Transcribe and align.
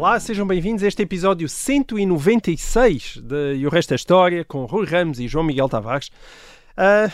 Olá, 0.00 0.18
sejam 0.18 0.46
bem-vindos 0.46 0.82
a 0.82 0.88
este 0.88 1.02
episódio 1.02 1.46
196 1.46 3.18
de 3.22 3.56
E 3.56 3.66
o 3.66 3.68
Resto 3.68 3.92
é 3.92 3.96
História, 3.96 4.46
com 4.46 4.64
Rui 4.64 4.86
Ramos 4.86 5.20
e 5.20 5.28
João 5.28 5.44
Miguel 5.44 5.68
Tavares. 5.68 6.10
Ah, 6.74 7.08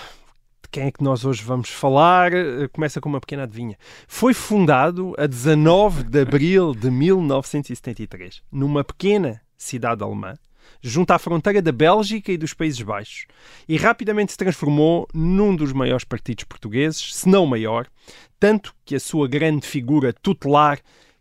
de 0.63 0.69
quem 0.71 0.85
é 0.85 0.93
que 0.93 1.03
nós 1.03 1.25
hoje 1.25 1.43
vamos 1.43 1.69
falar? 1.69 2.33
Ah, 2.33 2.69
Começa 2.73 3.01
com 3.01 3.09
uma 3.09 3.21
pequena 3.21 3.43
adivinha. 3.43 3.77
Foi 4.07 4.33
fundado 4.33 5.15
a 5.19 5.27
19 5.27 6.05
de 6.05 6.21
abril 6.21 6.77
de 6.77 6.89
1973, 6.89 8.41
numa 8.53 8.85
pequena 8.85 9.43
cidade 9.59 10.05
alemã, 10.05 10.35
junto 10.81 11.11
à 11.11 11.19
fronteira 11.19 11.61
da 11.61 11.73
Bélgica 11.73 12.31
e 12.31 12.39
dos 12.39 12.55
Países 12.55 12.81
Baixos, 12.83 13.27
e 13.69 13.77
rapidamente 13.77 14.31
se 14.31 14.39
transformou 14.39 15.09
num 15.13 15.57
dos 15.57 15.73
maiores 15.73 16.05
partidos 16.05 16.45
portugueses, 16.45 17.17
se 17.17 17.29
não 17.29 17.43
o 17.43 17.49
maior, 17.49 17.89
tanto 18.39 18.73
que 18.85 18.95
a 18.95 19.01
sua 19.01 19.27
grande 19.27 19.67
figura 19.67 20.13
tutelar 20.13 20.79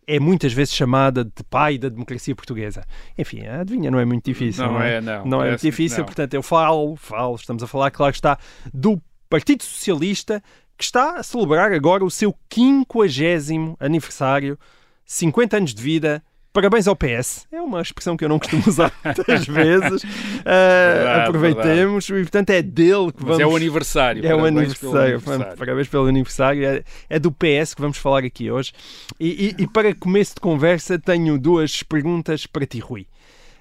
é 0.07 0.19
muitas 0.19 0.53
vezes 0.53 0.73
chamada 0.73 1.23
de 1.23 1.43
pai 1.49 1.77
da 1.77 1.89
democracia 1.89 2.35
portuguesa. 2.35 2.83
Enfim, 3.17 3.45
a 3.45 3.61
adivinha 3.61 3.89
não 3.89 3.99
é 3.99 4.05
muito 4.05 4.25
difícil. 4.25 4.65
Não 4.65 4.73
Não, 4.73 4.81
é, 4.81 5.01
não. 5.01 5.13
Não 5.13 5.17
é 5.17 5.21
muito 5.21 5.37
Parece-me 5.37 5.57
que 5.59 5.69
difícil, 5.71 5.97
não. 5.99 6.05
portanto 6.05 6.33
eu 6.33 6.43
falo, 6.43 6.95
falo, 6.95 7.35
estamos 7.35 7.63
a 7.63 7.67
falar, 7.67 7.91
claro 7.91 8.11
que 8.11 8.17
está, 8.17 8.37
do 8.73 9.01
Partido 9.29 9.63
Socialista, 9.63 10.41
que 10.77 10.83
está 10.83 11.19
a 11.19 11.23
celebrar 11.23 11.71
agora 11.71 12.03
o 12.03 12.11
seu 12.11 12.35
50 12.49 13.77
aniversário, 13.79 14.59
50 15.05 15.57
anos 15.57 15.73
de 15.73 15.81
vida. 15.81 16.23
Parabéns 16.55 16.87
ao 16.87 16.95
PS. 16.95 17.45
É 17.51 17.61
uma 17.61 17.81
expressão 17.81 18.15
que 18.15 18.23
eu 18.23 18.29
não 18.29 18.39
costumo 18.39 18.63
usar 18.65 18.89
muitas 19.03 19.45
vezes. 19.45 20.01
Ah, 20.45 20.93
Verdade, 20.95 21.27
aproveitemos 21.27 22.07
e, 22.09 22.13
portanto, 22.13 22.49
é 22.51 22.61
dele 22.61 23.11
que 23.11 23.19
Mas 23.25 23.37
vamos. 23.37 23.39
é 23.41 23.45
o 23.45 23.55
aniversário. 23.57 24.25
É 24.25 24.33
o 24.33 24.45
aniversário. 24.45 25.15
aniversário. 25.17 25.57
Parabéns 25.57 25.87
pelo 25.89 26.05
aniversário. 26.05 26.65
É, 26.65 26.83
é 27.09 27.19
do 27.19 27.29
PS 27.29 27.73
que 27.75 27.81
vamos 27.81 27.97
falar 27.97 28.23
aqui 28.23 28.49
hoje. 28.49 28.71
E, 29.19 29.53
e- 29.59 29.63
e 29.63 29.67
para 29.67 29.93
começo 29.93 30.35
de 30.35 30.39
conversa, 30.39 30.97
tenho 30.97 31.37
duas 31.37 31.83
perguntas 31.83 32.47
para 32.47 32.65
ti, 32.65 32.79
Rui. 32.79 33.05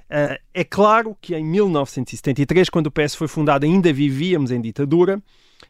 Ah, 0.09 0.39
é 0.55 0.63
claro 0.63 1.17
que 1.21 1.35
em 1.35 1.45
1973, 1.45 2.69
quando 2.71 2.87
o 2.87 2.91
PS 2.93 3.17
foi 3.17 3.27
fundado, 3.27 3.67
ainda 3.67 3.93
vivíamos 3.93 4.53
em 4.53 4.61
ditadura. 4.61 5.21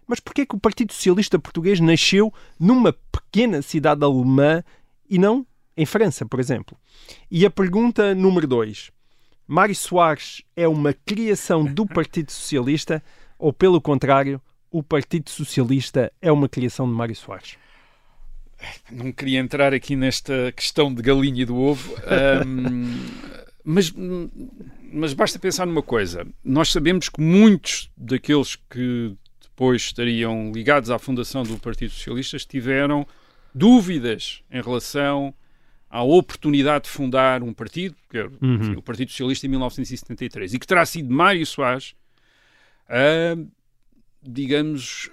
Mas 0.06 0.20
porquê 0.20 0.44
que 0.44 0.54
o 0.54 0.60
Partido 0.60 0.92
Socialista 0.92 1.38
Português 1.38 1.80
nasceu 1.80 2.30
numa 2.60 2.92
pequena 3.10 3.62
cidade 3.62 4.04
alemã 4.04 4.62
e 5.08 5.18
não 5.18 5.46
em 5.76 5.86
França, 5.86 6.24
por 6.26 6.40
exemplo? 6.40 6.76
E 7.30 7.44
a 7.44 7.50
pergunta 7.50 8.14
número 8.14 8.46
dois. 8.46 8.90
Mário 9.46 9.74
Soares 9.74 10.42
é 10.56 10.66
uma 10.66 10.92
criação 10.92 11.64
do 11.64 11.86
Partido 11.86 12.32
Socialista 12.32 13.02
ou, 13.38 13.52
pelo 13.52 13.80
contrário, 13.80 14.40
o 14.70 14.82
Partido 14.82 15.28
Socialista 15.28 16.10
é 16.20 16.32
uma 16.32 16.48
criação 16.48 16.86
de 16.86 16.94
Mário 16.94 17.14
Soares? 17.14 17.56
Não 18.90 19.12
queria 19.12 19.38
entrar 19.38 19.74
aqui 19.74 19.94
nesta 19.94 20.50
questão 20.52 20.92
de 20.92 21.02
galinha 21.02 21.42
e 21.42 21.44
do 21.44 21.56
ovo, 21.56 21.94
ahm, 22.06 23.06
mas, 23.62 23.92
mas 24.90 25.12
basta 25.12 25.38
pensar 25.38 25.66
numa 25.66 25.82
coisa. 25.82 26.26
Nós 26.42 26.72
sabemos 26.72 27.08
que 27.10 27.20
muitos 27.20 27.90
daqueles 27.96 28.56
que 28.56 29.14
depois 29.42 29.82
estariam 29.82 30.50
ligados 30.52 30.90
à 30.90 30.98
fundação 30.98 31.42
do 31.42 31.58
Partido 31.58 31.92
Socialista 31.92 32.38
tiveram 32.38 33.06
dúvidas 33.54 34.42
em 34.50 34.62
relação 34.62 35.34
à 35.94 36.02
oportunidade 36.02 36.84
de 36.84 36.90
fundar 36.90 37.40
um 37.44 37.52
partido, 37.52 37.94
que 38.10 38.18
era 38.18 38.28
enfim, 38.42 38.74
o 38.74 38.82
Partido 38.82 39.10
Socialista 39.12 39.46
em 39.46 39.50
1973, 39.50 40.54
e 40.54 40.58
que 40.58 40.66
terá 40.66 40.84
sido 40.84 41.08
Mário 41.14 41.46
Soares 41.46 41.94
a, 42.88 43.36
digamos, 44.20 45.08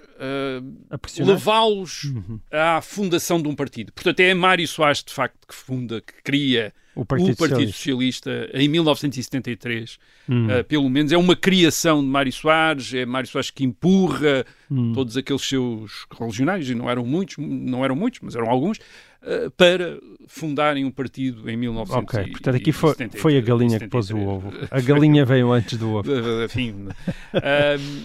levá-los 1.24 2.12
à 2.50 2.80
fundação 2.80 3.40
de 3.40 3.46
um 3.46 3.54
partido. 3.54 3.92
Portanto, 3.92 4.18
é 4.20 4.34
Mário 4.34 4.66
Soares, 4.66 5.04
de 5.04 5.12
facto, 5.12 5.46
que 5.46 5.54
funda, 5.54 6.00
que 6.00 6.14
cria 6.24 6.72
O 6.96 7.04
Partido, 7.04 7.32
o 7.32 7.36
Partido 7.36 7.72
Socialista. 7.72 8.30
Socialista 8.30 8.58
em 8.58 8.68
1973. 8.68 9.98
Hum. 10.28 10.46
Uh, 10.46 10.64
pelo 10.64 10.90
menos 10.90 11.12
é 11.12 11.16
uma 11.16 11.36
criação 11.36 12.02
de 12.02 12.08
Mário 12.08 12.32
Soares, 12.32 12.92
é 12.92 13.06
Mário 13.06 13.28
Soares 13.28 13.50
que 13.50 13.62
empurra 13.62 14.44
Hum. 14.70 14.92
todos 14.94 15.18
aqueles 15.18 15.42
seus 15.42 16.06
religionários, 16.18 16.70
e 16.70 16.74
não 16.74 16.88
eram 16.88 17.04
muitos, 17.04 17.36
não 17.38 17.84
eram 17.84 17.94
muitos, 17.94 18.20
mas 18.22 18.34
eram 18.34 18.48
alguns, 18.48 18.78
uh, 19.22 19.50
para 19.52 19.98
fundarem 20.26 20.84
um 20.84 20.90
partido 20.90 21.48
em 21.48 21.56
1973. 21.56 22.24
Ok, 22.24 22.32
portanto 22.32 22.56
aqui 22.56 22.72
foi, 22.72 22.94
foi 23.10 23.36
a 23.36 23.40
galinha 23.40 23.78
que 23.78 23.88
pôs 23.88 24.10
o 24.10 24.18
ovo. 24.18 24.52
A 24.70 24.80
galinha 24.80 25.24
veio 25.24 25.52
antes 25.52 25.78
do 25.78 25.90
ovo. 25.90 26.10
Enfim, 26.44 26.72
um, 26.72 26.88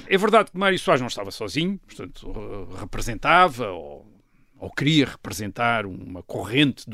é 0.08 0.18
verdade 0.18 0.52
que 0.52 0.58
Mário 0.58 0.78
Soares 0.80 1.02
não 1.02 1.08
estava 1.08 1.32
sozinho, 1.32 1.80
portanto, 1.86 2.30
uh, 2.30 2.76
representava 2.80 3.70
ou, 3.70 4.06
ou 4.60 4.72
queria 4.72 5.06
representar 5.06 5.86
uma 5.86 6.24
corrente, 6.24 6.86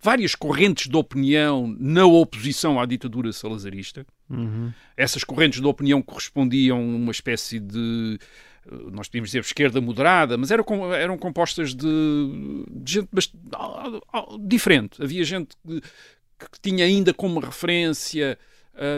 várias 0.00 0.34
correntes 0.34 0.88
de 0.88 0.96
opinião 0.96 1.74
na 1.78 2.04
oposição 2.04 2.78
à 2.78 2.86
ditadura 2.86 3.32
salazarista. 3.32 4.06
Uhum. 4.28 4.72
Essas 4.96 5.24
correntes 5.24 5.60
de 5.60 5.66
opinião 5.66 6.02
correspondiam 6.02 6.78
a 6.78 6.80
uma 6.80 7.12
espécie 7.12 7.58
de. 7.58 8.18
Nós 8.92 9.08
podíamos 9.08 9.30
dizer 9.30 9.40
esquerda 9.40 9.80
moderada, 9.80 10.36
mas 10.36 10.50
eram, 10.50 10.64
eram 10.94 11.16
compostas 11.16 11.74
de, 11.74 11.86
de 12.70 12.92
gente 12.92 13.08
bast- 13.12 13.34
ah, 13.52 14.26
diferente. 14.40 15.02
Havia 15.02 15.24
gente 15.24 15.56
que, 15.66 15.80
que 15.80 16.60
tinha 16.60 16.84
ainda 16.84 17.14
como 17.14 17.40
referência 17.40 18.38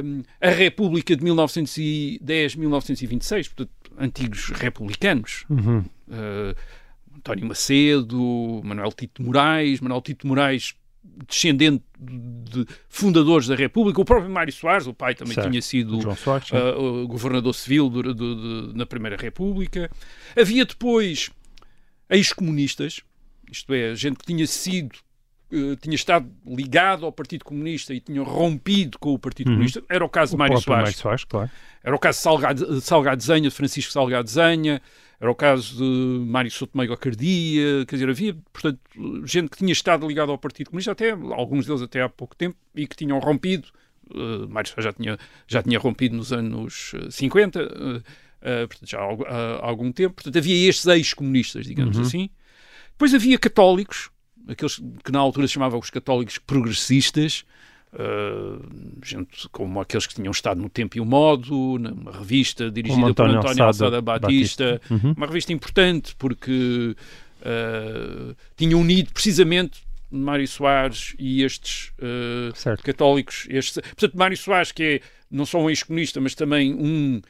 hum, 0.04 0.22
a 0.40 0.50
República 0.50 1.14
de 1.14 1.24
1910-1926, 1.24 3.48
portanto, 3.48 3.70
antigos 3.98 4.48
republicanos. 4.50 5.44
Uhum. 5.50 5.78
Uh, 6.08 6.54
António 7.16 7.46
Macedo, 7.46 8.60
Manuel 8.64 8.92
Tito 8.92 9.22
Moraes, 9.22 9.80
Manuel 9.80 10.00
Tito 10.02 10.26
Moraes, 10.26 10.74
descendente 11.28 11.84
de 12.00 12.64
fundadores 12.88 13.46
da 13.48 13.54
República, 13.54 14.00
o 14.00 14.04
próprio 14.04 14.30
Mário 14.30 14.52
Soares, 14.52 14.86
o 14.86 14.94
pai 14.94 15.14
também 15.14 15.34
Certo. 15.34 15.50
tinha 15.50 15.60
sido 15.62 16.00
Soares. 16.16 16.50
uh, 16.52 17.06
governador 17.08 17.54
civil 17.54 17.88
do- 17.90 18.14
do- 18.14 18.72
na 18.74 18.86
Primeira 18.86 19.16
República. 19.16 19.90
Havia 20.38 20.64
depois 20.64 21.30
ex-comunistas, 22.08 23.00
isto 23.50 23.72
é, 23.74 23.94
gente 23.94 24.18
que 24.18 24.26
tinha 24.26 24.46
sido, 24.46 24.92
uh, 25.52 25.76
tinha 25.76 25.94
estado 25.94 26.30
ligado 26.46 27.04
ao 27.04 27.12
Partido 27.12 27.44
Comunista 27.44 27.92
e 27.92 28.00
tinha 28.00 28.22
rompido 28.22 28.98
com 28.98 29.12
o 29.14 29.18
Partido 29.18 29.50
Comunista. 29.50 29.82
Era 29.88 30.04
o 30.04 30.08
caso 30.08 30.32
o 30.32 30.36
de 30.36 30.38
Mário 30.38 30.60
Soares. 30.60 30.84
Mário 30.84 30.98
Soares, 30.98 31.24
claro. 31.24 31.50
Era 31.82 31.94
o 31.94 31.98
caso 31.98 32.18
de 32.18 32.22
Salgado, 32.22 32.80
Salgado 32.80 33.22
Zenha, 33.22 33.42
de 33.48 33.50
Francisco 33.50 33.92
Salgado 33.92 34.28
Zenha, 34.28 34.80
era 35.20 35.30
o 35.30 35.34
caso 35.34 35.76
de 35.76 36.24
Mário 36.26 36.50
Sotomayor 36.50 36.96
Cardia, 36.96 37.84
quer 37.86 37.96
dizer, 37.96 38.08
havia, 38.08 38.36
portanto, 38.52 38.78
gente 39.24 39.50
que 39.50 39.58
tinha 39.58 39.72
estado 39.72 40.06
ligada 40.06 40.30
ao 40.30 40.38
Partido 40.38 40.70
Comunista, 40.70 40.92
até, 40.92 41.10
alguns 41.10 41.66
deles 41.66 41.82
até 41.82 42.02
há 42.02 42.08
pouco 42.08 42.36
tempo, 42.36 42.56
e 42.74 42.86
que 42.86 42.94
tinham 42.94 43.18
rompido, 43.18 43.68
uh, 44.10 44.48
Mário 44.48 44.70
já 44.78 44.92
tinha, 44.92 45.18
já 45.46 45.62
tinha 45.62 45.78
rompido 45.78 46.16
nos 46.16 46.32
anos 46.32 46.92
uh, 46.94 47.10
50, 47.10 47.60
uh, 47.60 47.66
uh, 47.66 48.68
portanto, 48.68 48.88
já 48.88 49.00
há, 49.00 49.58
há 49.60 49.66
algum 49.66 49.90
tempo, 49.90 50.14
portanto, 50.14 50.38
havia 50.38 50.68
estes 50.68 50.86
ex-comunistas, 50.86 51.66
digamos 51.66 51.98
assim. 51.98 52.30
Depois 52.92 53.12
havia 53.12 53.38
católicos, 53.38 54.10
aqueles 54.46 54.80
que 55.04 55.10
na 55.10 55.18
altura 55.18 55.48
se 55.48 55.54
chamavam 55.54 55.80
os 55.80 55.90
católicos 55.90 56.38
progressistas, 56.38 57.44
Uh, 57.90 58.62
gente 59.02 59.48
como 59.48 59.80
aqueles 59.80 60.06
que 60.06 60.14
tinham 60.14 60.30
estado 60.30 60.60
no 60.60 60.68
Tempo 60.68 60.98
e 60.98 61.00
o 61.00 61.06
Modo, 61.06 61.78
numa 61.78 62.12
revista 62.12 62.70
dirigida 62.70 63.00
por 63.00 63.10
António 63.10 63.38
António 63.38 63.64
Alçada 63.64 63.96
Alçada 63.96 64.02
Batista, 64.02 64.80
Uhum. 64.90 65.14
uma 65.16 65.26
revista 65.26 65.54
importante 65.54 66.14
porque 66.18 66.94
uh, 67.40 68.36
tinha 68.56 68.76
unido 68.76 69.10
precisamente 69.12 69.80
Mário 70.10 70.46
Soares 70.46 71.14
e 71.18 71.42
estes 71.42 71.90
uh, 71.98 72.82
católicos. 72.82 73.46
Estes, 73.48 73.80
portanto, 73.82 74.18
Mário 74.18 74.36
Soares, 74.36 74.70
que 74.70 74.82
é 74.82 75.00
não 75.30 75.46
só 75.46 75.58
um 75.58 75.70
ex-comunista, 75.70 76.20
mas 76.20 76.34
também 76.34 76.74
um 76.74 77.22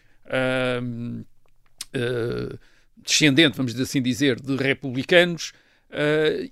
descendente, 3.02 3.56
vamos 3.56 3.78
assim 3.81 4.02
dizer, 4.02 4.40
de 4.40 4.56
republicanos 4.56 5.52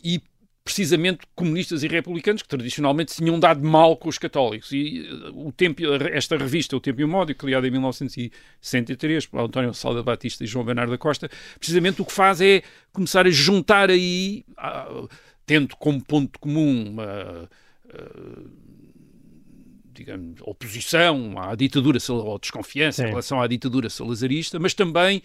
e 0.03 0.21
precisamente 0.67 1.21
comunistas 1.37 1.85
e 1.85 1.87
republicanos 1.87 2.43
que 2.43 2.49
tradicionalmente 2.49 3.13
se 3.13 3.19
tinham 3.19 3.39
dado 3.39 3.65
mal 3.65 3.97
com 3.97 4.09
os 4.09 4.19
católicos. 4.19 4.73
E 4.73 5.09
uh, 5.09 5.47
o 5.47 5.53
tempo, 5.53 5.81
esta 6.13 6.37
revista, 6.37 6.77
O 6.77 6.81
Tempo 6.81 7.01
e 7.01 7.05
o 7.05 7.09
Modo, 7.09 7.33
criada 7.37 7.69
em 7.69 7.71
1963 7.71 9.27
por 9.27 9.39
António 9.39 9.73
Salda 9.73 10.03
Batista 10.03 10.43
e 10.43 10.47
João 10.47 10.65
Bernardo 10.65 10.91
da 10.91 10.99
Costa, 10.99 11.31
precisamente 11.57 12.03
o 12.03 12.05
que 12.05 12.13
faz 12.13 12.41
é 12.41 12.65
começar 12.93 13.29
a 13.29 13.31
juntar 13.31 13.91
aí, 13.91 14.45
tendo 15.47 15.77
como 15.77 16.05
ponto 16.05 16.37
comum 16.41 16.91
uma, 16.91 17.49
ah, 17.95 18.43
digamos, 19.93 20.41
oposição 20.43 21.37
à 21.39 21.55
ditadura 21.55 22.01
ou 22.11 22.39
desconfiança 22.41 23.03
Sim. 23.03 23.07
em 23.07 23.11
relação 23.11 23.41
à 23.41 23.47
ditadura 23.47 23.89
salazarista, 23.89 24.59
mas 24.59 24.75
também 24.75 25.23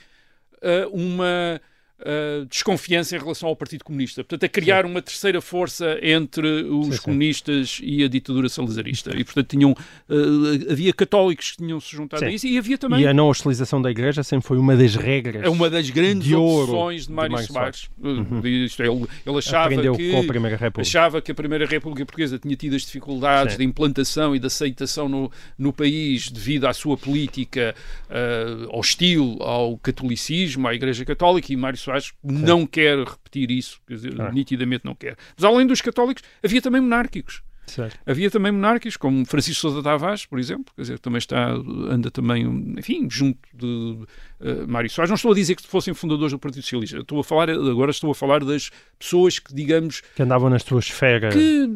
uh, 0.57 0.87
uma 0.93 1.59
uh, 2.01 2.45
desconfiança 2.45 3.15
em 3.15 3.19
relação 3.19 3.49
ao 3.49 3.55
Partido 3.55 3.83
Comunista. 3.83 4.23
Portanto, 4.23 4.43
a 4.43 4.49
criar 4.49 4.85
uma 4.85 5.01
terceira 5.01 5.41
força 5.41 5.97
entre 6.01 6.47
os 6.63 6.87
Sim, 6.87 6.91
sim. 6.93 7.01
comunistas 7.01 7.79
e 7.81 8.03
a 8.03 8.07
ditadura 8.07 8.49
salazarista. 8.49 9.11
E, 9.15 9.23
portanto, 9.23 9.47
tinham, 9.47 9.71
uh, 9.71 10.71
havia 10.71 10.93
católicos 10.93 11.51
que 11.51 11.57
tinham 11.57 11.79
se 11.79 11.95
juntado 11.95 12.21
Sim. 12.21 12.29
a 12.29 12.31
isso 12.31 12.47
e 12.47 12.57
havia 12.57 12.77
também 12.77 13.01
E 13.01 13.07
a 13.07 13.13
não 13.13 13.27
hostilização 13.27 13.81
da 13.81 13.91
Igreja 13.91 14.23
sempre 14.23 14.47
foi 14.47 14.57
uma 14.57 14.75
das 14.75 14.95
regras. 14.95 15.43
é 15.43 15.49
uma 15.49 15.69
das 15.69 15.89
grandes 15.89 16.27
de 16.27 16.35
opções 16.35 17.01
de 17.03 17.11
de 17.11 17.13
Mário 17.13 17.37
Soares. 17.39 17.89
Uh, 17.99 18.47
isto 18.47 18.81
é, 18.81 18.87
ele, 18.87 19.05
ele 19.25 19.37
achava 19.37 19.69
que 19.69 20.11
com 20.11 20.19
a 20.19 20.23
Primeira 20.23 20.57
República. 20.57 20.81
achava 20.81 21.21
que 21.21 21.31
a 21.31 21.35
Primeira 21.35 21.65
República 21.65 22.05
Portuguesa 22.05 22.39
tinha 22.39 22.55
tido 22.55 22.75
as 22.75 22.83
dificuldades 22.83 23.53
Sim. 23.53 23.59
de 23.59 23.65
implantação 23.65 24.35
e 24.35 24.39
de 24.39 24.47
aceitação 24.47 25.07
no, 25.07 25.31
no 25.57 25.73
país 25.73 26.29
devido 26.29 26.65
à 26.65 26.73
sua 26.73 26.97
política 26.97 27.75
uh, 28.09 28.77
hostil 28.77 29.37
ao 29.41 29.77
catolicismo, 29.77 30.67
à 30.67 30.73
Igreja 30.73 31.03
Católica, 31.05 31.51
e 31.51 31.55
Mário 31.55 31.77
Soares 31.77 31.90
não 32.23 32.65
quer 32.65 32.97
repetir 32.99 33.51
isso, 33.51 33.79
quer 33.87 33.95
dizer, 33.95 34.19
Ah. 34.21 34.31
nitidamente 34.31 34.85
não 34.85 34.95
quer. 34.95 35.15
Mas 35.35 35.43
além 35.43 35.65
dos 35.67 35.81
católicos, 35.81 36.23
havia 36.43 36.61
também 36.61 36.81
monárquicos. 36.81 37.41
Certo. 37.67 37.97
Havia 38.05 38.29
também 38.29 38.51
monárquicos, 38.51 38.97
como 38.97 39.23
Francisco 39.25 39.61
Sousa 39.61 39.81
Tavares, 39.83 40.25
por 40.25 40.39
exemplo, 40.39 40.73
quer 40.75 40.81
dizer, 40.81 40.99
também 40.99 41.19
está, 41.19 41.51
anda 41.51 42.11
também, 42.11 42.43
enfim, 42.77 43.07
junto 43.09 43.39
de 43.53 43.99
uh, 44.41 44.67
Mário 44.67 44.89
Soares. 44.89 45.09
Não 45.09 45.15
estou 45.15 45.31
a 45.31 45.35
dizer 45.35 45.55
que 45.55 45.65
fossem 45.67 45.93
fundadores 45.93 46.31
do 46.31 46.39
Partido 46.39 46.61
Socialista, 46.63 46.97
estou 46.97 47.19
a 47.19 47.23
falar, 47.23 47.49
agora 47.49 47.91
estou 47.91 48.11
a 48.11 48.15
falar 48.15 48.43
das 48.43 48.69
pessoas 48.99 49.39
que, 49.39 49.53
digamos, 49.53 50.01
Que 50.15 50.23
andavam 50.23 50.49
na 50.49 50.59
sua 50.59 50.79
esfera. 50.79 51.29
que, 51.29 51.67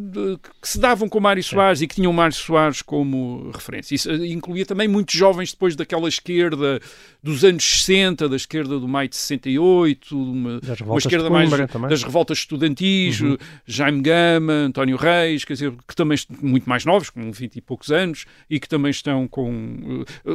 que 0.61 0.67
se 0.67 0.79
davam 0.79 1.07
com 1.09 1.19
Mário 1.19 1.43
Soares 1.43 1.81
e 1.81 1.87
que 1.87 1.95
tinham 1.95 2.11
Mário 2.13 2.35
Soares 2.35 2.81
como 2.81 3.51
referência. 3.53 3.95
Isso 3.95 4.09
eh, 4.11 4.27
incluía 4.27 4.65
também 4.65 4.87
muitos 4.87 5.15
jovens 5.15 5.51
depois 5.51 5.75
daquela 5.75 6.07
esquerda 6.07 6.79
dos 7.23 7.43
anos 7.43 7.63
60, 7.63 8.29
da 8.29 8.35
esquerda 8.35 8.79
do 8.79 8.87
maio 8.87 9.09
de 9.09 9.15
68, 9.15 10.17
uma, 10.21 10.59
Das 10.61 10.79
uma 10.81 10.97
esquerda 10.97 11.29
mais 11.29 11.49
também. 11.71 11.89
das 11.89 12.03
revoltas 12.03 12.39
estudantis, 12.39 13.19
Uhum. 13.21 13.37
Jaime 13.65 14.01
Gama, 14.01 14.53
António 14.53 14.97
Reis, 14.97 15.43
quer 15.45 15.53
dizer, 15.53 15.73
que 15.87 15.95
também 15.95 16.17
muito 16.41 16.67
mais 16.69 16.85
novos, 16.85 17.09
com 17.09 17.31
20 17.31 17.55
e 17.55 17.61
poucos 17.61 17.91
anos, 17.91 18.25
e 18.49 18.59
que 18.59 18.67
também 18.67 18.91
estão 18.91 19.27
com 19.27 20.03
eh, 20.25 20.31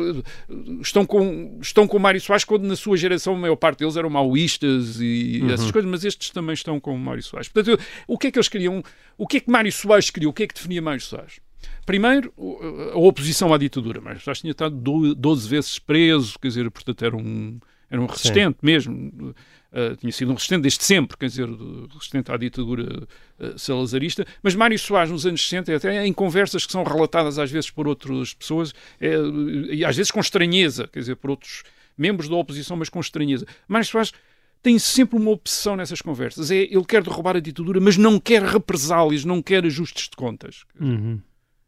eh, 0.49 0.51
estão 0.81 1.05
com 1.07 1.59
estão 1.61 1.87
com 1.87 1.99
Mário 1.99 2.20
Soares 2.21 2.45
quando 2.45 2.65
na 2.65 2.77
sua 2.77 2.97
geração 2.97 3.35
a 3.35 3.39
maior 3.39 3.57
parte 3.57 3.81
deles 3.81 3.97
eram 3.97 4.11
maoístas 4.11 5.01
e 5.01 5.41
Uhum. 5.43 5.51
essas 5.51 5.71
coisas, 5.71 5.91
mas 5.91 6.05
estes 6.05 6.31
também 6.31 6.55
estão 6.55 6.79
com 6.79 6.97
Mário 6.97 7.23
Soares. 7.23 7.49
Portanto, 7.49 7.81
o 8.07 8.17
que 8.19 8.27
é 8.29 8.31
que 8.31 8.39
eles 8.39 8.49
queriam? 8.49 8.83
O 9.19 9.27
que 9.27 9.39
é 9.39 9.41
que 9.41 9.51
Mário 9.51 9.73
Soares 9.73 10.11
queria? 10.11 10.29
O 10.29 10.33
que 10.33 10.43
é 10.45 10.47
que 10.47 10.55
definia 10.55 10.81
Mário 10.83 11.01
Soares? 11.01 11.41
Primeiro, 11.85 12.33
o- 12.37 12.91
a 12.93 12.99
oposição 12.99 13.53
à 13.53 13.59
ditadura. 13.59 14.01
Mário 14.01 14.21
Soares 14.21 14.41
tinha 14.41 14.51
estado 14.53 14.75
do- 14.77 15.15
12 15.15 15.49
vezes 15.49 15.79
preso, 15.79 16.39
quer 16.39 16.49
dizer, 16.49 16.71
portanto 16.71 17.05
era 17.05 17.17
um, 17.17 17.59
era 17.91 18.01
um 18.01 18.07
resistente 18.07 18.59
mesmo. 18.63 19.35
Uh, 19.73 19.95
tinha 19.97 20.11
sido 20.11 20.33
um 20.33 20.35
resistente 20.35 20.63
desde 20.63 20.83
sempre, 20.83 21.17
quer 21.17 21.27
dizer, 21.27 21.49
resistente 21.93 22.33
à 22.33 22.37
ditadura 22.37 23.07
uh, 23.39 23.57
salazarista. 23.57 24.27
Mas 24.43 24.55
Mário 24.57 24.77
Soares, 24.77 25.13
nos 25.13 25.25
anos 25.25 25.43
60, 25.49 25.75
até 25.77 26.05
em 26.05 26.13
conversas 26.13 26.67
que 26.67 26.73
são 26.73 26.83
relatadas 26.83 27.39
às 27.39 27.53
vezes 27.53 27.71
por 27.71 27.87
outras 27.87 28.35
pessoas, 28.35 28.75
é, 29.01 29.13
e 29.71 29.85
às 29.85 29.97
vezes 29.97 30.11
com 30.11 30.19
estranheza, 30.19 30.89
quer 30.93 30.99
dizer, 30.99 31.15
por 31.17 31.31
outros 31.31 31.63
membros 32.01 32.29
da 32.29 32.37
oposição, 32.37 32.77
mas 32.77 32.89
com 32.89 32.99
estranheza. 32.99 33.47
Mário 33.69 33.87
Soares 33.87 34.13
tem 34.63 34.79
sempre 34.79 35.17
uma 35.17 35.31
obsessão 35.31 35.77
nessas 35.77 36.01
conversas. 36.01 36.51
É, 36.51 36.57
ele 36.57 36.85
quer 36.85 37.03
derrubar 37.03 37.37
a 37.37 37.41
ditadura, 37.41 37.81
mas 37.81 37.97
não 37.97 38.19
quer 38.19 38.43
represálias, 38.43 39.25
não 39.25 39.43
quer 39.43 39.65
ajustes 39.65 40.09
de 40.09 40.17
contas. 40.17 40.65
Uhum. 40.79 41.21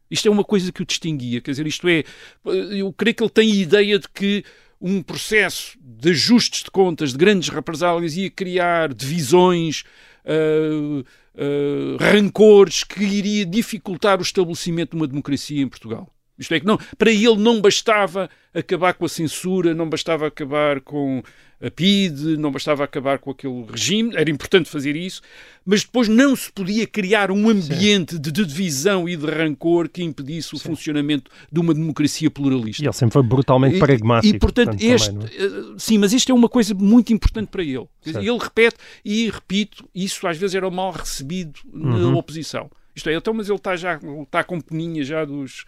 Isto 0.09 0.27
é 0.27 0.31
uma 0.31 0.43
coisa 0.43 0.71
que 0.71 0.81
o 0.81 0.85
distinguia, 0.85 1.41
quer 1.41 1.51
dizer, 1.51 1.65
isto 1.65 1.87
é, 1.87 2.03
eu 2.45 2.93
creio 2.93 3.15
que 3.15 3.23
ele 3.23 3.29
tem 3.29 3.51
a 3.51 3.55
ideia 3.55 3.97
de 3.97 4.07
que 4.07 4.43
um 4.79 5.01
processo 5.01 5.77
de 5.81 6.09
ajustes 6.09 6.63
de 6.63 6.69
contas, 6.69 7.13
de 7.13 7.17
grandes 7.17 7.49
represálias, 7.49 8.15
ia 8.17 8.29
criar 8.29 8.93
divisões, 8.93 9.83
ah, 10.25 11.03
ah, 11.35 12.11
rancores, 12.11 12.83
que 12.83 13.01
iria 13.01 13.45
dificultar 13.45 14.19
o 14.19 14.21
estabelecimento 14.21 14.91
de 14.91 14.97
uma 14.97 15.07
democracia 15.07 15.61
em 15.61 15.67
Portugal. 15.67 16.13
Isto 16.43 16.53
é 16.53 16.59
que 16.59 16.65
não, 16.65 16.77
para 16.97 17.11
ele 17.11 17.37
não 17.37 17.59
bastava 17.59 18.29
acabar 18.53 18.93
com 18.93 19.05
a 19.05 19.09
censura, 19.09 19.73
não 19.73 19.89
bastava 19.89 20.27
acabar 20.27 20.79
com 20.81 21.23
a 21.65 21.71
PIDE, 21.71 22.35
não 22.37 22.51
bastava 22.51 22.83
acabar 22.83 23.19
com 23.19 23.31
aquele 23.31 23.65
regime, 23.71 24.13
era 24.17 24.29
importante 24.29 24.69
fazer 24.69 24.97
isso, 24.97 25.21
mas 25.65 25.81
depois 25.83 26.09
não 26.09 26.35
se 26.35 26.51
podia 26.51 26.85
criar 26.85 27.31
um 27.31 27.47
ambiente 27.49 28.19
de 28.19 28.31
divisão 28.33 29.07
e 29.07 29.15
de 29.15 29.25
rancor 29.25 29.87
que 29.87 30.03
impedisse 30.03 30.53
o 30.53 30.59
funcionamento 30.59 31.31
de 31.49 31.59
uma 31.61 31.73
democracia 31.73 32.29
pluralista. 32.29 32.83
E 32.83 32.85
ele 32.85 32.93
sempre 32.93 33.13
foi 33.13 33.23
brutalmente 33.23 33.77
E- 33.77 33.79
pragmático. 33.79 34.35
E, 34.35 34.39
portanto, 34.39 34.71
também, 34.71 34.91
este, 34.91 35.11
não 35.13 35.21
é? 35.21 35.25
eh, 35.25 35.75
sim, 35.77 35.97
mas 35.97 36.11
isto 36.11 36.29
é 36.33 36.35
uma 36.35 36.49
coisa 36.49 36.73
muito 36.73 37.13
importante 37.13 37.47
para 37.47 37.63
ele. 37.63 37.87
Certo. 38.01 38.19
Ele 38.19 38.37
repete, 38.37 38.75
e 39.05 39.29
repito, 39.29 39.87
isso 39.95 40.27
às 40.27 40.37
vezes 40.37 40.55
era 40.55 40.69
mal 40.69 40.91
recebido 40.91 41.61
na 41.73 41.95
Uhum. 41.95 42.17
oposição. 42.17 42.69
Isto 42.93 43.09
é, 43.09 43.15
então, 43.15 43.33
mas 43.33 43.47
ele 43.47 43.55
está 43.57 43.75
já 43.77 43.93
ele 44.03 44.21
está 44.23 44.43
com 44.43 44.59
peninha 44.59 45.01
já 45.03 45.23
dos. 45.25 45.63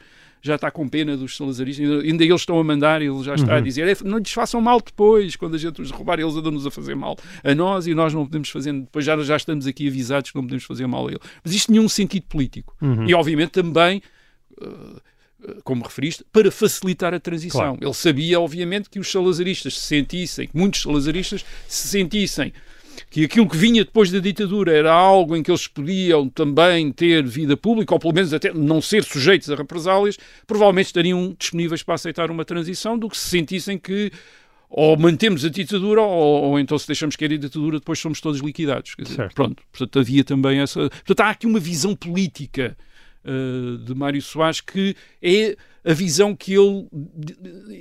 Já 0.46 0.56
está 0.56 0.70
com 0.70 0.88
pena 0.88 1.18
dos 1.18 1.36
salazaristas, 1.36 1.84
ainda, 1.90 2.04
ainda 2.04 2.24
eles 2.24 2.42
estão 2.42 2.60
a 2.60 2.64
mandar, 2.64 3.02
ele 3.02 3.24
já 3.24 3.34
está 3.34 3.54
a 3.56 3.58
Uhum. 3.58 3.64
dizer: 3.64 3.88
"É, 3.88 3.98
não 4.04 4.20
lhes 4.20 4.32
façam 4.32 4.62
mal 4.62 4.80
depois, 4.80 5.36
quando 5.36 5.56
a 5.56 5.58
gente 5.58 5.82
os 5.82 5.90
roubar, 5.90 6.20
eles 6.20 6.36
andam-nos 6.36 6.68
a 6.68 6.72
fazer 6.72 6.94
mal 6.96 7.18
a 7.44 7.56
nós 7.56 7.88
e 7.88 7.96
nós 7.96 8.14
não 8.14 8.26
podemos 8.26 8.50
fazer, 8.50 8.72
depois 8.72 9.04
já, 9.04 9.18
já 9.24 9.36
estamos 9.36 9.66
aqui 9.66 9.88
avisados 9.88 10.30
que 10.30 10.36
não 10.38 10.44
podemos 10.44 10.64
fazer 10.64 10.86
mal 10.86 11.08
a 11.08 11.12
ele. 11.12 11.20
Mas 11.44 11.54
isto 11.56 11.72
tinha 11.72 11.82
um 11.82 11.90
sentido 11.90 12.24
político. 12.28 12.76
Uhum. 12.82 13.10
E 13.10 13.14
obviamente 13.16 13.50
também 13.52 14.02
eh, 14.62 15.02
como 15.64 15.84
referiste, 15.84 16.24
para 16.32 16.50
facilitar 16.52 17.14
a 17.14 17.20
transição. 17.20 17.60
Claro. 17.62 17.78
Ele 17.82 17.94
sabia, 17.94 18.40
obviamente, 18.40 18.90
que 18.90 19.00
os 19.00 19.12
salazaristas 19.12 19.78
se 19.78 19.88
sentissem, 19.88 20.48
que 20.48 20.58
muitos 20.58 20.82
salazaristas 20.82 21.46
se 21.68 21.88
sentissem 21.88 22.52
que 23.10 23.26
aquilo 23.26 23.48
que 23.48 23.58
vinha 23.58 23.84
depois 23.84 24.12
da 24.12 24.20
ditadura 24.20 24.72
era 24.72 24.92
algo 24.92 25.36
em 25.36 25.44
que 25.44 25.52
eles 25.52 25.68
podiam 25.68 26.30
também 26.30 26.92
ter 26.92 27.26
vida 27.26 27.56
pública, 27.56 27.94
ou 27.94 28.00
pelo 28.00 28.14
menos 28.14 28.34
até 28.34 28.54
não 28.54 28.82
ser 28.82 29.04
sujeitos 29.04 29.50
a 29.50 29.56
represálias, 29.56 30.18
provavelmente 30.46 30.88
estariam 30.88 31.36
disponíveis 31.38 31.84
para 31.84 31.96
aceitar 31.96 32.32
uma 32.32 32.46
transição 32.46 32.98
do 32.98 33.10
que 33.10 33.18
se 33.18 33.30
sentissem 33.30 33.78
que 33.78 34.12
ou 34.70 34.98
mantemos 34.98 35.46
a 35.46 35.50
ditadura 35.50 36.02
ou, 36.02 36.44
ou 36.44 36.60
então 36.60 36.78
se 36.78 36.88
deixamos 36.88 37.16
cair 37.16 37.34
a 37.34 37.38
ditadura 37.38 37.80
depois 37.80 38.00
somos 38.00 38.20
todos 38.20 38.42
liquidados. 38.42 38.96
Dizer, 39.00 39.32
pronto, 39.34 39.64
portanto 39.72 40.00
havia 40.00 40.24
também 40.24 40.60
essa... 40.60 40.90
Portanto 40.90 41.20
há 41.22 41.30
aqui 41.30 41.48
uma 41.48 41.60
visão 41.60 41.96
política 41.96 42.76
uh, 43.24 43.78
de 43.78 43.96
Mário 43.96 44.22
Soares 44.22 44.62
que 44.62 44.96
é 45.22 45.56
a 45.86 45.94
visão 45.94 46.36
que 46.36 46.54
ele 46.54 46.88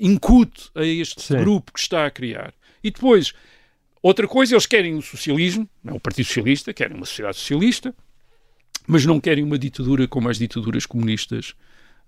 incute 0.01 0.71
a 0.75 0.85
este 0.85 1.23
Sim. 1.23 1.39
grupo 1.39 1.73
que 1.73 1.81
está 1.81 2.07
a 2.07 2.11
criar. 2.11 2.53
E 2.83 2.91
depois, 2.91 3.33
outra 4.09 4.29
coisa, 4.29 4.55
eles 4.55 4.67
querem 4.67 4.95
o 4.95 5.03
socialismo, 5.03 5.69
não 5.83 5.95
é 5.95 5.97
o 5.97 6.01
Partido 6.01 6.27
Socialista, 6.27 6.73
querem 6.73 6.97
uma 6.97 7.07
sociedade 7.07 7.37
socialista, 7.39 7.95
mas 8.87 9.05
não 9.07 9.19
querem 9.19 9.43
uma 9.43 9.59
ditadura 9.59 10.07
como 10.07 10.29
as 10.29 10.39
ditaduras 10.39 10.87
comunistas 10.87 11.55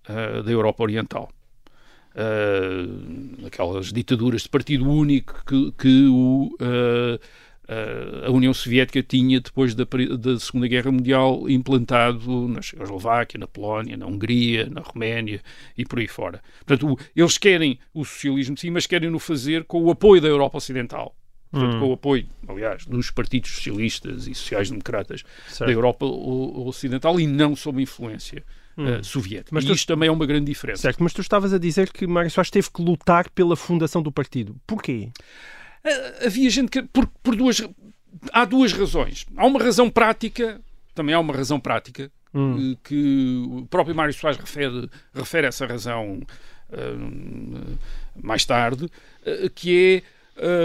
ah, 0.06 0.42
da 0.42 0.50
Europa 0.52 0.82
Oriental. 0.82 1.30
Ah, 2.14 3.46
aquelas 3.46 3.92
ditaduras 3.92 4.42
de 4.42 4.48
partido 4.48 4.88
único 4.88 5.42
que, 5.46 5.72
que 5.72 6.06
o, 6.06 6.56
ah, 6.60 7.18
a 8.26 8.30
União 8.30 8.54
Soviética 8.54 9.02
tinha 9.02 9.40
depois 9.40 9.74
da, 9.74 9.84
da 9.84 10.38
Segunda 10.38 10.68
Guerra 10.68 10.92
Mundial 10.92 11.48
implantado 11.50 12.46
na 12.46 12.62
Checoslováquia, 12.62 13.40
na 13.40 13.46
Polónia, 13.48 13.96
na 13.96 14.06
Hungria, 14.06 14.68
na 14.70 14.82
Roménia 14.82 15.40
e 15.76 15.84
por 15.84 15.98
aí 15.98 16.06
fora. 16.06 16.40
Portanto, 16.64 16.92
o- 16.92 16.98
eles 17.16 17.36
querem 17.38 17.78
o 17.92 18.04
socialismo, 18.04 18.56
sim, 18.56 18.70
mas 18.70 18.86
querem-no 18.86 19.18
fazer 19.18 19.64
com 19.64 19.82
o 19.82 19.90
apoio 19.90 20.20
da 20.22 20.28
Europa 20.28 20.58
Ocidental. 20.58 21.16
Portanto, 21.50 21.76
Hum. 21.76 21.80
com 21.80 21.86
o 21.88 21.92
apoio, 21.92 22.26
aliás, 22.48 22.84
dos 22.86 23.10
partidos 23.10 23.50
socialistas 23.52 24.26
e 24.26 24.34
sociais-democratas 24.34 25.22
da 25.60 25.70
Europa 25.70 26.04
Ocidental 26.04 27.18
e 27.20 27.26
não 27.26 27.54
sob 27.56 27.80
influência 27.80 28.44
eh, 28.78 29.02
soviética. 29.02 29.50
Hum. 29.50 29.54
Mas 29.54 29.64
e 29.64 29.68
tu- 29.68 29.72
isto 29.74 29.86
também 29.86 30.08
é 30.08 30.12
uma 30.12 30.26
grande 30.26 30.46
diferença. 30.46 30.82
Certo, 30.82 31.02
mas 31.02 31.12
tu 31.12 31.20
estavas 31.22 31.52
a 31.54 31.58
dizer 31.58 31.90
que 31.92 32.06
Mário 32.06 32.30
Soares 32.30 32.50
teve 32.50 32.68
que 32.70 32.82
lutar 32.82 33.30
pela 33.30 33.56
fundação 33.56 34.02
do 34.02 34.12
partido. 34.12 34.56
Porquê? 34.66 35.08
Ah, 35.84 36.26
Havia 36.26 36.50
gente 36.50 36.68
que. 36.70 36.82
Por, 36.82 37.06
por 37.22 37.34
duas. 37.36 37.62
Há 38.32 38.44
duas 38.44 38.72
razões. 38.72 39.24
Há 39.36 39.46
uma 39.46 39.62
razão 39.62 39.88
prática, 39.88 40.60
também 40.94 41.14
há 41.14 41.20
uma 41.20 41.32
razão 41.34 41.58
prática, 41.60 42.10
Hum. 42.34 42.72
eh, 42.72 42.76
que 42.84 43.44
o 43.48 43.66
próprio 43.66 43.94
Mário 43.94 44.12
Soares 44.12 44.38
refere, 44.38 44.90
refere 45.14 45.46
essa 45.46 45.64
razão 45.64 46.20
mais 48.20 48.44
tarde, 48.44 48.88
que 49.54 50.02
é. 50.02 50.15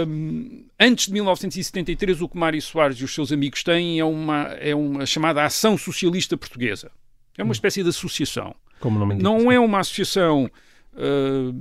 Hum, 0.06 0.64
antes 0.78 1.06
de 1.06 1.12
1973, 1.12 2.20
o 2.20 2.28
que 2.28 2.36
Mário 2.36 2.60
Soares 2.60 2.98
e 2.98 3.04
os 3.04 3.14
seus 3.14 3.32
amigos 3.32 3.62
têm 3.62 3.98
é 3.98 4.04
uma, 4.04 4.44
é 4.58 4.74
uma 4.74 5.06
chamada 5.06 5.44
Ação 5.44 5.76
Socialista 5.76 6.36
Portuguesa. 6.36 6.90
É 7.36 7.42
uma 7.42 7.52
espécie 7.52 7.82
de 7.82 7.88
associação. 7.88 8.54
Como 8.78 9.04
não 9.14 9.50
é 9.50 9.58
uma 9.58 9.80
associação 9.80 10.50
ah, 10.94 11.52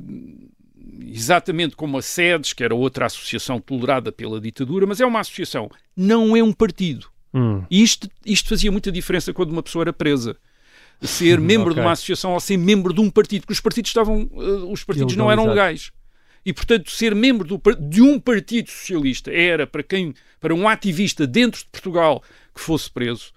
exatamente 1.08 1.76
como 1.76 1.98
a 1.98 2.02
SEDES, 2.02 2.54
que 2.54 2.64
era 2.64 2.76
outra 2.76 3.06
associação 3.06 3.60
tolerada 3.60 4.12
pela 4.12 4.40
ditadura, 4.40 4.86
mas 4.86 5.00
é 5.00 5.06
uma 5.06 5.20
associação, 5.20 5.70
não 5.96 6.36
é 6.36 6.44
um 6.44 6.52
partido. 6.52 7.08
Hum. 7.34 7.64
E 7.70 7.82
isto, 7.82 8.10
isto 8.26 8.50
fazia 8.50 8.72
muita 8.72 8.92
diferença 8.92 9.34
quando 9.34 9.52
uma 9.52 9.64
pessoa 9.64 9.84
era 9.84 9.94
presa. 9.94 10.36
ser 11.02 11.40
membro 11.42 11.72
Ok. 11.72 11.76
de 11.76 11.80
uma 11.82 11.92
associação 11.94 12.34
ou 12.34 12.40
ser 12.40 12.58
membro 12.58 12.94
de 12.94 13.00
um 13.02 13.10
partido, 13.10 13.42
porque 13.42 13.54
os 13.54 13.62
partidos 13.62 13.90
estavam, 13.90 14.30
eh, 14.34 14.66
os 14.70 14.84
partidos 14.84 15.16
não 15.16 15.32
eram 15.32 15.48
legais. 15.48 15.92
E, 16.46 16.52
portanto, 16.52 16.90
ser 16.90 17.14
membro 17.14 17.48
do 17.48 17.62
de 17.80 18.02
um 18.02 18.20
partido 18.20 18.70
socialista 18.70 19.32
era 19.32 19.68
para 19.68 19.84
quem, 19.84 20.14
para 20.40 20.56
um 20.56 20.68
ativista 20.68 21.28
dentro 21.28 21.60
de 21.62 21.68
Portugal 21.68 22.24
que 22.54 22.60
fosse 22.62 22.90
preso, 22.90 23.32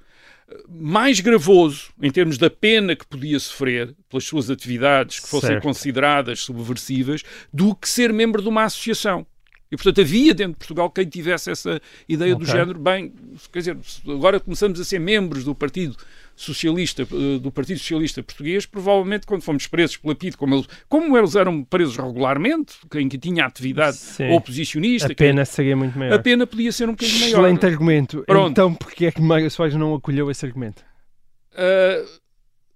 eh, 0.48 0.56
mais 0.68 1.20
gravoso 1.20 1.90
em 2.00 2.10
termos 2.10 2.38
da 2.38 2.48
pena 2.48 2.96
que 2.96 3.06
podia 3.06 3.38
sofrer 3.38 3.94
pelas 4.08 4.24
suas 4.24 4.50
atividades 4.50 5.20
que 5.20 5.28
fossem 5.28 5.50
Certo. 5.50 5.62
consideradas 5.62 6.40
subversivas 6.40 7.22
do 7.52 7.74
que 7.74 7.88
ser 7.88 8.12
membro 8.12 8.40
de 8.40 8.48
uma 8.48 8.64
associação. 8.64 9.26
E, 9.70 9.76
portanto, 9.76 10.00
havia 10.02 10.32
dentro 10.32 10.52
de 10.52 10.58
Portugal 10.58 10.88
quem 10.90 11.04
tivesse 11.06 11.50
essa 11.50 11.80
ideia 12.08 12.34
do 12.36 12.44
Ok. 12.44 12.54
género, 12.54 12.78
bem, 12.78 13.12
quer 13.52 13.58
dizer, 13.58 13.78
agora 14.08 14.38
começamos 14.38 14.78
a 14.78 14.84
ser 14.84 15.00
membros 15.00 15.42
do 15.42 15.54
Partido 15.54 15.96
Socialista, 16.36 17.02
eh, 17.02 17.38
do 17.38 17.50
Partido 17.52 17.78
Socialista 17.78 18.22
Português, 18.22 18.66
provavelmente 18.66 19.26
quando 19.26 19.42
fomos 19.42 19.66
presos 19.66 19.96
pela 19.96 20.14
PIDE, 20.14 20.36
como 20.36 20.54
eles, 20.56 20.66
como 20.88 21.16
eles 21.16 21.36
eram 21.36 21.62
presos 21.62 21.96
regularmente, 21.96 22.74
em 22.96 23.08
que 23.08 23.16
tinha 23.18 23.44
atividade 23.46 23.96
Sim. 23.96 24.30
oposicionista, 24.32 25.06
A 25.06 25.10
que- 25.10 25.14
pena 25.16 25.44
seria 25.44 25.76
muito 25.76 25.98
maior. 25.98 26.14
a 26.14 26.18
pena 26.18 26.46
podia 26.46 26.72
ser 26.72 26.88
um 26.88 26.92
bocadinho 26.92 27.20
maior. 27.20 27.30
Excelente 27.38 27.66
argumento. 27.66 28.24
Pronto. 28.26 28.50
Então, 28.50 28.74
porquê 28.74 29.06
é 29.06 29.12
que 29.12 29.20
Mário 29.22 29.50
Soares 29.50 29.74
não 29.76 29.94
acolheu 29.94 30.30
esse 30.30 30.44
argumento? 30.44 30.82
Uh, 31.52 32.04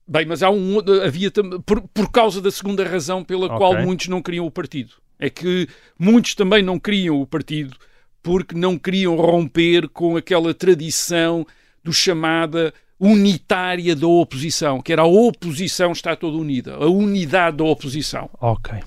bem, 0.07 0.25
mas 0.27 0.43
há 0.43 0.51
um 0.51 0.79
havia 1.05 1.31
por, 1.67 1.81
por 1.83 2.11
causa 2.13 2.41
da 2.41 2.51
segunda 2.51 2.85
razão 2.87 3.25
pela 3.25 3.47
Ok. 3.47 3.57
qual 3.59 3.77
muitos 3.83 4.07
não 4.09 4.23
queriam 4.23 4.47
o 4.47 4.51
partido. 4.51 4.93
É 5.19 5.29
que 5.29 5.69
muitos 5.99 6.35
também 6.37 6.63
não 6.63 6.79
queriam 6.79 7.21
o 7.21 7.27
partido 7.27 7.77
porque 8.23 8.55
não 8.55 8.79
queriam 8.79 9.17
romper 9.17 9.89
com 9.89 10.17
aquela 10.17 10.55
tradição 10.55 11.45
do 11.83 11.93
chamada 11.93 12.73
unitária 13.01 13.95
da 13.95 14.07
oposição, 14.07 14.81
que 14.81 14.93
era 14.93 15.03
a 15.03 15.07
oposição 15.07 15.93
está 15.93 16.17
toda 16.17 16.37
unida, 16.37 16.75
a 16.75 16.87
unidade 16.87 17.59
da 17.59 17.65
oposição. 17.65 18.29
Ok. 18.41 18.79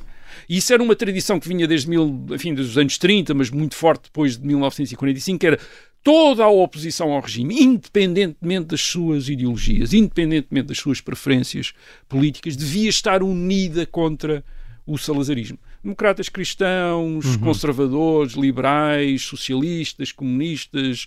Isso 0.50 0.74
era 0.74 0.84
uma 0.84 0.96
tradição 0.96 1.40
que 1.40 1.48
vinha 1.48 1.68
desde 1.68 1.90
mil, 1.90 2.26
enfim, 2.32 2.54
dos 2.54 2.78
anos 2.78 2.98
30, 2.98 3.34
mas 3.34 3.50
muito 3.50 3.76
forte 3.76 4.04
depois 4.04 4.38
de 4.38 4.46
1945, 4.46 5.40
que 5.40 5.48
era 5.48 5.60
toda 6.04 6.44
a 6.44 6.50
oposição 6.50 7.12
ao 7.12 7.22
regime, 7.22 7.56
independentemente 7.62 8.68
das 8.68 8.82
suas 8.82 9.30
ideologias, 9.30 9.94
independentemente 9.94 10.68
das 10.68 10.78
suas 10.78 11.00
preferências 11.00 11.74
políticas, 12.10 12.58
devia 12.58 12.90
estar 12.90 13.24
unida 13.24 13.86
contra 13.86 14.44
o 14.86 14.98
salazarismo. 14.98 15.60
Democratas 15.84 16.28
cristãos, 16.30 17.38
conservadores, 17.38 18.34
liberais, 18.34 19.22
socialistas, 19.24 20.12
comunistas, 20.12 21.06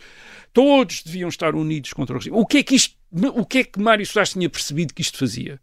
todos 0.52 1.02
deviam 1.02 1.28
estar 1.28 1.54
unidos 1.54 1.92
contra 1.92 2.14
o 2.14 2.18
regime. 2.18 2.36
O 2.36 2.46
que 2.46 2.58
é 2.58 2.62
que 2.62 2.74
isto, 2.74 2.93
o 3.34 3.46
que 3.46 3.58
é 3.58 3.64
que 3.64 3.80
Mário 3.80 4.04
Soares 4.04 4.32
tinha 4.32 4.50
percebido 4.50 4.92
que 4.92 5.02
isto 5.02 5.18
fazia? 5.18 5.60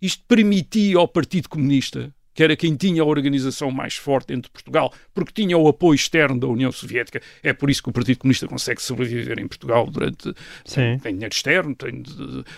Isto 0.00 0.24
permitia 0.26 0.98
ao 0.98 1.06
Partido 1.06 1.48
Comunista, 1.48 2.12
que 2.34 2.42
era 2.42 2.56
quem 2.56 2.74
tinha 2.74 3.02
a 3.02 3.04
organização 3.04 3.70
mais 3.70 3.94
forte 3.94 4.28
dentro 4.28 4.48
de 4.48 4.52
Portugal, 4.52 4.92
porque 5.12 5.32
tinha 5.32 5.56
o 5.56 5.68
apoio 5.68 5.94
externo 5.94 6.40
da 6.40 6.46
União 6.46 6.72
Soviética. 6.72 7.20
É 7.42 7.52
por 7.52 7.68
isso 7.68 7.82
que 7.82 7.90
o 7.90 7.92
Partido 7.92 8.18
Comunista 8.18 8.48
consegue 8.48 8.80
sobreviver 8.80 9.38
em 9.38 9.46
Portugal 9.46 9.86
durante. 9.86 10.32
Sim. 10.64 10.98
Tem 11.02 11.12
dinheiro 11.12 11.34
externo, 11.34 11.74
tem, 11.74 12.02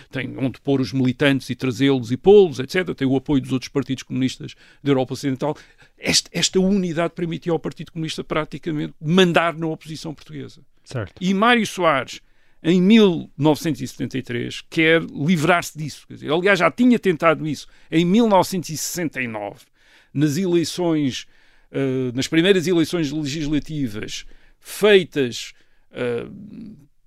tem 0.09 0.37
onde 0.37 0.61
pôr 0.61 0.79
os 0.79 0.93
militantes 0.93 1.49
e 1.49 1.55
trazê-los 1.55 2.11
e 2.11 2.17
pô-los, 2.17 2.59
etc. 2.59 2.95
Tem 2.95 3.07
o 3.07 3.17
apoio 3.17 3.41
dos 3.41 3.51
outros 3.51 3.69
partidos 3.69 4.03
comunistas 4.03 4.55
da 4.81 4.91
Europa 4.91 5.13
Ocidental. 5.13 5.57
Esta, 5.97 6.29
esta 6.31 6.59
unidade 6.59 7.13
permitia 7.13 7.51
ao 7.51 7.59
Partido 7.59 7.91
Comunista 7.91 8.23
praticamente 8.23 8.93
mandar 9.01 9.53
na 9.53 9.67
oposição 9.67 10.13
portuguesa. 10.13 10.61
Certo. 10.85 11.13
E 11.19 11.33
Mário 11.33 11.67
Soares, 11.67 12.21
em 12.67 12.81
1973, 12.81 14.63
quer 14.67 15.03
livrar-se 15.03 15.77
disso. 15.77 16.07
Quer 16.07 16.15
dizer, 16.15 16.31
aliás, 16.31 16.57
já 16.57 16.71
tinha 16.71 16.97
tentado 16.97 17.45
isso 17.47 17.67
em 17.91 18.03
1969, 18.03 19.65
nas 20.11 20.35
eleições, 20.35 21.27
eh, 21.71 22.11
nas 22.15 22.27
primeiras 22.27 22.65
eleições 22.65 23.11
legislativas 23.11 24.25
feitas 24.59 25.53
eh, 25.91 26.25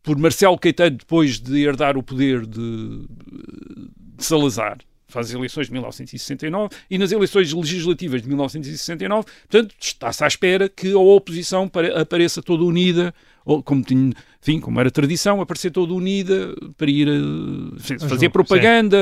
por 0.00 0.16
Marcelo 0.16 0.56
Caetano 0.56 0.96
depois 0.96 1.40
de 1.40 1.58
herdar 1.60 1.96
o 1.96 2.04
poder 2.04 2.46
de, 2.46 3.04
de 4.16 4.24
Salazar. 4.24 4.78
Faz 5.08 5.28
as 5.28 5.32
eleições 5.34 5.66
de 5.68 5.72
1969 5.72 6.68
e 6.90 6.98
nas 6.98 7.10
eleições 7.12 7.50
legislativas 7.52 8.20
de 8.20 8.28
1969, 8.28 9.26
portanto, 9.48 9.74
está-se 9.80 10.22
à 10.22 10.26
espera 10.26 10.68
que 10.68 10.92
a 10.92 10.98
oposição 10.98 11.66
pare- 11.66 11.92
apareça 11.98 12.42
toda 12.42 12.62
unida, 12.62 13.14
ou 13.44 13.62
como 13.62 13.82
tinha, 13.82 14.12
enfim, 14.42 14.60
como 14.60 14.78
era 14.78 14.90
tradição, 14.90 15.40
aparecer 15.40 15.70
toda 15.70 15.94
unida 15.94 16.54
para 16.76 16.90
ir 16.90 17.08
a, 17.08 17.14
enfim, 17.76 17.98
fazer 17.98 18.26
sim. 18.26 18.30
propaganda, 18.30 18.98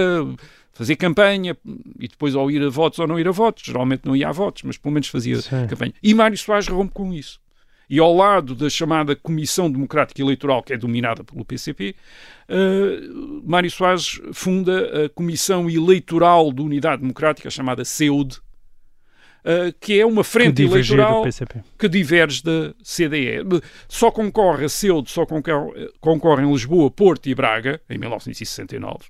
fazer 0.72 0.94
campanha 0.94 1.56
e 1.98 2.06
depois 2.06 2.36
ou 2.36 2.50
ir 2.52 2.62
a 2.62 2.68
votos 2.68 2.98
ou 3.00 3.08
não 3.08 3.18
ir 3.18 3.26
a 3.26 3.32
votos. 3.32 3.64
Geralmente 3.64 4.02
não 4.04 4.14
ia 4.14 4.28
a 4.28 4.32
votos, 4.32 4.62
mas 4.62 4.76
pelo 4.76 4.92
menos 4.94 5.08
fazia 5.08 5.40
Sim. 5.40 5.66
campanha. 5.68 5.92
E 6.02 6.14
Mário 6.14 6.38
Soares 6.38 6.68
rompe 6.68 6.92
com 6.94 7.12
isso. 7.12 7.40
E 7.88 8.00
ao 8.00 8.14
lado 8.14 8.54
da 8.54 8.68
chamada 8.68 9.14
Comissão 9.14 9.70
Democrática 9.70 10.20
Eleitoral, 10.20 10.62
que 10.62 10.72
é 10.72 10.76
dominada 10.76 11.22
pelo 11.22 11.44
PCP, 11.44 11.94
eh, 12.48 13.00
Mário 13.44 13.70
Soares 13.70 14.20
funda 14.32 15.04
a 15.04 15.08
Comissão 15.08 15.70
Eleitoral 15.70 16.52
de 16.52 16.62
Unidade 16.62 17.02
Democrática, 17.02 17.48
chamada 17.48 17.84
CEUD, 17.84 18.40
eh, 19.48 19.72
que 19.80 20.00
é 20.00 20.04
uma 20.04 20.24
Que 20.24 20.30
frente 20.30 20.56
divergir 20.56 20.98
eleitoral 20.98 21.24
que 21.78 21.88
diverge 21.88 22.42
da 22.42 22.74
CDE. 22.82 23.44
Só 23.88 24.10
concorre 24.10 24.64
a 24.64 24.68
CEUD, 24.68 25.08
só 25.08 25.24
concorre, 25.24 25.88
concorre 26.00 26.44
em 26.44 26.50
Lisboa, 26.50 26.90
Porto 26.90 27.28
e 27.28 27.34
Braga, 27.36 27.80
em 27.88 27.96
1969. 27.96 29.04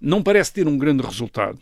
Não 0.00 0.22
parece 0.22 0.54
ter 0.54 0.66
um 0.66 0.78
grande 0.78 1.02
resultado. 1.02 1.58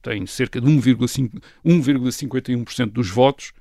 Tem 0.00 0.24
cerca 0.26 0.60
de 0.60 0.68
1,5 0.68 1.42
1,51% 1.64 2.92
dos 2.92 3.10
votos. 3.10 3.52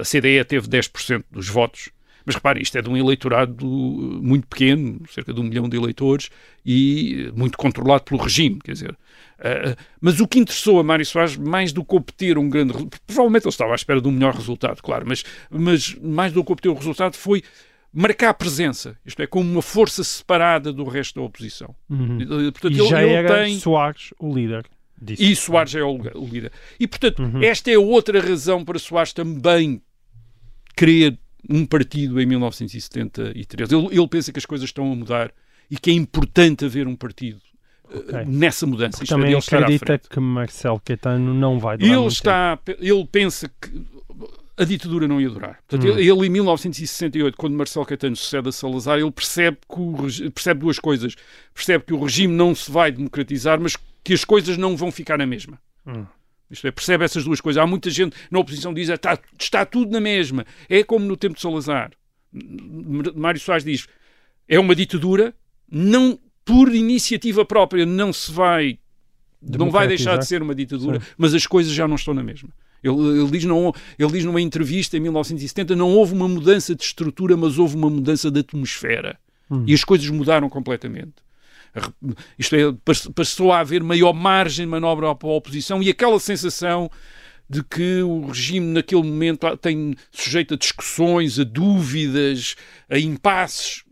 A 0.00 0.02
CDE 0.02 0.44
teve 0.44 0.66
10% 0.68 1.24
dos 1.30 1.48
votos. 1.48 1.90
Mas 2.26 2.34
repare, 2.34 2.60
isto 2.60 2.76
é 2.76 2.82
de 2.82 2.90
um 2.90 2.96
eleitorado 2.96 3.64
muito 3.64 4.46
pequeno, 4.46 5.00
cerca 5.08 5.32
de 5.32 5.40
um 5.40 5.44
milhão 5.44 5.66
de 5.66 5.78
eleitores, 5.78 6.28
e 6.64 7.32
muito 7.34 7.56
controlado 7.56 8.04
pelo 8.04 8.20
regime, 8.20 8.58
quer 8.62 8.72
dizer. 8.72 8.90
Uh, 9.38 9.74
mas 9.98 10.20
o 10.20 10.28
que 10.28 10.38
interessou 10.38 10.78
a 10.78 10.82
Mário 10.82 11.06
Soares, 11.06 11.38
mais 11.38 11.72
do 11.72 11.82
que 11.82 11.96
obter 11.96 12.36
um 12.36 12.50
grande... 12.50 12.74
Provavelmente 13.06 13.44
ele 13.44 13.50
estava 13.50 13.72
à 13.72 13.74
espera 13.76 13.98
de 13.98 14.08
um 14.08 14.10
melhor 14.10 14.34
resultado, 14.34 14.82
claro, 14.82 15.06
mas, 15.08 15.24
mas 15.48 15.94
mais 16.02 16.30
do 16.30 16.44
que 16.44 16.52
obter 16.52 16.68
o 16.68 16.74
resultado 16.74 17.14
foi 17.14 17.42
marcar 17.94 18.34
presença, 18.34 18.98
isto 19.06 19.22
é, 19.22 19.26
como 19.26 19.50
uma 19.50 19.62
força 19.62 20.04
separada 20.04 20.70
do 20.70 20.84
resto 20.84 21.20
da 21.20 21.22
oposição. 21.22 21.74
Uhum. 21.88 22.18
Uh, 22.18 22.52
Portanto, 22.52 22.74
E 22.74 22.78
ele, 22.78 22.88
já 22.88 23.02
ele 23.02 23.12
era 23.12 23.44
tem... 23.44 23.58
Soares 23.58 24.12
o 24.18 24.34
líder 24.34 24.66
disso. 25.00 25.22
E 25.22 25.36
Soares 25.36 25.74
é 25.74 25.82
o, 25.82 25.96
líder. 26.24 26.52
E, 26.78 26.86
portanto, 26.86 27.22
Uhum. 27.22 27.42
esta 27.42 27.70
é 27.70 27.78
outra 27.78 28.20
razão 28.20 28.64
para 28.64 28.78
Soares 28.78 29.12
também 29.12 29.80
querer 30.76 31.18
um 31.48 31.64
partido 31.64 32.20
em 32.20 32.26
1973. 32.26 33.70
Ele, 33.72 33.86
ele 33.90 34.08
pensa 34.08 34.32
que 34.32 34.38
as 34.38 34.46
coisas 34.46 34.68
estão 34.68 34.90
a 34.90 34.94
mudar 34.94 35.32
e 35.70 35.76
que 35.76 35.90
é 35.90 35.94
importante 35.94 36.64
haver 36.64 36.86
um 36.86 36.96
partido 36.96 37.40
eh, 37.90 37.96
Ok. 37.98 38.24
nessa 38.26 38.66
mudança. 38.66 39.02
Isto 39.02 39.14
é, 39.14 39.16
Também 39.16 39.30
ele 39.30 39.38
estar 39.38 39.56
à 39.58 39.60
acredita 39.60 39.98
que 39.98 40.20
Marcelo 40.20 40.80
Caetano 40.80 41.32
não 41.34 41.58
vai 41.58 41.76
durar 41.78 41.96
Ele 41.98 42.06
está, 42.06 42.58
ele 42.80 43.06
pensa 43.10 43.48
que 43.60 43.82
a 44.56 44.64
ditadura 44.64 45.06
não 45.06 45.20
ia 45.20 45.30
durar. 45.30 45.60
Portanto, 45.68 45.88
Hum. 45.88 45.98
ele, 45.98 46.10
ele, 46.10 46.26
em 46.26 46.30
1968, 46.30 47.36
quando 47.36 47.54
Marcelo 47.54 47.86
Caetano 47.86 48.16
sucede 48.16 48.48
a 48.48 48.52
Salazar, 48.52 48.98
ele 48.98 49.10
percebe, 49.12 49.56
que 49.72 49.80
o 49.80 50.32
percebe 50.32 50.60
duas 50.60 50.78
coisas. 50.80 51.14
Percebe 51.54 51.84
que 51.84 51.94
o 51.94 52.02
regime 52.02 52.34
não 52.34 52.54
se 52.54 52.70
vai 52.70 52.90
democratizar, 52.90 53.60
mas 53.60 53.76
que 54.08 54.14
as 54.14 54.24
coisas 54.24 54.56
não 54.56 54.74
vão 54.74 54.90
ficar 54.90 55.18
na 55.18 55.26
mesma. 55.26 55.60
Hum. 55.86 56.06
Isto 56.50 56.66
é, 56.66 56.70
percebe 56.70 57.04
essas 57.04 57.24
duas 57.24 57.42
coisas. 57.42 57.62
Há 57.62 57.66
muita 57.66 57.90
gente 57.90 58.16
na 58.30 58.38
oposição 58.38 58.72
que 58.72 58.80
diz 58.80 58.88
está, 58.88 59.18
está 59.38 59.66
tudo 59.66 59.92
na 59.92 60.00
mesma. 60.00 60.46
É 60.66 60.82
como 60.82 61.04
no 61.04 61.14
tempo 61.14 61.34
de 61.34 61.42
Salazar. 61.42 61.90
Mário 63.14 63.38
Soares 63.38 63.64
diz 63.64 63.86
é 64.48 64.58
uma 64.58 64.74
ditadura, 64.74 65.34
não 65.70 66.18
por 66.42 66.74
iniciativa 66.74 67.44
própria 67.44 67.84
não 67.84 68.10
se 68.10 68.32
vai 68.32 68.78
não 69.42 69.70
vai 69.70 69.86
deixar 69.86 70.16
de 70.16 70.26
ser 70.26 70.40
uma 70.40 70.54
ditadura, 70.54 71.00
Sim. 71.00 71.06
mas 71.18 71.34
as 71.34 71.46
coisas 71.46 71.70
já 71.70 71.86
não 71.86 71.96
estão 71.96 72.14
na 72.14 72.22
mesma. 72.22 72.48
Ele, 72.82 73.20
ele 73.20 73.30
diz, 73.30 73.44
não, 73.44 73.74
ele 73.98 74.12
diz 74.12 74.24
numa 74.24 74.40
entrevista 74.40 74.96
em 74.96 75.00
1970 75.00 75.76
não 75.76 75.90
houve 75.90 76.14
uma 76.14 76.26
mudança 76.26 76.74
de 76.74 76.82
estrutura, 76.82 77.36
mas 77.36 77.58
houve 77.58 77.76
uma 77.76 77.90
mudança 77.90 78.30
de 78.30 78.40
atmosfera. 78.40 79.18
Hum. 79.50 79.64
E 79.66 79.74
as 79.74 79.84
coisas 79.84 80.08
mudaram 80.08 80.48
completamente. 80.48 81.27
Isto 82.38 82.56
é, 82.56 82.72
pass- 82.84 83.08
passou 83.14 83.52
a 83.52 83.60
haver 83.60 83.82
maior 83.82 84.12
margem 84.12 84.66
de 84.66 84.70
manobra 84.70 85.14
para 85.14 85.28
a 85.28 85.32
oposição 85.32 85.82
e 85.82 85.88
aquela 85.88 86.18
sensação 86.18 86.90
de 87.48 87.62
que 87.64 88.02
o 88.02 88.26
regime 88.26 88.66
naquele 88.74 89.02
momento 89.02 89.56
tem 89.56 89.94
sujeito 90.10 90.54
a 90.54 90.56
discussões, 90.56 91.38
a 91.38 91.44
dúvidas, 91.44 92.56
a 92.90 92.98
impasses 92.98 93.84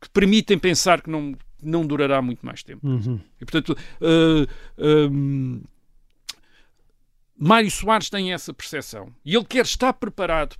que 0.00 0.08
permitem 0.10 0.58
pensar 0.58 1.00
que 1.00 1.10
não, 1.10 1.34
não 1.62 1.86
durará 1.86 2.20
muito 2.20 2.44
mais 2.44 2.62
tempo. 2.62 2.86
Uhum. 2.86 3.20
E, 3.40 3.44
portanto, 3.44 3.76
uh, 4.00 4.48
um, 5.12 5.62
Mário 7.36 7.70
Soares 7.70 8.10
tem 8.10 8.32
essa 8.32 8.52
percepção 8.52 9.12
e 9.24 9.34
ele 9.36 9.44
quer 9.44 9.64
estar 9.64 9.92
preparado 9.92 10.56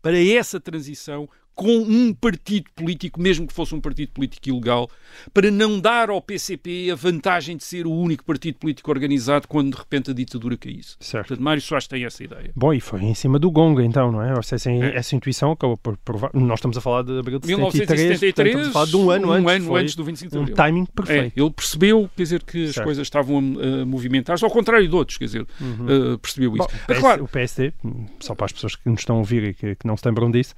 para 0.00 0.22
essa 0.22 0.60
transição 0.60 1.28
com 1.60 1.76
um 1.82 2.14
partido 2.14 2.70
político, 2.74 3.20
mesmo 3.20 3.46
que 3.46 3.52
fosse 3.52 3.74
um 3.74 3.80
partido 3.82 4.12
político 4.12 4.48
ilegal, 4.48 4.88
para 5.34 5.50
não 5.50 5.78
dar 5.78 6.08
ao 6.08 6.18
PCP 6.22 6.90
a 6.90 6.94
vantagem 6.94 7.54
de 7.54 7.64
ser 7.64 7.86
o 7.86 7.92
único 7.92 8.24
partido 8.24 8.54
político 8.56 8.90
organizado 8.90 9.46
quando 9.46 9.72
de 9.72 9.76
repente 9.78 10.10
a 10.10 10.14
ditadura 10.14 10.56
caísse. 10.56 10.96
Certo. 11.00 11.28
Portanto, 11.28 11.44
Mário 11.44 11.60
Soares 11.60 11.86
tem 11.86 12.02
essa 12.06 12.24
ideia. 12.24 12.50
Bom, 12.56 12.72
e 12.72 12.80
foi 12.80 13.02
em 13.02 13.12
cima 13.12 13.38
do 13.38 13.50
gongo, 13.50 13.82
então, 13.82 14.10
não 14.10 14.22
é? 14.22 14.34
Ou 14.34 14.42
seja, 14.42 14.70
É. 14.70 14.96
essa 14.96 15.14
intuição 15.14 15.52
acabou 15.52 15.76
por 15.76 15.98
provar. 15.98 16.30
Nós 16.32 16.60
estamos 16.60 16.78
a 16.78 16.80
falar 16.80 17.02
de 17.02 17.18
abril 17.18 17.38
de 17.38 17.46
1973, 17.48 18.18
73, 18.20 18.34
portanto, 18.34 18.46
estamos 18.46 18.68
a 18.68 18.72
falar 18.72 18.86
de 18.86 18.96
um 18.96 19.10
ano 19.10 19.28
um 19.28 19.48
antes. 19.48 19.66
ano 19.66 19.76
antes 19.76 19.94
do 19.94 20.04
25 20.04 20.30
de 20.30 20.38
um 20.38 20.40
Abril. 20.42 20.56
timing 20.56 20.82
É, 20.84 20.86
perfeito. 20.94 21.38
ele 21.38 21.50
percebeu, 21.50 22.10
quer 22.16 22.22
dizer, 22.22 22.42
que 22.42 22.64
as 22.64 22.74
Certo. 22.74 22.86
coisas 22.86 23.06
estavam 23.06 23.36
a, 23.36 23.82
a 23.82 23.84
movimentar-se, 23.84 24.42
ao 24.42 24.50
contrário 24.50 24.88
de 24.88 24.94
outros, 24.94 25.18
quer 25.18 25.26
dizer, 25.26 25.42
eh, 25.60 26.16
percebeu 26.22 26.56
isso. 26.56 26.66
Bom, 26.66 26.68
É 26.88 26.94
claro, 26.94 27.24
o 27.24 27.28
PSD, 27.28 27.72
só 28.18 28.34
para 28.34 28.46
as 28.46 28.52
pessoas 28.52 28.74
que 28.76 28.88
nos 28.88 29.00
estão 29.00 29.16
a 29.16 29.18
ouvir 29.18 29.44
e 29.44 29.52
que, 29.54 29.74
que 29.74 29.86
não 29.86 29.94
se 29.96 30.06
lembram 30.08 30.30
disso, 30.30 30.54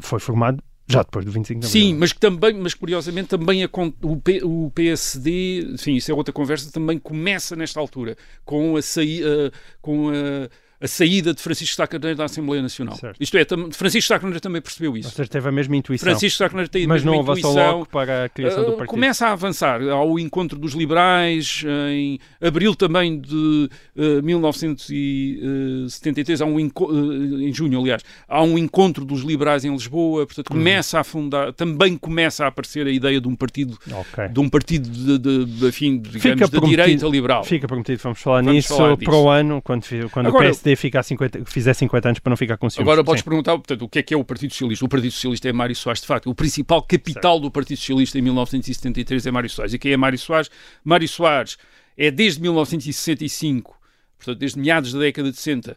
foi 0.00 0.18
formado 0.20 0.62
já 0.86 1.02
depois 1.02 1.24
do 1.24 1.30
25 1.32 1.60
de 1.60 1.66
abril. 1.66 1.82
Sim, 1.82 1.94
mas 1.94 2.12
que 2.12 2.20
também, 2.20 2.52
mas 2.54 2.74
curiosamente 2.74 3.28
também 3.28 3.64
a 3.64 3.68
o, 4.02 4.16
P- 4.18 4.42
o 4.44 4.70
PSD, 4.74 5.60
enfim, 5.72 5.94
isso 5.94 6.10
é 6.10 6.14
outra 6.14 6.32
conversa, 6.32 6.70
também 6.70 6.98
começa 6.98 7.56
nesta 7.56 7.80
altura 7.80 8.16
com 8.44 8.76
a, 8.76 8.82
saí, 8.82 9.22
a- 9.22 9.50
com 9.80 10.10
a, 10.10 10.48
a 10.80 10.88
saída 10.88 11.32
de 11.32 11.40
Francisco 11.40 11.76
Sá 11.76 11.86
Carneiro 11.86 12.18
da 12.18 12.24
Assembleia 12.24 12.60
Nacional. 12.62 12.96
Certo. 12.96 13.16
Isto 13.20 13.38
é, 13.38 13.46
Francisco 13.72 14.08
Sá 14.08 14.18
Carneiro 14.18 14.40
também 14.40 14.60
percebeu 14.60 14.90
Ou 14.92 14.98
isso. 14.98 15.10
seja, 15.10 15.28
teve 15.28 15.48
a 15.48 15.52
mesma 15.52 15.76
intuição. 15.76 16.06
Francisco 16.08 16.38
Sá 16.38 16.48
Carneiro 16.48 16.70
tem 16.70 16.84
a 16.84 16.88
mas 16.88 17.02
mesma 17.02 17.12
não 17.12 17.20
avançou 17.20 17.50
intuição. 17.52 17.72
logo 17.78 17.86
para 17.86 18.24
a 18.24 18.28
criação 18.28 18.62
do 18.64 18.70
Uh, 18.70 18.76
partido. 18.76 18.90
começa 18.90 19.26
a 19.26 19.32
avançar 19.32 19.80
ao 19.88 20.18
encontro 20.18 20.58
dos 20.58 20.72
liberais 20.74 21.64
em 21.90 22.18
abril 22.40 22.74
também 22.74 23.20
de 23.20 23.68
uh, 23.96 24.22
1973 24.22 26.40
há 26.40 26.44
um 26.46 26.56
uh, 26.56 27.40
em 27.40 27.52
junho 27.52 27.80
aliás 27.80 28.02
há 28.28 28.42
um 28.42 28.56
encontro 28.58 29.04
dos 29.04 29.22
liberais 29.22 29.64
em 29.64 29.72
Lisboa 29.72 30.26
portanto 30.26 30.50
Uhum. 30.50 30.58
começa 30.58 31.00
a 31.00 31.04
fundar 31.04 31.52
também 31.52 31.96
começa 31.96 32.44
a 32.44 32.48
aparecer 32.48 32.86
a 32.86 32.90
ideia 32.90 33.20
de 33.20 33.28
um 33.28 33.34
partido 33.34 33.76
Ok. 33.92 34.28
de 34.28 34.40
um 34.40 34.48
partido 34.48 34.88
de, 34.88 35.18
de, 35.18 35.44
de, 35.44 35.66
enfim, 35.66 35.98
digamos, 35.98 36.22
Fica 36.22 36.48
da 36.48 36.58
direita 36.66 37.06
liberal 37.06 37.44
Fica 37.44 37.66
prometido, 37.66 38.00
vamos 38.02 38.20
falar 38.20 38.38
Vamos 38.42 38.54
nisso 38.54 38.76
falar 38.76 38.96
para 38.96 39.14
o 39.16 39.28
ano, 39.28 39.60
quando, 39.62 39.84
quando 40.10 40.26
Agora- 40.28 40.46
o 40.46 40.50
PSD 40.64 40.76
ficar 40.76 41.02
50, 41.02 41.44
fizer 41.44 41.74
50 41.74 42.08
anos 42.08 42.18
para 42.18 42.30
não 42.30 42.36
ficar 42.36 42.56
com 42.56 42.68
ciúmes. 42.70 42.88
Agora 42.88 43.04
podes 43.04 43.20
Sim. 43.22 43.28
perguntar, 43.28 43.52
portanto, 43.52 43.82
o 43.82 43.88
que 43.88 43.98
é 43.98 44.02
que 44.02 44.14
é 44.14 44.16
o 44.16 44.24
Partido 44.24 44.52
Socialista? 44.52 44.84
O 44.84 44.88
Partido 44.88 45.12
Socialista 45.12 45.48
é 45.48 45.52
Mário 45.52 45.76
Soares, 45.76 46.00
de 46.00 46.06
facto. 46.06 46.30
O 46.30 46.34
principal 46.34 46.82
capital 46.82 47.38
do 47.38 47.50
Partido 47.50 47.76
Socialista 47.78 48.18
em 48.18 48.22
1973 48.22 49.26
é 49.26 49.30
Mário 49.30 49.50
Soares. 49.50 49.74
E 49.74 49.78
quem 49.78 49.92
é 49.92 49.96
Mário 49.96 50.18
Soares? 50.18 50.50
Mário 50.82 51.08
Soares 51.08 51.56
é 51.96 52.10
desde 52.10 52.40
1965, 52.40 53.78
portanto, 54.16 54.38
desde 54.38 54.58
meados 54.58 54.92
da 54.92 54.98
década 55.00 55.30
de 55.30 55.36
60, 55.36 55.76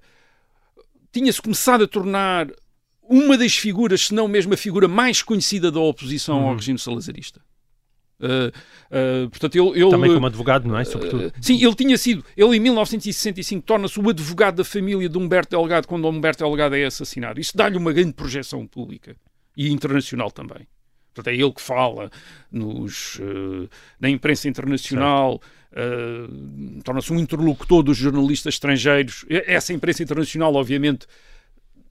tinha-se 1.12 1.42
começado 1.42 1.84
a 1.84 1.88
tornar 1.88 2.48
uma 3.10 3.38
das 3.38 3.56
figuras, 3.56 4.08
se 4.08 4.14
não 4.14 4.28
mesmo 4.28 4.54
a 4.54 4.58
figura 4.58 4.88
mais 4.88 5.22
conhecida 5.22 5.72
da 5.72 5.80
oposição 5.80 6.40
Uhum. 6.42 6.50
ao 6.50 6.56
regime 6.56 6.78
salazarista. 6.80 7.42
Uh, 8.20 8.50
uh, 8.90 9.30
portanto, 9.30 9.56
ele, 9.56 9.80
ele, 9.80 9.92
Também 9.92 10.14
como 10.14 10.26
advogado, 10.26 10.68
não 10.68 10.78
é? 10.78 10.84
Sobretudo. 10.84 11.28
Uh, 11.28 11.32
sim, 11.40 11.64
ele 11.64 11.76
tinha 11.76 11.98
sido, 11.98 12.26
ele 12.36 12.58
em 12.58 12.60
1965 12.60 13.64
torna-se 13.64 14.00
o 14.00 14.10
advogado 14.10 14.56
da 14.56 14.64
família 14.64 15.08
de 15.08 15.18
Humberto 15.18 15.56
Delgado 15.56 15.88
quando 15.88 16.08
Humberto 16.08 16.44
Delgado 16.44 16.76
é 16.76 16.86
assassinado. 16.86 17.40
Isso 17.40 17.56
dá-lhe 17.56 17.78
uma 17.78 17.94
grande 17.94 18.14
projeção 18.14 18.66
pública 18.66 19.16
e 19.56 19.72
internacional 19.72 20.32
também. 20.32 20.68
Portanto, 21.14 21.34
é 21.34 21.36
ele 21.36 21.52
que 21.52 21.62
fala 21.62 22.12
nos, 22.52 23.20
na 24.00 24.08
imprensa 24.08 24.48
internacional, 24.48 25.42
torna-se 26.84 27.12
um 27.12 27.18
interlocutor 27.18 27.82
dos 27.82 27.98
jornalistas 27.98 28.54
estrangeiros. 28.54 29.26
Essa 29.28 29.74
imprensa 29.74 30.04
internacional, 30.04 30.54
obviamente, 30.54 31.08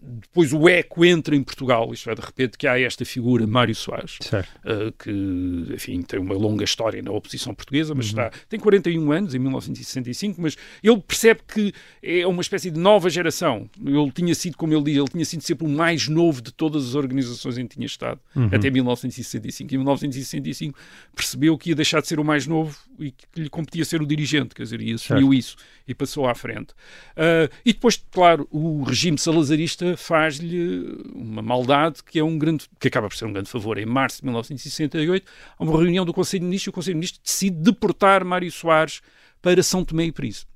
depois 0.00 0.52
o 0.52 0.68
eco 0.68 1.04
entra 1.04 1.34
em 1.34 1.42
Portugal, 1.42 1.92
isto 1.92 2.10
é, 2.10 2.14
de 2.14 2.20
repente, 2.20 2.58
que 2.58 2.66
há 2.66 2.78
esta 2.78 3.04
figura, 3.04 3.46
Mário 3.46 3.74
Soares, 3.74 4.18
Certo. 4.20 4.48
uh, 4.64 4.92
que, 4.92 5.74
enfim, 5.74 6.02
tem 6.02 6.20
uma 6.20 6.34
longa 6.34 6.64
história 6.64 7.02
na 7.02 7.10
oposição 7.10 7.54
portuguesa, 7.54 7.94
mas 7.94 8.06
está, 8.06 8.30
tem 8.48 8.58
41 8.60 9.12
anos, 9.12 9.34
em 9.34 9.38
1965, 9.38 10.40
mas 10.40 10.56
ele 10.82 11.00
percebe 11.00 11.40
que 11.46 11.72
é 12.02 12.26
uma 12.26 12.40
espécie 12.40 12.70
de 12.70 12.78
nova 12.78 13.08
geração. 13.08 13.68
Ele 13.84 14.10
tinha 14.12 14.34
sido, 14.34 14.56
como 14.56 14.72
ele 14.74 14.84
diz, 14.84 14.96
ele 14.96 15.08
tinha 15.08 15.24
sido 15.24 15.42
sempre 15.42 15.66
o 15.66 15.70
mais 15.70 16.08
novo 16.08 16.40
de 16.42 16.52
todas 16.52 16.88
as 16.88 16.94
organizações 16.94 17.58
em 17.58 17.66
que 17.66 17.74
tinha 17.76 17.86
estado, 17.86 18.20
até 18.52 18.70
1965. 18.70 19.74
Em 19.74 19.78
1965 19.78 20.78
percebeu 21.14 21.56
que 21.56 21.70
ia 21.70 21.74
deixar 21.76 22.00
de 22.00 22.08
ser 22.08 22.20
o 22.20 22.24
mais 22.24 22.46
novo 22.46 22.76
e 22.98 23.10
que 23.12 23.26
lhe 23.36 23.48
competia 23.48 23.84
ser 23.84 24.02
o 24.02 24.06
dirigente, 24.06 24.54
quer 24.54 24.62
dizer, 24.62 24.80
e 24.80 24.92
assumiu 24.92 25.32
isso 25.32 25.56
e 25.86 25.94
passou 25.94 26.26
à 26.28 26.34
frente. 26.34 26.72
Uh, 27.12 27.52
e 27.64 27.72
depois, 27.72 28.02
claro, 28.10 28.46
o 28.50 28.82
regime 28.82 29.16
salazarista 29.18 29.85
faz-lhe 29.94 30.98
uma 31.14 31.42
maldade 31.42 32.02
que 32.02 32.18
é 32.18 32.24
um 32.24 32.38
grande, 32.38 32.64
que 32.80 32.88
acaba 32.88 33.08
por 33.08 33.16
ser 33.16 33.26
um 33.26 33.32
grande 33.32 33.50
favor. 33.50 33.76
Em 33.76 33.84
março 33.84 34.20
de 34.20 34.24
1968, 34.24 35.30
há 35.58 35.62
uma 35.62 35.72
reunião 35.72 36.04
do 36.04 36.14
Conselho 36.14 36.40
de 36.40 36.46
Ministros 36.46 36.66
e 36.66 36.70
o 36.70 36.72
Conselho 36.72 36.94
de 36.94 36.98
Ministros 36.98 37.20
decide 37.22 37.56
deportar 37.56 38.24
Mário 38.24 38.50
Soares 38.50 39.02
para 39.42 39.62
São 39.62 39.84
Tomé 39.84 40.06
e 40.06 40.12
Príncipe. 40.12 40.50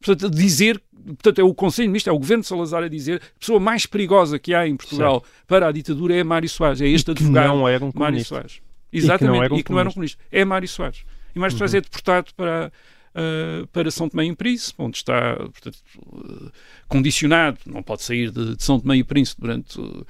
Portanto, 0.00 0.34
dizer, 0.34 0.82
portanto, 1.06 1.38
é 1.38 1.44
o 1.44 1.54
Conselho 1.54 1.86
de 1.86 1.90
Ministros, 1.90 2.12
é 2.12 2.16
o 2.16 2.18
governo 2.18 2.42
de 2.42 2.48
Salazar 2.48 2.82
a 2.82 2.88
dizer 2.88 3.22
a 3.22 3.38
pessoa 3.38 3.60
mais 3.60 3.86
perigosa 3.86 4.38
que 4.38 4.54
há 4.54 4.66
em 4.66 4.76
Portugal 4.76 5.24
para 5.46 5.68
a 5.68 5.72
ditadura 5.72 6.14
é 6.14 6.24
Mário 6.24 6.48
Soares, 6.48 6.80
é 6.80 6.88
este 6.88 7.06
que 7.06 7.10
advogado 7.12 7.48
não 7.48 7.68
era 7.68 7.84
um 7.84 7.90
Mário. 7.94 8.24
Soares. 8.24 8.60
Exatamente, 8.92 9.54
e 9.54 9.62
que 9.62 9.72
não 9.72 9.80
era 9.80 9.88
um 9.88 9.92
comunista. 9.92 10.22
É 10.30 10.44
Mário 10.44 10.68
Soares. 10.68 11.04
E 11.34 11.38
Mário 11.38 11.56
Soares 11.56 11.74
é 11.74 11.80
deportado 11.80 12.32
para, 12.36 12.72
ah, 13.14 13.66
para 13.72 13.90
São 13.90 14.08
Tomé 14.08 14.24
e 14.24 14.34
Príncipe, 14.34 14.74
onde 14.82 14.96
está 14.96 15.36
portanto, 15.36 15.78
ah, 16.12 16.50
condicionado, 16.88 17.58
não 17.64 17.82
pode 17.82 18.02
sair 18.02 18.30
de, 18.30 18.56
de 18.56 18.64
São 18.64 18.80
Tomé 18.80 18.96
e 18.96 19.04
Príncipe 19.04 19.40
durante 19.40 19.80
ah, 19.80 20.04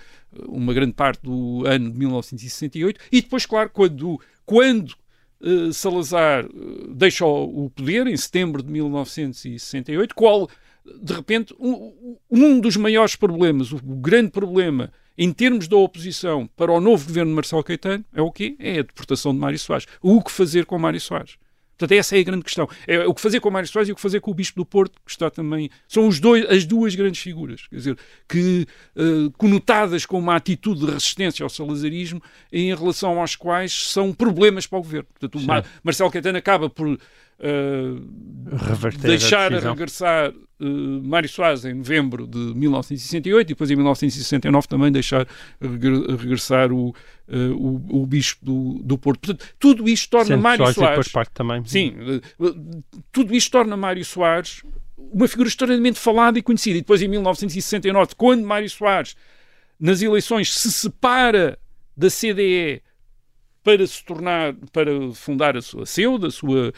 uma 0.48 0.72
grande 0.72 0.94
parte 0.94 1.22
do 1.22 1.64
ano 1.66 1.90
de 1.90 1.98
1968. 1.98 3.00
E 3.12 3.20
depois, 3.20 3.44
claro, 3.44 3.70
quando, 3.70 4.20
quando 4.44 4.96
Salazar 5.74 6.48
deixa 6.88 7.26
o 7.26 7.70
poder, 7.70 8.06
em 8.06 8.16
setembro 8.16 8.62
de 8.62 8.72
1968, 8.72 10.14
qual, 10.14 10.48
de 11.02 11.12
repente, 11.12 11.54
um, 11.60 12.16
um 12.30 12.58
dos 12.58 12.76
maiores 12.76 13.14
problemas, 13.14 13.70
o, 13.70 13.76
o 13.76 13.96
grande 13.96 14.30
problema 14.30 14.90
em 15.16 15.32
termos 15.32 15.68
da 15.68 15.76
oposição 15.76 16.48
para 16.56 16.72
o 16.72 16.80
novo 16.80 17.06
governo 17.06 17.30
de 17.30 17.36
Marcelo 17.36 17.62
Caetano 17.62 18.04
é 18.12 18.22
o 18.22 18.32
quê? 18.32 18.56
É 18.58 18.78
a 18.78 18.82
deportação 18.82 19.32
de 19.32 19.38
Mário 19.38 19.58
Soares. 19.58 19.86
O 20.00 20.22
que 20.22 20.30
fazer 20.30 20.64
com 20.64 20.78
Mário 20.78 21.00
Soares? 21.00 21.36
Portanto, 21.86 21.98
essa 21.98 22.16
é 22.16 22.20
a 22.20 22.22
grande 22.22 22.44
questão. 22.44 22.68
É 22.86 23.06
o 23.06 23.14
que 23.14 23.20
fazer 23.20 23.40
com 23.40 23.50
Mário 23.50 23.68
Soares 23.68 23.88
e 23.88 23.92
o 23.92 23.94
que 23.94 24.00
fazer 24.00 24.20
com 24.20 24.30
o 24.30 24.34
Bispo 24.34 24.60
do 24.60 24.64
Porto, 24.66 24.98
que 25.04 25.10
está 25.10 25.30
também. 25.30 25.70
São 25.86 26.08
os 26.08 26.18
dois, 26.20 26.44
as 26.50 26.64
duas 26.64 26.94
grandes 26.94 27.20
figuras, 27.20 27.66
quer 27.68 27.76
dizer, 27.76 27.98
que 28.28 28.66
eh, 28.96 29.30
conotadas 29.36 30.06
com 30.06 30.18
uma 30.18 30.36
atitude 30.36 30.80
de 30.86 30.92
resistência 30.92 31.42
ao 31.42 31.48
salazarismo 31.50 32.22
em 32.52 32.74
relação 32.74 33.20
aos 33.20 33.36
quais 33.36 33.72
são 33.90 34.12
problemas 34.12 34.66
para 34.66 34.78
o 34.78 34.82
governo. 34.82 35.06
Portanto, 35.18 35.42
o 35.42 35.46
Ma- 35.46 35.62
Marcelo 35.82 36.10
Caetano 36.10 36.38
acaba 36.38 36.68
por 36.70 36.98
a 37.40 39.08
deixar 39.08 39.52
a 39.52 39.56
regressar 39.72 40.32
eh, 40.60 40.64
Mário 41.02 41.28
Soares 41.28 41.64
em 41.64 41.74
novembro 41.74 42.26
de 42.26 42.38
1968 42.38 43.46
e 43.46 43.54
depois 43.54 43.70
em 43.70 43.76
1969 43.76 44.68
também 44.68 44.92
deixar 44.92 45.26
regre- 45.60 46.06
regressar 46.16 46.72
o, 46.72 46.94
eh, 47.28 47.36
o, 47.56 48.02
o 48.02 48.06
bispo 48.06 48.44
do, 48.44 48.80
do 48.82 48.96
Porto. 48.98 49.20
Portanto, 49.26 49.54
tudo 49.58 49.88
isto 49.88 50.10
torna 50.10 50.26
Sendo 50.26 50.42
Mário 50.42 50.64
Soares 50.72 51.08
parte 51.08 51.30
também. 51.34 51.64
Sim, 51.64 51.94
tudo 53.12 53.34
isto 53.34 53.50
torna 53.50 53.76
Mário 53.76 54.04
Soares 54.04 54.62
uma 54.96 55.28
figura 55.28 55.48
extraordinariamente 55.48 55.98
falada 55.98 56.38
e 56.38 56.42
conhecida. 56.42 56.78
E 56.78 56.80
depois, 56.80 57.02
em 57.02 57.08
1969, 57.08 58.14
quando 58.16 58.44
Mário 58.44 58.68
Soares, 58.70 59.14
nas 59.78 60.00
eleições, 60.02 60.52
se 60.56 60.70
separa 60.72 61.58
da 61.96 62.08
CDE 62.08 62.80
para 63.64 63.84
se 63.86 64.04
tornar, 64.04 64.54
para 64.72 64.90
fundar 65.14 65.56
a 65.56 65.62
sua 65.62 65.86
CEUD, 65.86 66.26
a 66.26 66.30
sua 66.30 66.72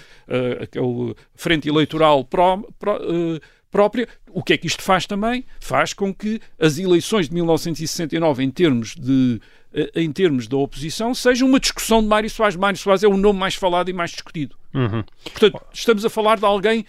aquele 0.63 1.15
frente 1.35 1.69
eleitoral 1.69 2.25
pró- 2.25 2.63
pró- 2.79 2.99
eh, 3.03 3.41
própria, 3.71 4.09
o 4.31 4.43
que 4.43 4.53
é 4.53 4.57
que 4.57 4.67
isto 4.67 4.83
faz 4.83 5.05
também? 5.07 5.45
Faz 5.61 5.93
com 5.93 6.15
que 6.15 6.41
as 6.59 6.79
eleições 6.79 7.29
de 7.29 7.35
1969, 7.35 8.43
em 8.45 8.51
termos 8.51 8.95
de 8.95 9.41
eh, 9.75 9.91
em 9.97 10.11
termos 10.13 10.47
da 10.47 10.57
oposição, 10.57 11.13
sejam 11.15 11.49
uma 11.49 11.61
discussão 11.61 12.01
de 12.01 12.09
Mário 12.09 12.31
Soares. 12.31 12.57
Mário 12.57 12.79
Soares 12.79 13.03
é 13.03 13.09
o 13.09 13.17
nome 13.17 13.39
mais 13.39 13.55
falado 13.57 13.91
e 13.91 13.93
mais 13.93 14.13
discutido. 14.13 14.57
Uhum. 14.73 15.03
Portanto, 15.25 15.61
estamos 15.75 16.05
a 16.05 16.09
falar 16.09 16.39
de 16.39 16.45
alguém, 16.45 16.83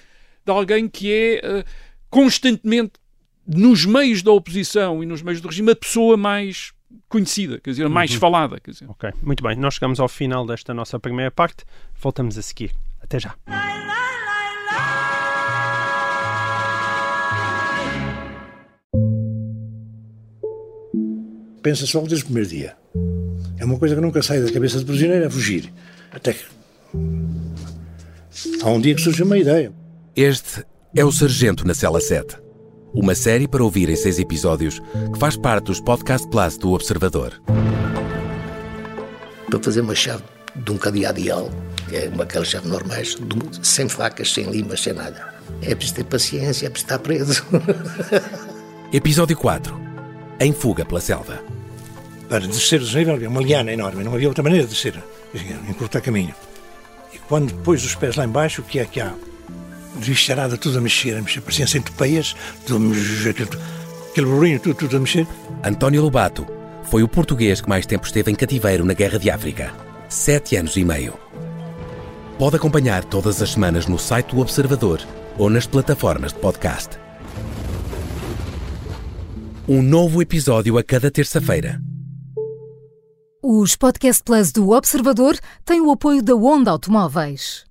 de 0.45 0.51
alguém 0.51 0.87
que 0.87 1.11
é 1.11 1.41
eh, 1.43 1.65
constantemente, 2.09 2.93
nos 3.45 3.85
meios 3.85 4.21
da 4.21 4.31
oposição 4.31 5.01
e 5.01 5.05
nos 5.05 5.21
meios 5.21 5.41
do 5.41 5.47
regime, 5.47 5.71
a 5.71 5.75
pessoa 5.75 6.15
mais 6.17 6.71
conhecida, 7.07 7.59
quer 7.59 7.71
dizer, 7.71 7.89
mais 7.89 8.13
falada. 8.13 8.59
Quer 8.59 8.71
dizer. 8.71 8.89
Ok, 8.89 9.11
muito 9.21 9.43
bem. 9.43 9.55
Nós 9.55 9.75
chegamos 9.75 9.99
ao 9.99 10.07
final 10.07 10.45
desta 10.45 10.73
nossa 10.73 10.99
primeira 10.99 11.31
parte. 11.31 11.65
Voltamos 11.99 12.37
a 12.37 12.41
seguir. 12.41 12.71
Até 13.01 13.19
já. 13.19 13.35
Pensa-se 21.61 21.95
logo 21.95 22.07
desde 22.07 22.23
o 22.23 22.27
primeiro 22.27 22.49
dia. 22.49 22.77
É 23.57 23.65
uma 23.65 23.77
coisa 23.77 23.95
que 23.95 24.01
nunca 24.01 24.21
sai 24.21 24.41
da 24.41 24.51
cabeça 24.51 24.79
do 24.79 24.85
prisioneiro, 24.85 25.25
é 25.25 25.29
fugir. 25.29 25.73
Até 26.11 26.33
que. 26.33 26.45
Há 28.63 28.69
um 28.69 28.79
dia 28.79 28.95
que 28.95 29.01
surge 29.01 29.23
uma 29.23 29.37
ideia. 29.37 29.73
Este 30.15 30.63
é 30.95 31.03
o 31.03 31.11
Sargento 31.11 31.67
na 31.67 31.73
Cela 31.73 31.99
7. 31.99 32.46
Uma 32.97 33.13
série 33.13 33.47
para 33.47 33.63
ouvir 33.63 33.89
em 33.89 33.95
seis 33.95 34.17
episódios 34.17 34.79
que 35.13 35.19
faz 35.19 35.37
parte 35.37 35.65
dos 35.65 35.79
Podcast 35.79 36.27
Plus 36.29 36.57
do 36.57 36.71
Observador. 36.71 37.39
Para 39.51 39.59
fazer 39.61 39.81
uma 39.81 39.93
chave 39.93 40.23
de 40.55 40.71
um 40.71 40.79
cadeado 40.79 41.19
ideal, 41.19 41.47
que 41.87 41.95
é 41.95 42.09
uma 42.09 42.23
aquelas 42.23 42.47
chaves 42.47 42.67
normais, 42.67 43.15
sem 43.61 43.87
facas, 43.87 44.33
sem 44.33 44.49
limas, 44.49 44.81
sem 44.81 44.93
nada. 44.93 45.31
É 45.61 45.75
preciso 45.75 45.97
ter 45.97 46.05
paciência, 46.05 46.65
é 46.65 46.69
preciso 46.71 46.87
estar 46.87 46.97
preso. 46.97 47.45
Episódio 48.91 49.37
4. 49.37 49.79
Em 50.39 50.51
fuga 50.51 50.83
pela 50.83 50.99
selva. 50.99 51.39
Para 52.27 52.47
descer 52.47 52.81
o 52.81 52.83
desnível 52.83 53.13
havia 53.13 53.29
uma 53.29 53.41
liana 53.41 53.71
enorme, 53.71 54.03
não 54.03 54.15
havia 54.15 54.27
outra 54.27 54.41
maneira 54.43 54.65
de 54.65 54.73
descer, 54.73 54.95
encurtar 55.69 56.01
caminho. 56.01 56.33
E 57.13 57.19
quando 57.19 57.53
pôs 57.61 57.85
os 57.85 57.93
pés 57.93 58.15
lá 58.15 58.25
embaixo, 58.25 58.63
o 58.63 58.65
que 58.65 58.79
é 58.79 58.85
que 58.85 58.99
há? 58.99 59.13
Tudo 60.57 60.77
a 60.77 60.81
mexer, 60.81 61.15
a 61.15 61.21
mexer, 61.21 61.41
tudo 63.33 63.57
aquele 64.11 64.27
burrinho, 64.27 64.59
tudo, 64.59 64.75
tudo 64.75 64.97
a 64.97 64.99
mexer. 64.99 65.27
António 65.63 66.01
Lobato 66.01 66.47
foi 66.85 67.03
o 67.03 67.07
português 67.07 67.61
que 67.61 67.69
mais 67.69 67.85
tempo 67.85 68.05
esteve 68.05 68.31
em 68.31 68.35
cativeiro 68.35 68.83
na 68.85 68.93
Guerra 68.93 69.19
de 69.19 69.29
África. 69.29 69.73
Sete 70.09 70.55
anos 70.55 70.75
e 70.77 70.83
meio. 70.83 71.13
Pode 72.39 72.55
acompanhar 72.55 73.03
todas 73.03 73.41
as 73.41 73.51
semanas 73.51 73.87
no 73.87 73.99
site 73.99 74.33
do 74.33 74.41
Observador 74.41 75.01
ou 75.37 75.49
nas 75.49 75.67
plataformas 75.67 76.33
de 76.33 76.39
podcast. 76.39 76.97
Um 79.67 79.81
novo 79.81 80.21
episódio 80.21 80.77
a 80.77 80.83
cada 80.83 81.11
terça-feira. 81.11 81.81
Os 83.43 83.75
Podcast 83.75 84.23
Plus 84.23 84.51
do 84.51 84.71
Observador 84.71 85.37
têm 85.65 85.81
o 85.81 85.91
apoio 85.91 86.23
da 86.23 86.35
Onda 86.35 86.71
Automóveis. 86.71 87.65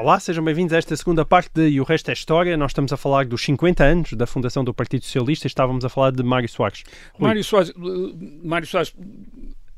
Olá, 0.00 0.18
sejam 0.18 0.42
bem-vindos 0.42 0.72
a 0.72 0.78
esta 0.78 0.96
segunda 0.96 1.26
parte 1.26 1.50
de 1.52 1.68
E 1.68 1.78
o 1.78 1.84
Resto 1.84 2.08
é 2.08 2.14
História. 2.14 2.56
Nós 2.56 2.70
estamos 2.70 2.90
a 2.90 2.96
falar 2.96 3.26
dos 3.26 3.42
50 3.42 3.84
anos 3.84 4.12
da 4.14 4.26
fundação 4.26 4.64
do 4.64 4.72
Partido 4.72 5.04
Socialista 5.04 5.46
e 5.46 5.48
estávamos 5.48 5.84
a 5.84 5.90
falar 5.90 6.10
de 6.10 6.22
Mário 6.22 6.48
Soares. 6.48 6.84
Rui, 7.12 7.28
Mário 7.28 7.44
Soares, 7.44 7.68
eh, 7.68 8.38
Mário 8.42 8.66
Soares, 8.66 8.94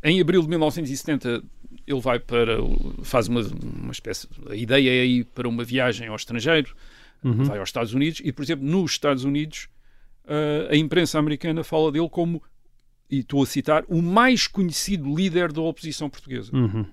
em 0.01 0.21
abril 0.21 0.43
de 0.43 0.49
1970, 0.49 1.43
ele 1.85 2.01
vai 2.01 2.21
para. 2.21 2.59
faz 3.03 3.27
uma, 3.27 3.41
uma 3.41 3.91
espécie. 3.91 4.29
A 4.49 4.55
ideia 4.55 4.91
é 4.91 5.05
ir 5.05 5.25
para 5.25 5.49
uma 5.49 5.65
viagem 5.65 6.07
ao 6.07 6.15
estrangeiro, 6.15 6.73
vai 7.25 7.59
aos 7.59 7.71
Estados 7.71 7.93
Unidos, 7.93 8.21
e, 8.23 8.31
por 8.31 8.45
exemplo, 8.45 8.65
nos 8.65 8.93
Estados 8.93 9.25
Unidos, 9.25 9.67
eh, 10.29 10.69
a 10.71 10.77
imprensa 10.77 11.19
americana 11.19 11.65
fala 11.65 11.91
dele 11.91 12.09
como, 12.09 12.41
e 13.11 13.19
estou 13.19 13.43
a 13.43 13.47
citar, 13.47 13.85
o 13.89 14.01
mais 14.01 14.47
conhecido 14.47 15.13
líder 15.13 15.53
da 15.53 15.63
oposição 15.63 16.09
portuguesa. 16.09 16.55
Uhum, 16.55 16.87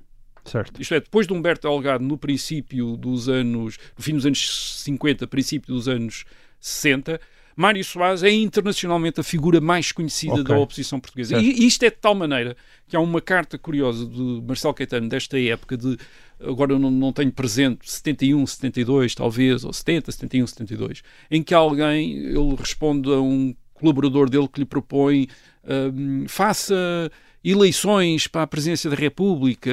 certo. 0.46 0.82
Isto 0.82 0.96
é, 0.96 1.00
depois 1.00 1.28
de 1.28 1.34
Humberto 1.34 1.68
Delgado, 1.68 2.04
no 2.04 2.18
princípio 2.18 2.96
dos 2.96 3.28
anos, 3.30 3.78
no 3.98 4.04
fim 4.04 4.14
dos 4.14 4.26
anos 4.26 4.82
50, 4.84 5.28
princípio 5.28 5.74
dos 5.74 5.88
anos 5.88 6.26
60, 6.60 7.20
Mário 7.60 7.84
Soares 7.84 8.24
é 8.24 8.32
internacionalmente 8.32 9.20
a 9.20 9.24
figura 9.24 9.60
mais 9.60 9.92
conhecida 9.92 10.32
Ok. 10.36 10.46
da 10.46 10.58
oposição 10.58 10.98
portuguesa. 10.98 11.36
Certo. 11.36 11.46
E 11.46 11.68
isto 11.68 11.84
é 11.84 11.90
de 11.90 11.98
tal 11.98 12.16
maneira 12.16 12.56
que 12.88 12.96
há 12.96 13.02
uma 13.02 13.20
carta 13.20 13.58
curiosa 13.58 14.06
de 14.06 14.42
Marcelo 14.48 14.74
Caetano 14.74 15.10
desta 15.10 15.38
época 15.38 15.76
de, 15.76 15.98
agora 16.40 16.72
eu 16.72 16.80
não, 16.80 16.90
não 16.90 17.12
tenho 17.12 17.34
presente, 17.34 17.92
71, 17.92 18.48
72 18.48 19.14
talvez, 19.14 19.66
ou 19.66 19.74
70, 19.74 20.10
71, 20.10 20.48
72, 20.48 21.04
em 21.30 21.44
que 21.44 21.54
alguém, 21.54 22.18
ele 22.28 22.56
responde 22.58 23.12
a 23.12 23.20
um 23.20 23.54
colaborador 23.74 24.30
dele 24.30 24.48
que 24.48 24.62
lhe 24.62 24.66
propõe 24.66 25.28
hum, 25.94 26.26
faça 26.30 27.12
eleições 27.44 28.28
para 28.28 28.44
a 28.44 28.48
presidência 28.48 28.90
da 28.90 28.96
República 28.96 29.72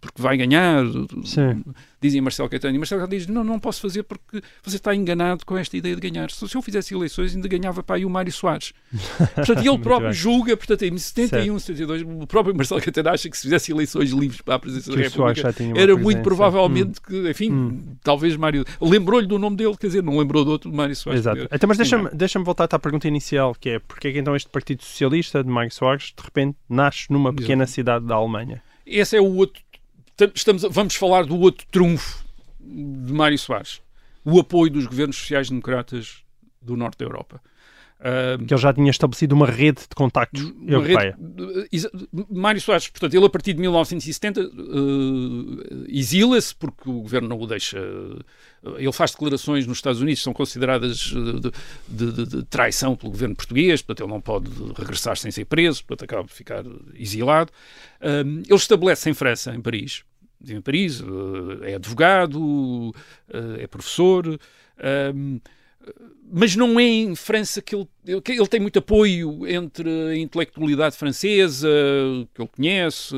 porque 0.00 0.22
vai 0.22 0.36
ganhar 0.36 0.84
Sim. 1.24 1.62
Dizem 2.06 2.20
Marcelo 2.20 2.48
Caetano 2.48 2.74
e 2.74 2.78
Marcelo 2.78 3.00
Caetano 3.00 3.18
diz 3.18 3.26
não, 3.26 3.42
não 3.44 3.58
posso 3.58 3.80
fazer 3.80 4.02
porque 4.02 4.40
você 4.62 4.76
está 4.76 4.94
enganado 4.94 5.44
com 5.44 5.56
esta 5.56 5.76
ideia 5.76 5.94
de 5.94 6.00
ganhar 6.00 6.30
se 6.30 6.54
eu 6.54 6.62
fizesse 6.62 6.94
eleições 6.94 7.34
ainda 7.34 7.48
ganhava 7.48 7.82
para 7.82 7.96
aí 7.96 8.04
o 8.04 8.10
Mário 8.10 8.32
Soares 8.32 8.72
portanto 9.34 9.58
ele 9.66 9.78
próprio 9.78 10.10
bem. 10.10 10.12
julga 10.12 10.56
portanto 10.56 10.82
em 10.82 10.96
71, 10.96 11.58
72 11.58 12.02
o 12.02 12.26
próprio 12.26 12.54
Marcelo 12.54 12.80
Caetano 12.80 13.10
acha 13.10 13.28
que 13.28 13.36
se 13.36 13.42
fizesse 13.44 13.72
eleições 13.72 14.10
livres 14.10 14.40
para 14.40 14.54
a 14.54 14.58
presidência 14.58 14.92
da 14.94 15.02
República 15.02 15.54
era 15.74 15.96
muito 15.96 16.22
provavelmente 16.22 17.00
que 17.00 17.30
enfim 17.30 17.52
Hum. 17.54 17.96
talvez 18.02 18.36
Mário 18.36 18.64
lembrou-lhe 18.80 19.26
do 19.26 19.38
nome 19.38 19.56
dele 19.56 19.76
quer 19.76 19.86
dizer 19.88 20.02
não 20.02 20.18
lembrou 20.18 20.44
do 20.44 20.50
outro 20.50 20.72
Mário 20.72 20.94
Soares 20.96 21.20
Exato. 21.20 21.48
Então, 21.50 21.68
mas 21.68 21.76
deixa-me 21.78 22.10
deixa 22.10 22.38
voltar 22.40 22.68
à 22.70 22.78
pergunta 22.78 23.08
inicial, 23.08 23.54
que 23.54 23.70
é 23.70 23.78
porque 23.78 24.08
é 24.08 24.12
que 24.12 24.18
então 24.18 24.34
este 24.36 24.48
Partido 24.48 24.82
Socialista 24.82 25.42
de 25.42 25.50
Mário 25.50 25.72
Soares 25.72 26.12
de 26.16 26.22
repente 26.22 26.56
nasce 26.68 27.06
numa 27.10 27.32
pequena 27.32 27.66
cidade 27.66 28.06
da 28.06 28.14
Alemanha? 28.14 28.62
esse 28.86 29.16
é 29.16 29.20
o 29.20 29.34
outro. 29.36 29.62
Estamos, 30.34 30.62
vamos 30.70 30.94
falar 30.94 31.24
do 31.26 31.36
outro 31.40 31.66
trunfo 31.72 32.24
de 32.60 33.12
Mário 33.12 33.36
Soares: 33.36 33.82
o 34.24 34.38
apoio 34.38 34.70
dos 34.70 34.86
governos 34.86 35.16
sociais-democratas 35.16 36.22
do 36.62 36.76
norte 36.76 36.98
da 36.98 37.04
Europa. 37.04 37.42
Ah, 38.00 38.36
Que 38.46 38.52
ele 38.52 38.60
já 38.60 38.72
tinha 38.72 38.90
estabelecido 38.90 39.34
uma 39.34 39.46
rede 39.46 39.80
de 39.82 39.94
contactos 39.94 40.42
uma 40.42 40.70
europeia. 40.72 41.16
rede- 41.72 41.88
Mário 42.30 42.60
Soares, 42.60 42.88
portanto, 42.88 43.14
ele 43.14 43.24
a 43.24 43.30
partir 43.30 43.54
de 43.54 43.60
1970 43.60 44.40
eh, 44.40 45.84
exila-se 45.88 46.54
porque 46.54 46.88
o 46.88 47.00
governo 47.00 47.28
não 47.28 47.38
o 47.40 47.46
deixa. 47.46 47.78
Ele 48.76 48.92
faz 48.92 49.10
declarações 49.12 49.66
nos 49.66 49.78
Estados 49.78 50.00
Unidos 50.00 50.20
que 50.20 50.24
são 50.24 50.32
consideradas 50.32 51.12
eh, 51.14 51.50
de, 51.88 52.06
de- 52.06 52.12
de- 52.12 52.26
de 52.38 52.42
traição 52.44 52.94
pelo 52.96 53.12
governo 53.12 53.34
português, 53.36 53.80
portanto, 53.82 54.04
ele 54.06 54.12
não 54.12 54.20
pode 54.20 54.50
regressar 54.76 55.16
sem 55.16 55.30
ser 55.30 55.44
preso, 55.46 55.84
portanto, 55.84 56.04
acaba 56.04 56.24
por 56.24 56.32
ficar 56.34 56.64
exilado. 56.94 57.50
Um, 58.02 58.38
ele 58.46 58.54
estabelece 58.54 59.08
em 59.08 59.14
França, 59.14 59.54
em 59.54 59.60
Paris, 59.60 60.02
em 60.46 60.60
Paris, 60.60 61.00
eh, 61.62 61.70
é 61.72 61.74
advogado, 61.76 62.94
eh, 63.32 63.62
é 63.62 63.66
professor. 63.66 64.26
um, 65.14 65.40
mas 66.32 66.56
não 66.56 66.80
é 66.80 66.84
em 66.84 67.14
França 67.14 67.62
que 67.62 67.74
ele, 67.74 67.86
ele, 68.06 68.20
que 68.20 68.32
ele 68.32 68.46
tem 68.46 68.58
muito 68.58 68.78
apoio 68.78 69.46
entre 69.46 69.88
a 69.88 70.16
intelectualidade 70.16 70.96
francesa, 70.96 71.68
que 72.34 72.42
ele 72.42 72.48
conhece, 72.48 73.14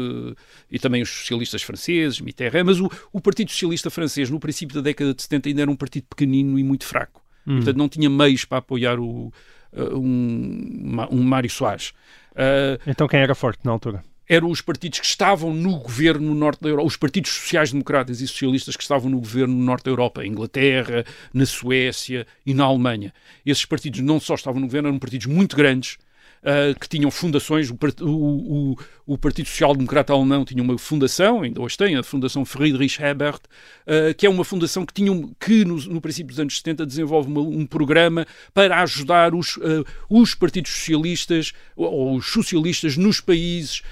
e 0.70 0.78
também 0.78 1.02
os 1.02 1.08
socialistas 1.08 1.62
franceses, 1.62 2.20
Mitterrand, 2.20 2.64
mas 2.64 2.80
o, 2.80 2.90
o 3.12 3.20
Partido 3.20 3.50
Socialista 3.50 3.90
francês, 3.90 4.28
no 4.28 4.38
princípio 4.40 4.74
da 4.74 4.82
década 4.82 5.14
de 5.14 5.22
70, 5.22 5.48
ainda 5.48 5.62
era 5.62 5.70
um 5.70 5.76
partido 5.76 6.06
pequenino 6.08 6.58
e 6.58 6.64
muito 6.64 6.84
fraco. 6.84 7.22
Hum. 7.46 7.56
Portanto, 7.56 7.76
não 7.76 7.88
tinha 7.88 8.10
meios 8.10 8.44
para 8.44 8.58
apoiar 8.58 8.98
o, 8.98 9.32
uh, 9.72 9.98
um, 9.98 11.06
um 11.10 11.22
Mário 11.22 11.48
Soares. 11.48 11.90
Uh, 12.32 12.78
Então 12.86 13.06
quem 13.08 13.20
era 13.20 13.34
forte 13.34 13.60
na 13.64 13.70
altura? 13.70 14.04
Eram 14.28 14.50
os 14.50 14.60
partidos 14.60 15.00
que 15.00 15.06
estavam 15.06 15.54
no 15.54 15.78
governo 15.78 16.28
no 16.28 16.34
norte 16.34 16.60
da 16.62 16.68
Europa, 16.68 16.86
os 16.86 16.96
partidos 16.96 17.30
sociais-democratas 17.30 18.20
e 18.20 18.26
socialistas 18.26 18.76
que 18.76 18.82
estavam 18.82 19.10
no 19.10 19.18
governo 19.18 19.54
no 19.54 19.64
norte 19.64 19.84
da 19.84 19.90
Europa, 19.90 20.24
em 20.24 20.30
Inglaterra, 20.30 21.04
na 21.32 21.46
Suécia 21.46 22.26
e 22.44 22.52
na 22.52 22.64
Alemanha. 22.64 23.12
Esses 23.44 23.64
partidos 23.64 24.00
não 24.00 24.18
só 24.18 24.34
estavam 24.34 24.60
no 24.60 24.66
governo, 24.66 24.88
eram 24.88 24.98
partidos 24.98 25.26
muito 25.26 25.56
grandes, 25.56 25.98
ah, 26.42 26.74
que 26.78 26.88
tinham 26.88 27.10
fundações. 27.10 27.70
O, 27.70 27.76
o- 28.02 28.72
o- 28.72 28.76
o 29.08 29.16
Partido 29.16 29.46
Social 29.46 29.72
Democrata 29.74 30.12
Alemão 30.12 30.44
tinha 30.44 30.60
uma 30.62 30.76
fundação, 30.78 31.42
ainda 31.42 31.60
hoje 31.60 31.76
tem, 31.76 31.94
a 31.96 32.02
Fundação 32.02 32.44
Friedrich 32.44 33.00
Ebert, 33.02 33.40
ah, 33.86 34.12
que 34.14 34.26
é 34.26 34.30
uma 34.30 34.44
fundação 34.44 34.84
que, 34.84 34.92
tinha, 34.92 35.12
um- 35.12 35.32
que 35.38 35.64
no, 35.64 35.76
no 35.76 36.00
princípio 36.00 36.28
dos 36.28 36.40
anos 36.40 36.56
70 36.56 36.84
desenvolve 36.86 37.28
uma- 37.30 37.40
um 37.40 37.64
programa 37.66 38.26
para 38.52 38.80
ajudar 38.82 39.34
os, 39.34 39.58
ah, 39.62 39.84
os 40.10 40.34
partidos 40.34 40.72
socialistas 40.72 41.52
ou, 41.76 41.92
ou 41.92 42.16
os 42.16 42.26
socialistas 42.26 42.96
nos 42.96 43.20
países 43.20 43.82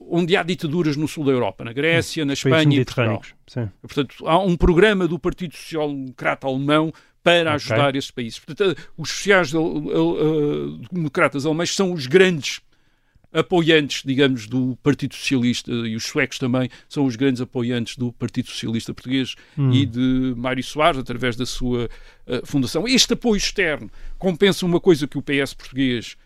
onde 0.00 0.36
há 0.36 0.42
ditaduras 0.42 0.96
no 0.96 1.06
sul 1.08 1.24
da 1.24 1.32
Europa, 1.32 1.64
na 1.64 1.72
Grécia, 1.72 2.24
na 2.24 2.32
Espanha 2.32 2.80
e 2.82 2.84
Portugal. 2.84 3.22
Sim. 3.46 3.70
Portanto, 3.82 4.26
há 4.26 4.38
um 4.38 4.56
programa 4.56 5.06
do 5.06 5.18
Partido 5.18 5.54
Social 5.54 5.88
Democrata 5.88 6.46
Alemão 6.46 6.92
para 7.26 7.54
ajudar 7.54 7.96
esses 7.96 8.12
países. 8.12 8.38
Portanto, 8.38 8.80
os 8.96 9.10
sociais-democratas 9.10 11.44
alemães 11.44 11.74
são 11.74 11.92
os 11.92 12.06
grandes 12.06 12.60
apoiantes, 13.32 14.04
digamos, 14.04 14.46
do 14.46 14.78
Partido 14.80 15.16
Socialista 15.16 15.72
e 15.72 15.96
os 15.96 16.04
suecos 16.04 16.38
também 16.38 16.70
são 16.88 17.04
os 17.04 17.16
grandes 17.16 17.40
apoiantes 17.40 17.96
do 17.96 18.12
Partido 18.12 18.48
Socialista 18.48 18.94
Português 18.94 19.34
Hum. 19.58 19.72
e 19.72 19.84
de 19.84 20.34
Mário 20.36 20.62
Soares, 20.62 21.00
através 21.00 21.34
da 21.34 21.44
sua 21.44 21.90
eh, 22.28 22.42
fundação. 22.44 22.86
Este 22.86 23.14
apoio 23.14 23.36
externo 23.36 23.90
compensa 24.18 24.64
uma 24.64 24.78
coisa 24.78 25.08
que 25.08 25.18
o 25.18 25.22
PS 25.22 25.52
português 25.52 26.16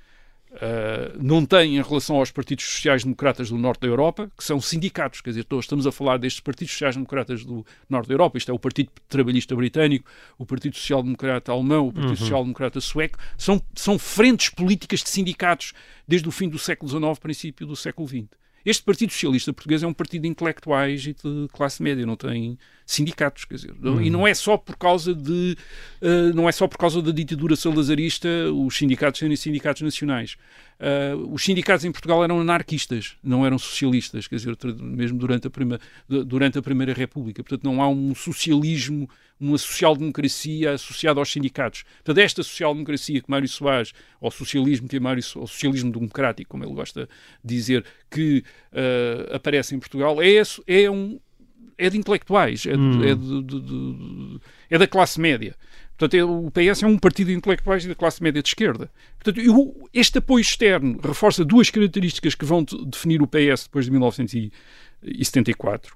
Uh, 0.51 1.17
não 1.23 1.47
tem 1.47 1.77
em 1.77 1.83
relação 1.83 2.17
aos 2.17 2.33
partidos 2.33 2.65
sociais-democratas 2.65 3.51
do 3.51 3.57
norte 3.57 3.83
da 3.83 3.87
Europa, 3.87 4.29
que 4.37 4.43
são 4.43 4.61
sindicatos, 4.61 5.21
quer 5.21 5.31
dizer, 5.31 5.45
todos 5.45 5.65
estamos 5.65 5.87
a 5.87 5.93
falar 5.93 6.19
destes 6.19 6.41
partidos 6.41 6.73
sociais-democratas 6.73 7.45
do 7.45 7.65
norte 7.89 8.09
da 8.09 8.15
Europa, 8.15 8.37
isto 8.37 8.51
é 8.51 8.55
o 8.55 8.59
Partido 8.59 8.91
Trabalhista 9.09 9.55
Britânico, 9.55 10.11
o 10.37 10.45
Partido 10.45 10.77
Social-Democrata 10.77 11.53
Alemão, 11.53 11.87
o 11.87 11.93
Partido 11.93 12.11
Uhum. 12.11 12.17
Social-Democrata 12.17 12.81
Sueco, 12.81 13.17
são, 13.39 13.63
são 13.77 13.97
frentes 13.97 14.49
políticas 14.49 15.05
de 15.05 15.11
sindicatos 15.11 15.73
desde 16.07 16.29
o 16.29 16.33
fim 16.33 16.49
do 16.49 16.59
século 16.59 16.91
XIX, 16.91 17.19
princípio 17.21 17.65
do 17.65 17.77
século 17.77 18.09
XX. 18.09 18.27
Este 18.65 18.83
Partido 18.83 19.13
Socialista 19.13 19.53
Português 19.53 19.83
é 19.83 19.87
um 19.87 19.93
partido 19.93 20.23
de 20.23 20.29
intelectuais 20.29 21.07
e 21.07 21.15
de 21.15 21.49
classe 21.53 21.83
média, 21.83 22.05
não 22.05 22.17
tem 22.17 22.59
sindicatos, 22.85 23.45
quer 23.45 23.55
dizer, 23.55 23.73
Uhum. 23.83 24.03
e 24.03 24.11
não 24.11 24.27
é 24.27 24.35
só 24.35 24.57
por 24.57 24.77
causa 24.77 25.15
de 25.15 25.57
uh, 26.03 26.35
não 26.35 26.49
é 26.49 26.53
só 26.53 26.67
por 26.67 26.77
causa 26.77 27.01
da 27.01 27.13
ditadura 27.13 27.55
salazarista 27.57 28.29
os 28.53 28.77
sindicatos 28.77 29.21
serem 29.21 29.37
sindicatos 29.37 29.83
nacionais. 29.83 30.37
Uh, 30.81 31.35
os 31.35 31.45
sindicatos 31.45 31.85
em 31.85 31.93
Portugal 31.93 32.25
eram 32.25 32.41
anarquistas, 32.41 33.15
não 33.23 33.45
eram 33.45 33.59
socialistas, 33.59 34.27
quer 34.27 34.37
dizer, 34.37 34.57
mesmo 34.81 35.19
durante 35.19 35.47
a, 35.47 35.51
prima, 35.51 35.79
du- 36.09 36.25
durante 36.25 36.57
a 36.59 36.63
Primeira 36.63 36.95
República. 36.95 37.43
Portanto, 37.43 37.65
não 37.65 37.83
há 37.83 37.89
um 37.91 38.15
socialismo, 38.15 39.07
uma 39.39 39.59
social-democracia 39.59 40.73
associada 40.73 41.21
aos 41.21 41.31
sindicatos. 41.31 41.83
Portanto, 41.97 42.19
esta 42.25 42.43
social-democracia 42.43 43.21
que 43.21 43.31
Mário 43.31 43.47
Soares, 43.47 43.93
ou 44.23 44.31
socialismo 44.31 44.89
que 44.89 44.99
Mário 44.99 45.23
ou 45.37 45.47
socialismo 45.47 45.93
democrático, 45.93 46.49
como 46.51 46.65
ele 46.65 46.73
gosta 46.73 47.07
de 47.45 47.55
dizer, 47.55 47.85
que 48.11 48.43
uh, 48.73 49.35
aparece 49.37 49.75
em 49.75 49.79
Portugal, 49.79 50.17
é, 50.23 50.43
é 50.67 50.91
um 50.91 51.21
é 51.77 51.89
de 51.89 51.97
intelectuais, 51.97 52.67
é, 52.67 52.73
de- 52.73 52.79
Hum. 52.79 53.03
é 53.05 53.15
de- 53.15 53.43
de- 53.43 54.41
é 54.71 54.79
da 54.79 54.87
classe 54.87 55.19
média. 55.21 55.55
Portanto, 56.01 56.15
é- 56.15 56.25
o 56.25 56.51
PS 56.51 56.83
é 56.83 56.87
um 56.87 56.97
partido 56.97 57.27
de 57.27 57.35
intelectuais 57.35 57.85
da 57.85 57.95
classe 57.95 58.23
média 58.23 58.43
de 58.43 58.49
esquerda. 58.49 58.91
Portanto, 59.23 59.39
e 59.39 59.51
o- 59.51 59.87
este 59.93 60.17
apoio 60.17 60.41
externo 60.41 60.99
reforça 61.05 61.45
duas 61.45 61.69
características 61.69 62.35
que 62.35 62.47
vão 62.47 62.65
de- 62.65 62.87
definir 62.87 63.21
o 63.21 63.27
PS 63.27 63.65
depois 63.65 63.85
de 63.85 63.91
1974. 63.91 65.95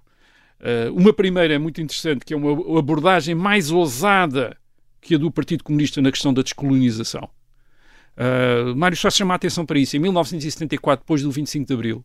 Uh, 0.61 0.93
uma 0.95 1.13
primeira 1.13 1.55
é 1.55 1.59
muito 1.59 1.81
interessante, 1.81 2.23
que 2.23 2.35
é 2.35 2.37
uma 2.37 2.79
abordagem 2.79 3.35
mais 3.35 3.71
ousada 3.71 4.55
que 5.01 5.15
a 5.15 5.19
do 5.19 5.31
Partido 5.31 5.65
Comunista 5.65 6.03
na 6.03 6.11
questão 6.11 6.35
da 6.35 6.43
descolonização. 6.43 7.27
Uh, 8.17 8.77
Mário 8.77 8.97
Soares 8.97 9.17
chama 9.17 9.35
a 9.35 9.37
atenção 9.37 9.65
para 9.65 9.79
isso. 9.79 9.97
Em 9.97 10.01
1974, 10.01 11.03
depois 11.03 11.23
do 11.23 11.31
25 11.31 11.67
de 11.67 11.73
Abril, 11.75 12.05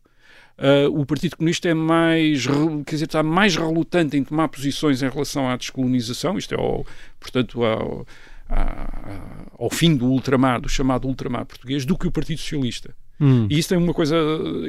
Uh, 0.60 1.00
o 1.00 1.06
Partido 1.06 1.38
Comunista 1.38 1.70
é 1.70 1.74
mais, 1.74 2.46
quer 2.86 2.96
dizer, 2.96 3.06
está 3.06 3.24
mais 3.24 3.56
relutante 3.56 4.18
em 4.18 4.24
tomar 4.26 4.50
posições 4.50 5.02
em 5.02 5.08
relação 5.10 5.50
à 5.50 5.56
descolonização, 5.56 6.38
isto 6.38 6.54
é, 6.54 6.58
ao, 6.60 6.86
portanto, 7.18 7.64
ao, 7.64 8.06
à- 8.50 9.22
ao 9.58 9.70
fim 9.70 9.96
do 9.96 10.08
ultramar, 10.08 10.60
do 10.60 10.68
chamado 10.68 11.08
ultramar 11.08 11.46
português, 11.46 11.86
do 11.86 11.98
que 11.98 12.08
o 12.08 12.12
Partido 12.12 12.40
Socialista. 12.40 12.94
Hum. 13.22 13.48
E 13.50 13.58
isso 13.58 13.70
tem 13.70 13.78
uma 13.78 13.94
coisa, 13.94 14.16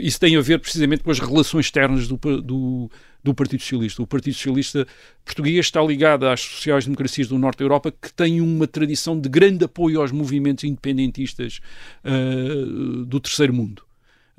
isso 0.00 0.18
tem 0.18 0.36
a 0.36 0.40
ver 0.40 0.58
precisamente 0.60 1.02
com 1.02 1.10
as 1.10 1.18
relações 1.18 1.66
externas 1.66 2.06
do, 2.06 2.16
do, 2.40 2.90
do 3.22 3.34
Partido 3.34 3.60
Socialista. 3.60 4.02
O 4.02 4.06
Partido 4.06 4.34
Socialista 4.34 4.86
português 5.24 5.66
está 5.66 5.82
ligado 5.82 6.26
às 6.26 6.40
sociais-democracias 6.40 7.28
do 7.28 7.38
Norte 7.38 7.58
da 7.58 7.64
Europa, 7.64 7.92
que 7.92 8.12
têm 8.12 8.40
uma 8.40 8.66
tradição 8.66 9.18
de 9.18 9.28
grande 9.28 9.64
apoio 9.64 10.00
aos 10.00 10.12
movimentos 10.12 10.64
independentistas 10.64 11.60
uh, 12.04 13.04
do 13.04 13.20
terceiro 13.20 13.52
mundo. 13.52 13.82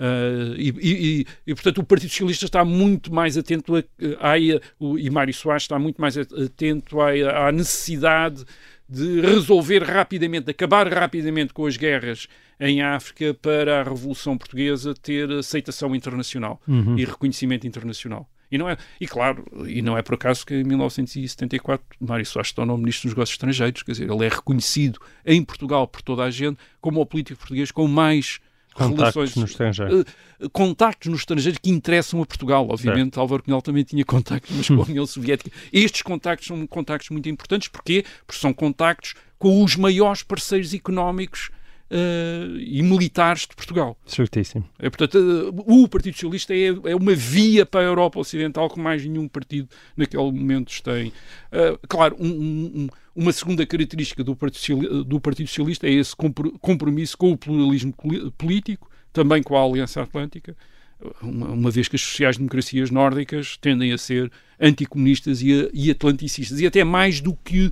Uh, 0.01 0.55
e, 0.57 0.69
e- 0.81 1.25
e, 1.45 1.53
portanto, 1.53 1.77
o 1.77 1.83
Partido 1.83 2.09
Socialista 2.09 2.45
está 2.45 2.65
muito 2.65 3.13
mais 3.13 3.37
atento 3.37 3.75
a, 3.75 3.79
a, 3.79 4.33
o- 4.79 4.97
e 4.97 5.07
Mário 5.11 5.31
Soares 5.33 5.61
está 5.63 5.77
muito 5.77 6.01
mais 6.01 6.17
atento 6.17 6.99
à, 6.99 7.47
à 7.47 7.51
necessidade 7.51 8.43
de 8.89 9.21
resolver 9.21 9.83
rapidamente, 9.83 10.45
de 10.45 10.51
acabar 10.51 10.91
rapidamente 10.91 11.53
com 11.53 11.67
as 11.67 11.77
guerras 11.77 12.27
em 12.59 12.81
África 12.81 13.33
para 13.35 13.79
a 13.79 13.83
Revolução 13.83 14.35
Portuguesa 14.37 14.95
ter 14.95 15.31
aceitação 15.31 15.95
internacional 15.95 16.59
Uhum. 16.67 16.97
e 16.97 17.05
reconhecimento 17.05 17.67
internacional. 17.67 18.27
E, 18.51 18.57
não 18.57 18.67
é, 18.67 18.75
e 18.99 19.07
claro, 19.07 19.45
e 19.67 19.81
não 19.83 19.97
é 19.97 20.01
por 20.01 20.15
acaso 20.15 20.45
que 20.45 20.55
em 20.55 20.63
1974 20.63 21.85
Mário 22.01 22.25
Soares 22.25 22.49
se 22.49 22.55
tornou 22.55 22.77
Ministro 22.77 23.07
dos 23.07 23.15
Negócios 23.15 23.35
Estrangeiros, 23.35 23.83
quer 23.83 23.91
dizer, 23.93 24.09
ele 24.11 24.25
é 24.25 24.29
reconhecido 24.29 24.99
em 25.25 25.41
Portugal 25.43 25.87
por 25.87 26.01
toda 26.01 26.23
a 26.23 26.29
gente 26.31 26.57
como 26.81 26.99
o 26.99 27.05
político 27.05 27.39
português 27.39 27.71
com 27.71 27.87
mais 27.87 28.39
Contactos 28.73 28.97
relações 28.99 29.35
no 29.35 29.45
estrangeiro. 29.45 30.05
eh, 30.39 30.47
contactos 30.51 31.09
no 31.09 31.15
estrangeiro 31.15 31.59
que 31.61 31.69
interessam 31.69 32.21
a 32.21 32.25
Portugal. 32.25 32.67
Obviamente, 32.69 33.19
Álvaro 33.19 33.43
Cunhal 33.43 33.61
também 33.61 33.83
tinha 33.83 34.03
contactos 34.05 34.55
mas 34.55 34.67
com 34.67 34.81
a 34.81 34.85
União 34.89 35.05
Soviética. 35.05 35.51
Estes 35.73 36.01
contactos 36.01 36.47
são 36.47 36.65
contactos 36.67 37.09
muito 37.09 37.27
importantes. 37.29 37.67
Porquê? 37.67 38.05
Porque 38.25 38.39
são 38.39 38.53
contactos 38.53 39.13
com 39.37 39.63
os 39.63 39.75
maiores 39.75 40.23
parceiros 40.23 40.73
económicos 40.73 41.49
eh, 41.91 42.47
e 42.57 42.81
militares 42.81 43.41
de 43.41 43.55
Portugal. 43.55 43.97
Certíssimo. 44.05 44.63
É, 44.79 44.89
portanto, 44.89 45.17
eh, 45.17 45.63
o 45.67 45.87
Partido 45.87 46.13
Socialista 46.13 46.53
é, 46.55 46.67
é 46.91 46.95
uma 46.95 47.13
via 47.13 47.65
para 47.65 47.81
a 47.81 47.83
Europa 47.83 48.17
Ocidental 48.19 48.69
que 48.69 48.79
mais 48.79 49.05
nenhum 49.05 49.27
partido 49.27 49.67
naquele 49.97 50.31
momento 50.31 50.71
tem. 50.81 51.11
Eh, 51.51 51.77
claro, 51.87 52.15
um- 52.17 52.27
um- 52.27 52.71
um- 52.83 52.87
uma 53.13 53.33
segunda 53.33 53.65
característica 53.65 54.23
do 54.23 54.35
Partido, 54.35 55.03
do 55.03 55.19
Partido 55.19 55.47
Socialista 55.47 55.85
é 55.85 55.91
esse 55.91 56.15
compro- 56.15 56.57
compromisso 56.59 57.17
com 57.17 57.31
o 57.33 57.37
pluralismo 57.37 57.93
político, 58.37 58.89
também 59.11 59.43
com 59.43 59.57
a 59.57 59.61
Aliança 59.61 60.01
Atlântica, 60.01 60.55
uma, 61.21 61.71
vez 61.71 61.87
que 61.87 61.95
as 61.95 62.01
sociais-democracias 62.01 62.89
nórdicas 62.91 63.57
tendem 63.57 63.91
a 63.91 63.97
ser 63.97 64.31
anticomunistas 64.59 65.41
e, 65.41 65.69
e 65.73 65.89
atlanticistas, 65.91 66.59
e 66.61 66.65
até 66.67 66.83
mais 66.83 67.19
do 67.19 67.33
que 67.43 67.71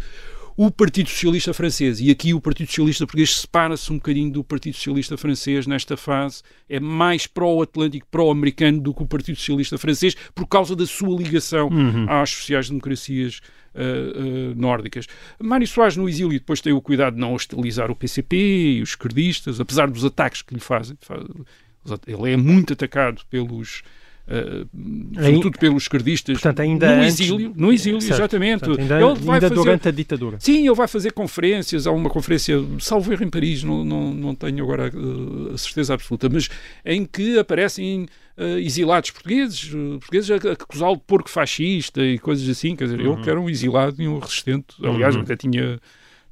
o 0.61 0.69
Partido 0.69 1.07
Socialista 1.09 1.53
francês. 1.53 2.01
E 2.01 2.11
aqui 2.11 2.33
o 2.33 2.41
Partido 2.41 2.67
Socialista 2.67 3.05
português 3.05 3.33
separa-se 3.37 3.93
um 3.93 3.95
bocadinho 3.95 4.29
do 4.29 4.43
Partido 4.43 4.73
Socialista 4.75 5.15
francês 5.15 5.65
nesta 5.65 5.95
fase. 5.95 6.41
É 6.67 6.81
mais 6.81 7.25
pró-atlântico, 7.25 8.05
pró-americano 8.11 8.81
do 8.81 8.93
que 8.93 9.01
o 9.01 9.05
Partido 9.07 9.37
Socialista 9.37 9.77
francês, 9.77 10.17
por 10.35 10.45
causa 10.47 10.75
da 10.75 10.85
sua 10.85 11.17
ligação 11.17 11.69
às 12.09 12.29
sociais-democracias 12.31 13.39
ah, 13.73 13.79
ah, 13.79 14.53
nórdicas. 14.57 15.07
Mário 15.41 15.65
Soares 15.65 15.95
no 15.95 16.09
exílio 16.09 16.37
depois 16.37 16.59
tem 16.59 16.73
o 16.73 16.81
cuidado 16.81 17.13
de 17.13 17.21
não 17.21 17.33
hostilizar 17.33 17.89
o 17.89 17.95
PCP 17.95 18.35
e 18.35 18.81
os 18.81 18.89
esquerdistas, 18.89 19.61
apesar 19.61 19.89
dos 19.89 20.03
ataques 20.03 20.41
que 20.41 20.53
lhe 20.53 20.59
fazem. 20.59 20.97
Faz- 20.99 21.23
Ele 22.05 22.33
é 22.33 22.35
muito 22.35 22.73
atacado 22.73 23.21
pelos... 23.29 23.81
ah, 24.31 24.65
sobretudo 25.15 25.57
pelos 25.59 25.83
esquerdistas 25.83 26.33
Portanto, 26.35 26.59
ainda 26.61 26.95
no 26.95 27.01
antes- 27.03 27.19
exílio, 27.19 27.53
no 27.55 27.73
exílio, 27.73 27.99
Certo. 28.01 28.13
exatamente. 28.19 28.59
Portanto, 28.59 28.79
ainda, 28.81 28.95
Ele 29.01 29.19
vai 29.19 29.35
ainda 29.35 29.49
fazer- 29.49 29.55
durante 29.55 29.87
a 29.87 29.91
ditadura. 29.91 30.37
Sim, 30.39 30.67
ele 30.67 30.75
vai 30.75 30.87
fazer 30.87 31.11
conferências. 31.13 31.87
Há 31.87 31.91
uma 31.91 32.09
conferência, 32.09 32.57
salvo 32.79 33.11
erro, 33.11 33.23
em 33.23 33.29
Paris, 33.29 33.63
não, 33.63 33.83
não, 33.83 34.13
não 34.13 34.35
tenho 34.35 34.63
agora 34.63 34.87
eh, 34.87 35.53
a 35.53 35.57
certeza 35.57 35.93
absoluta, 35.95 36.29
mas 36.29 36.47
em 36.85 37.05
que 37.05 37.39
aparecem 37.39 38.05
eh, 38.37 38.59
exilados 38.59 39.11
portugueses, 39.11 39.71
eh, 39.73 39.97
portugueses 39.99 40.31
a, 40.31 40.35
acusá-lo 40.53 40.95
de 40.97 41.03
porco 41.07 41.29
fascista 41.29 42.01
e 42.01 42.19
coisas 42.19 42.47
assim. 42.47 42.75
Quer 42.75 42.83
dizer, 42.85 42.99
ele 42.99 43.17
que 43.21 43.29
era 43.29 43.39
um 43.39 43.49
exilado 43.49 44.01
e 44.01 44.07
um 44.07 44.19
resistente. 44.19 44.67
Aliás, 44.83 45.15
Uhum. 45.15 45.21
até 45.21 45.35
tinha 45.35 45.79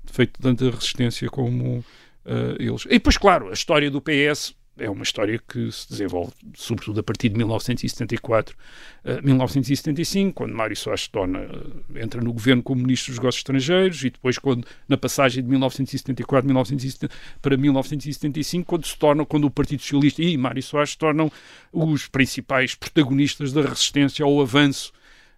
feito 0.06 0.40
tanta 0.42 0.70
resistência 0.70 1.28
como 1.30 1.84
eh, 2.26 2.56
eles. 2.60 2.86
E 2.86 2.90
depois, 2.92 3.18
claro, 3.18 3.50
a 3.50 3.54
história 3.54 3.90
do 3.90 4.00
PS 4.02 4.54
é 4.78 4.90
uma 4.90 5.04
história 5.04 5.40
que 5.48 5.72
se 5.72 5.90
desenvolve 5.90 6.34
sobretudo 6.56 7.00
a 7.00 7.04
partir 7.04 7.30
de 7.30 7.38
1974, 7.38 8.56
eh, 9.04 9.22
1975, 9.22 10.34
quando 10.34 10.54
Mário 10.54 10.76
Soares 10.76 11.08
torna, 11.08 11.40
eh, 11.40 12.02
entra 12.02 12.22
no 12.22 12.34
governo 12.34 12.62
como 12.64 12.82
Ministro 12.82 13.12
dos 13.12 13.20
Negócios 13.20 13.40
Estrangeiros 13.40 14.04
e 14.04 14.10
depois 14.10 14.38
quando, 14.38 14.68
na 14.88 14.98
passagem 14.98 15.44
de 15.44 15.50
1974 15.50 16.48
1970, 16.48 17.14
para 17.42 17.58
1975, 17.58 18.66
quando 18.66 18.86
se 18.86 18.98
torna, 18.98 19.26
quando 19.26 19.46
o 19.46 19.52
Partido 19.52 19.82
Socialista 19.82 20.22
e 20.22 20.38
Mário 20.38 20.62
Soares 20.64 20.96
tornam 20.96 21.32
os 21.72 22.08
principais 22.08 22.76
protagonistas 22.76 23.52
da 23.52 23.62
resistência 23.62 24.24
ao 24.24 24.42
avanço 24.42 24.92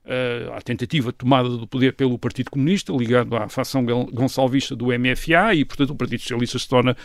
eh, 0.09 0.49
à 0.55 0.61
tentativa 0.61 1.11
de 1.11 1.17
tomada 1.17 1.47
do 1.49 1.67
poder 1.67 1.93
pelo 1.93 2.17
Partido 2.17 2.49
Comunista, 2.51 2.91
ligado 2.91 3.35
à 3.35 3.47
facção 3.47 3.85
gon- 3.85 4.09
gonçalvista 4.11 4.75
do 4.75 4.87
MFA, 4.87 5.53
e, 5.53 5.63
portanto, 5.63 5.91
o 5.91 5.95
Partido 5.95 6.19
Socialista 6.21 6.57
se 6.57 6.67
torna, 6.67 6.97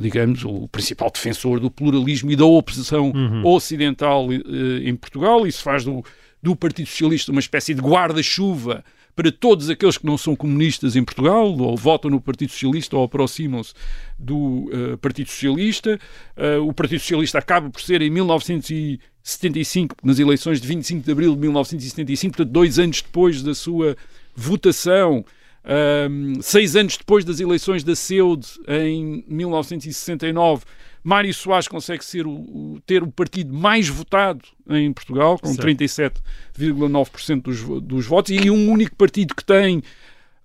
digamos, 0.00 0.44
o 0.44 0.66
principal 0.68 1.10
defensor 1.10 1.60
do 1.60 1.70
pluralismo 1.70 2.30
e 2.30 2.36
da 2.36 2.44
oposição 2.46 3.12
ocidental 3.44 4.26
eh, 4.32 4.88
em 4.88 4.96
Portugal. 4.96 5.46
Isso 5.46 5.62
faz 5.62 5.84
do, 5.84 6.02
do 6.42 6.56
Partido 6.56 6.86
Socialista 6.88 7.30
uma 7.30 7.40
espécie 7.40 7.74
de 7.74 7.80
guarda-chuva 7.82 8.82
para 9.18 9.32
todos 9.32 9.68
aqueles 9.68 9.98
que 9.98 10.06
não 10.06 10.16
são 10.16 10.36
comunistas 10.36 10.94
em 10.94 11.02
Portugal, 11.02 11.52
ou 11.58 11.76
votam 11.76 12.08
no 12.08 12.20
Partido 12.20 12.52
Socialista 12.52 12.96
ou 12.96 13.02
aproximam-se 13.02 13.74
do 14.16 14.70
eh, 14.72 14.96
Partido 14.98 15.28
Socialista. 15.28 15.98
Eh, 16.36 16.58
o 16.58 16.72
Partido 16.72 17.00
Socialista 17.00 17.36
acaba 17.36 17.68
por 17.68 17.80
ser 17.80 18.00
em 18.00 18.10
1975, 18.10 19.96
nas 20.04 20.20
eleições 20.20 20.60
de 20.60 20.68
25 20.68 21.04
de 21.04 21.10
abril 21.10 21.34
de 21.34 21.40
1975, 21.40 22.36
portanto, 22.36 22.52
dois 22.52 22.78
anos 22.78 23.02
depois 23.02 23.42
da 23.42 23.56
sua 23.56 23.96
votação, 24.36 25.24
ahm, 25.64 26.40
seis 26.40 26.76
anos 26.76 26.96
depois 26.96 27.24
das 27.24 27.40
eleições 27.40 27.82
da 27.82 27.96
CEUD 27.96 28.46
em 28.68 29.24
1969, 29.26 30.62
Mário 31.04 31.32
Soares 31.32 31.68
consegue 31.68 32.04
ser 32.04 32.26
o, 32.26 32.30
o- 32.32 32.80
ter 32.86 33.02
o 33.02 33.08
partido 33.10 33.54
mais 33.54 33.88
votado 33.88 34.40
em 34.68 34.92
Portugal, 34.92 35.38
com 35.38 35.48
Certo. 35.54 35.66
37,9% 35.66 37.42
dos, 37.42 37.62
dos 37.82 38.06
votos, 38.06 38.30
e 38.34 38.50
um 38.50 38.70
único 38.70 38.94
partido 38.96 39.34
que 39.34 39.44
tem 39.44 39.82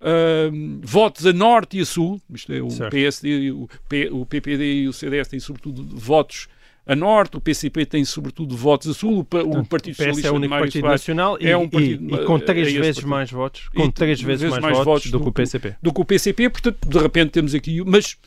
ahm, 0.00 0.80
votos 0.82 1.26
a 1.26 1.32
norte 1.32 1.78
e 1.78 1.80
a 1.80 1.84
sul, 1.86 2.20
isto 2.32 2.52
é, 2.52 2.62
o 2.62 2.70
Certo. 2.70 2.90
PSD, 2.90 3.50
o, 3.52 3.68
P- 3.88 4.08
o 4.10 4.24
PPD 4.26 4.82
e 4.82 4.88
o 4.88 4.92
CDS 4.92 5.28
têm 5.28 5.40
sobretudo 5.40 5.82
votos 5.96 6.46
a 6.86 6.94
norte, 6.94 7.34
o 7.38 7.40
PCP 7.40 7.86
tem 7.86 8.04
sobretudo 8.04 8.54
votos 8.54 8.88
a 8.90 8.92
sul, 8.94 9.20
o, 9.20 9.24
pa- 9.24 9.38
o 9.42 9.64
Partido 9.64 9.94
PS 9.94 10.00
é 10.00 10.04
Socialista 10.04 10.32
o 10.32 10.36
único 10.36 10.50
Mário 10.50 10.64
partido 10.66 10.82
Soares 10.82 11.00
nacional 11.00 11.38
e, 11.40 11.46
é 11.48 11.56
um 11.56 11.64
e- 11.64 11.68
partido- 11.70 12.14
e 12.14 12.24
com 12.26 12.36
é 12.36 12.40
três 12.40 12.68
esse 12.68 12.76
vezes 12.78 12.94
partido. 12.96 13.08
mais 13.08 13.30
votos, 13.30 13.68
E 13.72 13.76
com 13.76 13.90
três 13.90 14.20
vezes, 14.20 14.50
mais, 14.58 14.78
votos 14.84 15.10
do 15.10 15.18
que 15.20 15.28
o 15.28 15.32
PCP. 15.32 15.76
do 15.82 15.92
que 15.94 16.00
o 16.00 16.04
PCP, 16.04 16.50
portanto, 16.50 16.86
de 16.86 16.98
repente 16.98 17.30
temos 17.30 17.54
aqui, 17.54 17.82
mas 17.86 18.18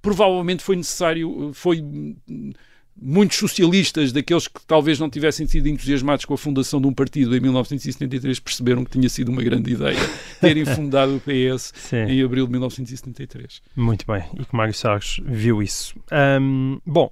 provavelmente 0.00 0.62
foi 0.62 0.76
necessário, 0.76 1.50
foi 1.52 1.82
muitos 3.00 3.38
socialistas, 3.38 4.12
daqueles 4.12 4.48
que 4.48 4.60
talvez 4.66 4.98
não 4.98 5.08
tivessem 5.08 5.46
sido 5.46 5.68
entusiasmados 5.68 6.24
com 6.24 6.34
a 6.34 6.38
fundação 6.38 6.80
de 6.80 6.86
um 6.88 6.92
partido 6.92 7.36
em 7.36 7.40
1973, 7.40 8.40
perceberam 8.40 8.84
que 8.84 8.90
tinha 8.90 9.08
sido 9.08 9.30
uma 9.30 9.42
grande 9.42 9.72
ideia 9.72 9.98
terem 10.40 10.64
fundado 10.64 11.16
o 11.16 11.20
PS 11.20 11.72
Sim. 11.74 11.96
em 11.96 12.22
abril 12.22 12.46
de 12.46 12.52
1973. 12.52 13.62
Muito 13.76 14.04
bem, 14.06 14.24
e 14.38 14.44
que 14.44 14.54
Mário 14.56 14.74
Soares 14.74 15.20
viu 15.24 15.62
isso. 15.62 15.94
Ahm, 16.10 16.78
bom, 16.84 17.10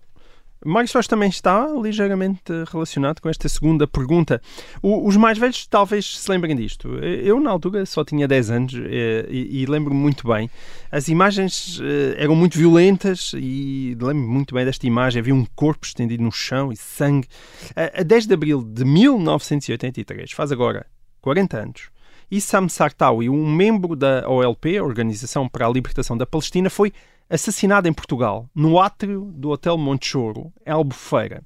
Soares 0.91 1.07
também 1.07 1.29
está 1.29 1.67
ligeiramente 1.81 2.53
relacionado 2.73 3.21
com 3.21 3.29
esta 3.29 3.49
segunda 3.49 3.87
pergunta. 3.87 4.41
O- 4.83 5.07
os 5.07 5.17
mais 5.17 5.39
velhos 5.39 5.67
talvez 5.67 6.19
se 6.19 6.31
lembrem 6.31 6.57
disto. 6.57 6.89
Eu, 6.99 7.39
na 7.41 7.51
altura, 7.51 7.87
só 7.87 8.05
tinha 8.05 8.27
10 8.27 8.51
anos 8.51 8.75
eh, 8.75 9.27
e, 9.31 9.63
e 9.63 9.67
lembro-me 9.67 9.99
muito 10.01 10.27
bem. 10.29 10.51
As 10.91 11.09
imagens 11.09 11.81
eh, 11.83 12.17
eram 12.23 12.35
muito 12.35 12.59
violentas 12.59 13.33
e 13.37 13.97
lembro-me 14.01 14.27
muito 14.29 14.55
bem 14.55 14.65
desta 14.65 14.87
imagem. 14.87 15.21
Havia 15.21 15.35
um 15.35 15.47
corpo 15.55 15.87
estendido 15.87 16.23
no 16.23 16.33
chão 16.33 16.73
e 16.73 16.77
sangue. 16.77 17.29
A, 17.75 18.01
a 18.01 18.03
10 18.03 18.27
de 18.27 18.35
abril 18.35 18.63
de 18.63 18.85
1983, 18.85 20.33
faz 20.33 20.51
agora 20.53 20.87
40 21.21 21.57
anos, 21.59 21.83
Issam 22.31 22.69
Sartawi, 22.69 23.29
um 23.29 23.49
membro 23.51 23.95
da 23.95 24.29
OLP, 24.29 24.81
Organização 24.81 25.49
para 25.49 25.67
a 25.67 25.71
Libertação 25.71 26.17
da 26.17 26.27
Palestina, 26.27 26.69
foi 26.69 26.93
assassinado 27.29 27.89
em 27.89 27.93
Portugal, 27.93 28.49
no 28.55 28.81
átrio 28.81 29.33
do 29.35 29.51
Hotel 29.51 29.77
Montechoro, 29.77 30.53
em 30.65 30.71
Albufeira, 30.71 31.43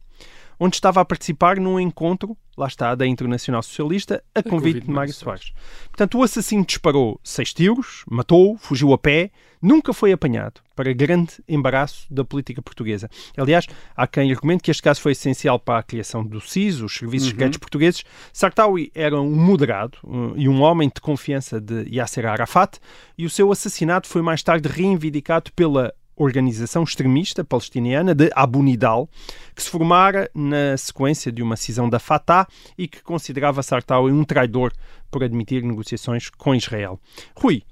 onde 0.61 0.77
estava 0.77 1.01
a 1.01 1.05
participar 1.07 1.59
num 1.59 1.81
encontro, 1.81 2.37
lá 2.55 2.66
está, 2.66 2.94
da 2.94 3.07
Internacional 3.07 3.62
Socialista, 3.62 4.23
a 4.35 4.42
convite 4.42 4.81
de 4.81 4.90
Mário 4.90 5.14
Soares. 5.14 5.55
Portanto, 5.87 6.18
o 6.18 6.23
assassino 6.23 6.66
disparou 6.66 7.18
seis 7.25 7.55
tiros, 7.55 8.05
matou, 8.09 8.59
fugiu 8.59 8.92
a 8.92 8.99
pé, 8.99 9.31
nunca 9.62 9.94
foi 9.94 10.12
apanhado, 10.12 10.61
para 10.77 10.92
grande 10.92 11.33
embaraço 11.49 12.07
da 12.12 12.23
política 12.25 12.61
portuguesa. 12.61 13.09
Aliás, 13.38 13.66
há 13.96 14.07
quem 14.07 14.31
argumente 14.31 14.62
que 14.62 14.70
este 14.70 14.83
caso 14.83 15.01
foi 15.01 15.12
essencial 15.12 15.59
para 15.59 15.79
a 15.79 15.83
criação 15.83 16.23
do 16.23 16.40
SIS, 16.42 16.81
os 16.81 16.94
serviços 16.94 17.31
secretos 17.31 17.57
portugueses. 17.57 18.05
Sartawi 18.31 18.92
era 18.94 19.18
um 19.18 19.35
moderado 19.35 19.96
um, 20.05 20.35
e 20.37 20.46
um 20.46 20.61
homem 20.61 20.90
de 20.94 21.01
confiança 21.01 21.59
de 21.59 21.88
Yasser 21.88 22.27
Arafat, 22.27 22.79
e 23.16 23.25
o 23.25 23.31
seu 23.31 23.51
assassinato 23.51 24.07
foi 24.07 24.20
mais 24.20 24.42
tarde 24.42 24.68
reivindicado 24.68 25.51
pela 25.53 25.94
organização 26.22 26.83
extremista 26.83 27.42
palestiniana 27.42 28.14
de 28.14 28.30
Abu 28.35 28.62
Nidal, 28.62 29.09
que 29.54 29.62
se 29.62 29.70
formara 29.70 30.30
na 30.35 30.76
sequência 30.76 31.33
de 31.33 31.42
uma 31.42 31.56
cisão 31.56 31.88
da 31.88 31.98
Fatah 31.98 32.46
e 32.76 32.87
que 32.87 33.02
considerava 33.02 33.62
Sartawi 33.62 34.12
um 34.12 34.24
traidor 34.24 34.72
por 35.11 35.24
admitir 35.24 35.62
negociações 35.62 36.28
com 36.30 36.54
Israel. 36.54 37.00
Rui, 37.35 37.62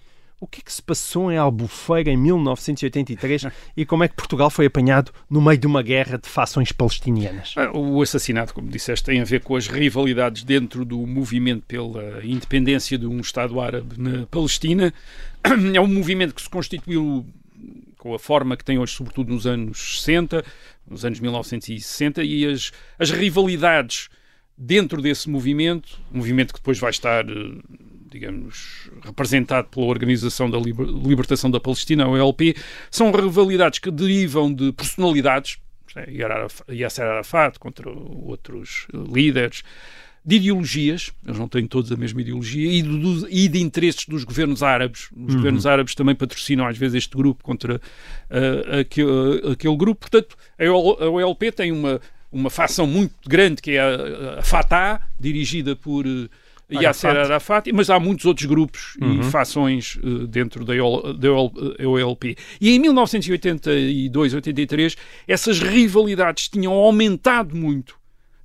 o 0.41 0.47
que 0.47 0.61
é 0.61 0.63
que 0.63 0.73
se 0.73 0.81
passou 0.81 1.33
em 1.33 1.37
Albufeira 1.37 2.11
em 2.11 2.17
1983 2.17 3.47
e 3.77 3.85
como 3.85 4.05
é 4.05 4.09
que 4.09 4.15
Portugal 4.15 4.49
foi 4.49 4.67
apanhado 4.67 5.13
no 5.29 5.43
meio 5.43 5.59
de 5.59 5.67
uma 5.67 5.83
guerra 5.83 6.17
de 6.17 6.29
fações 6.29 6.71
palestinianas? 6.71 7.55
Ah, 7.57 7.77
O 7.77 8.01
assassinato, 8.01 8.55
como 8.55 8.71
disseste, 8.71 9.05
tem 9.05 9.21
a 9.21 9.25
ver 9.25 9.43
com 9.43 9.57
as 9.57 9.67
rivalidades 9.67 10.45
dentro 10.45 10.85
do 10.85 11.05
movimento 11.07 11.65
pela 11.67 12.25
independência 12.25 12.97
de 12.97 13.07
um 13.07 13.21
Estado 13.21 13.61
árabe 13.61 13.97
na 13.99 14.27
Palestina. 14.27 14.93
É 15.75 15.81
um 15.81 15.87
movimento 15.87 16.35
que 16.35 16.43
se 16.43 16.51
constituiu 16.51 17.25
com 18.09 18.15
a 18.15 18.19
forma 18.19 18.57
que 18.57 18.65
tem 18.65 18.79
hoje, 18.79 18.95
sobretudo 18.95 19.33
nos 19.35 19.47
anos 19.47 19.99
60, 20.01 20.43
nos 20.89 21.05
anos 21.05 21.21
1960, 21.21 22.25
e 22.25 22.47
as, 22.47 22.73
as 22.99 23.11
rivalidades 23.11 24.09
dentro 24.57 25.03
desse 25.03 25.29
movimento, 25.29 26.01
movimento 26.11 26.55
que 26.55 26.59
depois 26.59 26.79
vai 26.79 26.89
estar, 26.91 27.29
eh, 27.29 27.35
digamos, 28.11 28.91
representado 29.05 29.69
pela 29.69 29.85
Organização 29.87 30.51
da 30.51 30.59
Liber- 30.59 30.87
Libertação 30.87 31.51
da 31.51 31.61
Palestina, 31.61 32.05
a 32.05 32.09
OLP, 32.09 32.57
são 32.91 33.11
rivalidades 33.13 33.79
que 33.79 33.91
derivam 33.91 34.53
de 34.53 34.73
personalidades, 34.73 35.59
é, 35.95 36.11
Yasser 36.73 37.05
Arafat 37.05 37.59
contra 37.59 37.91
outros 37.91 38.87
eh, 38.95 38.97
líderes, 39.13 39.63
de 40.29 40.37
ideologias, 40.37 41.11
eles 41.27 41.39
não 41.39 41.49
têm 41.49 41.67
todos 41.67 41.91
a 41.91 41.97
mesma 41.97 42.21
ideologia, 42.21 42.71
e, 42.71 42.83
do- 42.83 43.27
e 43.31 43.49
de 43.49 43.61
interesses 43.63 44.05
dos 44.07 44.25
governos 44.25 44.63
árabes. 44.63 45.09
Os 45.17 45.35
governos 45.35 45.65
árabes 45.65 45.95
também 45.95 46.15
patrocinam 46.15 46.67
às 46.67 46.77
vezes 46.77 46.97
este 46.97 47.17
grupo 47.17 47.43
contra 47.43 47.81
ah, 48.29 48.81
aquele, 48.81 49.53
aquele 49.53 49.77
grupo. 49.77 50.01
Portanto, 50.03 50.37
a 50.59 50.65
OL 50.71 50.99
a 51.03 51.09
OLP 51.09 51.51
tem 51.51 51.73
uma, 51.73 51.99
uma 52.31 52.51
facção 52.51 52.87
muito 52.87 53.15
grande 53.27 53.63
que 53.63 53.71
é 53.71 53.81
a, 53.81 54.41
a 54.41 54.43
Fatah, 54.43 55.01
dirigida 55.19 55.75
por 55.75 56.05
eh, 56.07 56.29
Yasser 56.83 57.17
Arafat. 57.17 57.73
Mas 57.73 57.89
há 57.89 57.99
muitos 57.99 58.27
outros 58.27 58.45
grupos 58.47 58.99
e 59.01 59.23
fações 59.31 59.99
eh, 60.05 60.27
dentro 60.27 60.63
da, 60.63 60.75
da 60.75 61.33
OL 61.33 61.53
OLP. 61.87 62.37
E 62.61 62.71
em 62.77 62.79
1982, 62.79 64.35
83, 64.35 64.95
essas 65.27 65.59
rivalidades 65.61 66.51
tinham 66.51 66.73
aumentado 66.75 67.57
muito 67.57 67.98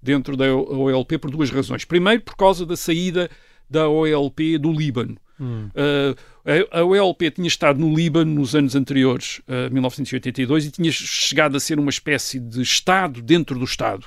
dentro 0.04 0.36
da 0.36 0.54
OLP 0.54 1.18
por 1.18 1.32
duas 1.32 1.50
razões. 1.50 1.86
Primeiro, 1.86 2.22
por 2.22 2.36
causa 2.36 2.66
da 2.66 2.76
saída 2.76 3.30
da 3.70 3.88
OLP 3.88 4.58
do 4.58 4.72
Líbano. 4.72 5.18
Uh, 5.40 6.16
a, 6.72 6.84
OLP 6.84 7.32
tinha 7.32 7.48
estado 7.48 7.80
no 7.80 7.94
Líbano 7.94 8.34
nos 8.34 8.56
anos 8.56 8.76
anteriores, 8.76 9.42
a 9.48 9.70
1982, 9.70 10.66
e 10.66 10.72
tinha 10.72 10.92
chegado 10.92 11.58
a 11.58 11.60
ser 11.60 11.80
uma 11.80 11.90
espécie 11.90 12.40
de 12.40 12.62
Estado 12.62 13.22
dentro 13.22 13.58
do 13.58 13.66
Estado. 13.66 14.06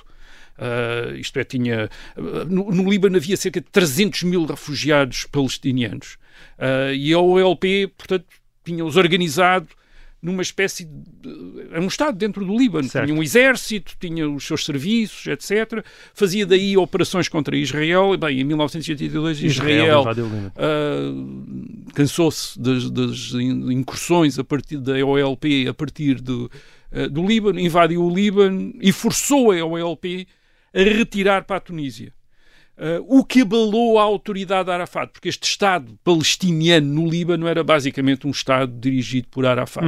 Uh, 0.56 1.14
isto 1.16 1.38
é, 1.38 1.44
tinha. 1.44 1.90
uh, 2.16 2.44
no, 2.46 2.70
no 2.70 2.88
Líbano 2.88 3.16
havia 3.16 3.36
cerca 3.36 3.60
de 3.60 3.66
300 3.70 4.22
mil 4.22 4.46
refugiados 4.46 5.24
palestinianos. 5.24 6.16
Uh, 6.58 6.94
e 6.94 7.12
a 7.12 7.18
OLP, 7.18 7.88
portanto, 7.96 8.26
tinha-os 8.64 8.96
organizado 8.96 9.68
numa 10.22 10.42
espécie 10.42 10.84
de. 10.84 11.68
Era 11.70 11.80
um 11.80 11.86
Estado 11.86 12.16
dentro 12.16 12.44
do 12.44 12.56
Líbano. 12.58 12.88
Certo. 12.88 13.06
Tinha 13.06 13.16
um 13.18 13.22
exército, 13.22 13.94
tinha 14.00 14.28
os 14.28 14.44
seus 14.44 14.64
serviços, 14.64 15.26
etc. 15.26 15.84
Fazia 16.14 16.44
daí 16.46 16.76
operações 16.76 17.28
contra 17.28 17.56
Israel. 17.56 18.14
E, 18.14 18.16
bem, 18.16 18.40
em 18.40 18.44
1982, 18.44 19.42
Israel, 19.42 20.04
Líbano. 20.08 20.52
ah, 20.56 21.92
cansou-se 21.94 22.58
das, 22.60 22.90
das 22.90 23.32
in- 23.34 23.72
incursões 23.72 24.38
a 24.38 24.44
partir 24.44 24.78
da 24.78 24.94
OLP 25.04 25.66
a 25.68 25.74
partir 25.74 26.20
do, 26.20 26.50
ah, 26.92 27.08
do 27.08 27.24
Líbano, 27.26 27.60
invadiu 27.60 28.02
o 28.04 28.12
Líbano 28.14 28.72
e 28.80 28.92
forçou 28.92 29.52
a 29.52 29.64
OLP 29.64 30.26
a 30.74 30.80
retirar 30.82 31.44
para 31.44 31.56
a 31.56 31.60
Tunísia. 31.60 32.12
Ah, 32.78 33.00
o 33.06 33.24
que 33.24 33.40
abalou 33.40 33.98
a 33.98 34.02
autoridade 34.02 34.66
de 34.66 34.72
Arafat, 34.72 35.10
porque 35.10 35.28
este 35.28 35.44
Estado 35.44 35.98
palestiniano 36.04 36.86
no 36.86 37.08
Líbano 37.08 37.46
era 37.46 37.64
basicamente 37.64 38.26
um 38.26 38.30
Estado 38.30 38.72
dirigido 38.78 39.28
por 39.28 39.46
Arafat. 39.46 39.84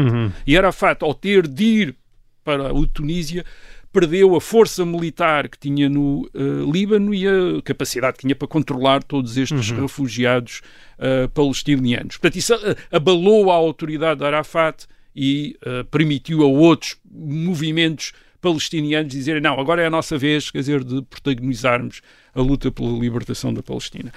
E 0.46 0.56
Arafat, 0.56 1.02
ao 1.02 1.14
ter 1.14 1.46
de 1.46 1.64
ir 1.64 1.96
para 2.42 2.70
a 2.70 2.86
Tunísia, 2.86 3.44
perdeu 3.92 4.34
a 4.34 4.40
força 4.40 4.86
militar 4.86 5.48
que 5.48 5.58
tinha 5.58 5.88
no 5.88 6.28
eh, 6.34 6.70
Líbano 6.70 7.12
e 7.14 7.26
a 7.26 7.62
capacidade 7.62 8.16
que 8.16 8.22
tinha 8.22 8.34
para 8.34 8.48
controlar 8.48 9.02
todos 9.02 9.36
estes 9.36 9.70
refugiados 9.70 10.62
eh, 10.98 11.26
palestinianos. 11.28 12.16
Portanto, 12.16 12.36
isso 12.36 12.54
abalou 12.90 13.50
a 13.50 13.54
autoridade 13.54 14.20
de 14.20 14.26
Arafat 14.26 14.86
e 15.14 15.58
permitiu 15.90 16.42
a 16.42 16.46
outros 16.46 16.96
movimentos 17.10 18.12
palestinianos 18.40 19.12
dizerem 19.12 19.40
não, 19.42 19.58
agora 19.58 19.82
é 19.82 19.86
a 19.86 19.90
nossa 19.90 20.16
vez, 20.16 20.50
quer 20.50 20.58
dizer, 20.58 20.84
de 20.84 21.02
protagonizarmos 21.02 22.00
a 22.34 22.40
luta 22.40 22.70
pela 22.70 22.98
libertação 22.98 23.52
da 23.52 23.62
Palestina. 23.62 24.12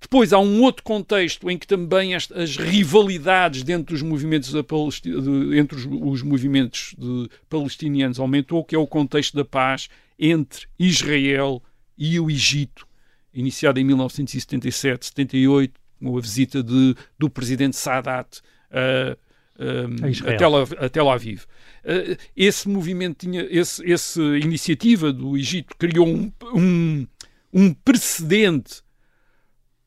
Depois 0.00 0.32
há 0.32 0.38
um 0.38 0.62
outro 0.62 0.82
contexto 0.82 1.50
em 1.50 1.58
que 1.58 1.66
também 1.66 2.14
as, 2.14 2.28
rivalidades 2.56 3.62
dentro 3.62 3.92
dos 3.94 4.02
movimentos 4.02 4.52
da 4.52 4.62
de- 4.62 5.58
entre 5.58 5.76
os, 5.76 5.86
os 5.86 6.22
movimentos 6.22 6.94
palestinianos 7.48 8.18
aumentou, 8.18 8.64
que 8.64 8.74
é 8.74 8.78
o 8.78 8.86
contexto 8.86 9.36
da 9.36 9.44
paz 9.44 9.88
entre 10.18 10.66
Israel 10.78 11.62
e 11.98 12.18
o 12.18 12.30
Egito, 12.30 12.86
iniciado 13.32 13.78
em 13.78 13.84
1977, 13.84 15.06
78, 15.06 15.74
com 16.02 16.16
a 16.16 16.20
visita 16.20 16.62
de, 16.62 16.96
do 17.18 17.28
presidente 17.28 17.76
Sadat 17.76 18.40
a, 18.70 19.16
A 20.02 20.30
a. 20.34 20.36
Tel, 20.36 20.56
a 20.56 20.88
Tel 20.88 21.10
Aviv. 21.10 21.42
Uh, 21.84 22.16
esse 22.36 22.68
movimento 22.68 23.26
tinha, 23.26 23.46
esse, 23.50 23.90
essa 23.90 24.22
iniciativa 24.38 25.12
do 25.12 25.36
Egito 25.36 25.74
criou 25.78 26.06
um, 26.08 26.32
um, 26.54 27.06
um 27.52 27.72
precedente 27.74 28.82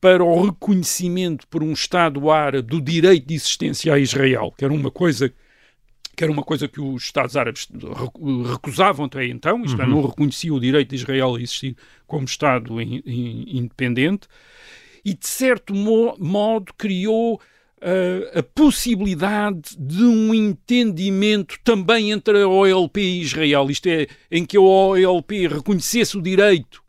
para 0.00 0.22
o 0.22 0.44
reconhecimento 0.46 1.46
por 1.48 1.62
um 1.62 1.72
Estado 1.72 2.30
árabe 2.30 2.68
do 2.68 2.80
direito 2.80 3.26
de 3.26 3.34
existência 3.34 3.94
a 3.94 3.98
Israel, 3.98 4.52
que 4.56 4.64
era 4.64 4.74
uma 4.74 4.90
coisa 4.90 5.32
que 6.16 6.22
era 6.22 6.32
uma 6.32 6.44
coisa 6.44 6.68
que 6.68 6.80
os 6.80 7.02
Estados 7.02 7.36
árabes 7.36 7.66
recu- 7.72 8.42
recusavam 8.42 9.06
até 9.06 9.26
então, 9.26 9.64
isto 9.64 9.82
é, 9.82 9.86
não 9.86 10.00
reconheciam 10.06 10.54
o 10.56 10.60
direito 10.60 10.90
de 10.90 10.94
Israel 10.96 11.34
a 11.34 11.40
existir 11.40 11.76
como 12.06 12.24
Estado 12.24 12.80
in- 12.80 13.02
in- 13.04 13.58
independente, 13.58 14.28
e 15.04 15.12
de 15.12 15.26
certo 15.26 15.74
mo- 15.74 16.16
modo 16.20 16.72
criou 16.78 17.40
a 18.34 18.42
possibilidade 18.42 19.76
de 19.78 20.04
um 20.04 20.34
entendimento 20.34 21.58
também 21.62 22.10
entre 22.10 22.42
a 22.42 22.48
OLP 22.48 23.00
e 23.00 23.20
Israel, 23.20 23.70
isto 23.70 23.86
é, 23.88 24.06
em 24.30 24.44
que 24.44 24.56
a 24.56 24.60
OLP 24.60 25.46
reconhecesse 25.48 26.16
o 26.16 26.22
direito 26.22 26.82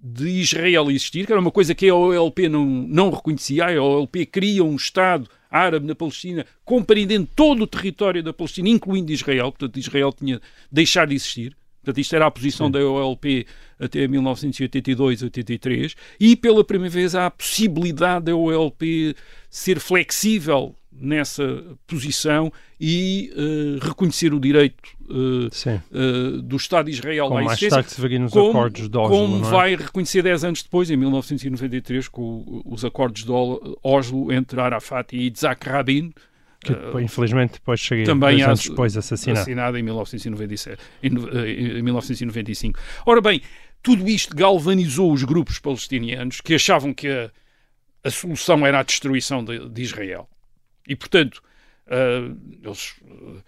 de 0.00 0.28
Israel 0.28 0.90
existir, 0.90 1.26
que 1.26 1.32
era 1.32 1.40
uma 1.40 1.50
coisa 1.50 1.74
que 1.74 1.88
a 1.88 1.94
OLP 1.94 2.48
não, 2.48 2.64
não 2.64 3.10
reconhecia. 3.10 3.66
A 3.66 3.82
OLP 3.82 4.24
queria 4.26 4.62
um 4.64 4.76
Estado 4.76 5.28
árabe 5.50 5.86
na 5.86 5.94
Palestina, 5.94 6.46
compreendendo 6.64 7.28
todo 7.34 7.62
o 7.62 7.66
território 7.66 8.22
da 8.22 8.32
Palestina, 8.32 8.68
incluindo 8.68 9.12
Israel. 9.12 9.50
Portanto, 9.52 9.78
Israel 9.78 10.12
tinha 10.12 10.36
de 10.36 10.42
deixar 10.70 11.06
de 11.06 11.14
existir. 11.14 11.56
Portanto, 11.86 12.00
isto 12.00 12.16
era 12.16 12.26
a 12.26 12.30
posição 12.32 12.66
Sim. 12.66 12.72
da 12.72 12.80
OLP 12.80 13.46
até 13.78 14.08
1982, 14.08 15.22
83. 15.22 15.94
E 16.18 16.34
pela 16.34 16.64
primeira 16.64 16.92
vez 16.92 17.14
há 17.14 17.26
a 17.26 17.30
possibilidade 17.30 18.24
da 18.24 18.34
OLP 18.34 19.14
ser 19.48 19.78
flexível 19.78 20.74
nessa 20.90 21.62
posição 21.86 22.52
e 22.80 23.30
uh, 23.36 23.86
reconhecer 23.86 24.34
o 24.34 24.40
direito 24.40 24.82
uh, 25.08 25.46
uh, 25.46 26.42
do 26.42 26.56
Estado 26.56 26.86
de 26.86 26.92
Israel 26.92 27.28
como 27.28 27.38
à 27.38 27.44
existência, 27.44 27.76
mais 27.76 27.94
tarde 27.94 28.18
nos 28.18 28.32
como, 28.32 28.48
acordos 28.48 28.88
de 28.88 28.98
Oslo, 28.98 29.16
como 29.16 29.46
é? 29.46 29.50
vai 29.50 29.76
reconhecer 29.76 30.22
10 30.22 30.44
anos 30.44 30.62
depois, 30.62 30.90
em 30.90 30.96
1993, 30.96 32.08
com 32.08 32.62
os 32.64 32.84
acordos 32.84 33.22
de 33.22 33.30
Oslo 33.82 34.32
entre 34.32 34.60
Arafat 34.60 35.14
e 35.14 35.30
Isaac 35.30 35.68
Rabin, 35.68 36.12
que 36.74 37.02
infelizmente 37.02 37.54
depois 37.54 37.80
cheguei 37.80 38.04
também 38.04 38.36
dois 38.36 38.48
anos 38.48 38.68
depois 38.68 38.96
assassinado. 38.96 39.38
assassinado 39.40 39.78
em 39.78 39.82
1997, 39.82 40.82
em, 41.02 41.08
em 41.78 41.82
1995. 41.82 42.78
Ora 43.04 43.20
bem, 43.20 43.42
tudo 43.82 44.08
isto 44.08 44.34
galvanizou 44.34 45.12
os 45.12 45.22
grupos 45.22 45.58
palestinianos 45.58 46.40
que 46.40 46.54
achavam 46.54 46.92
que 46.92 47.08
a, 47.08 47.30
a 48.02 48.10
solução 48.10 48.66
era 48.66 48.80
a 48.80 48.82
destruição 48.82 49.44
de, 49.44 49.68
de 49.68 49.82
Israel. 49.82 50.28
E, 50.88 50.94
portanto, 50.94 51.42
uh, 51.86 52.36
eles 52.62 52.94
uh, 53.02 53.42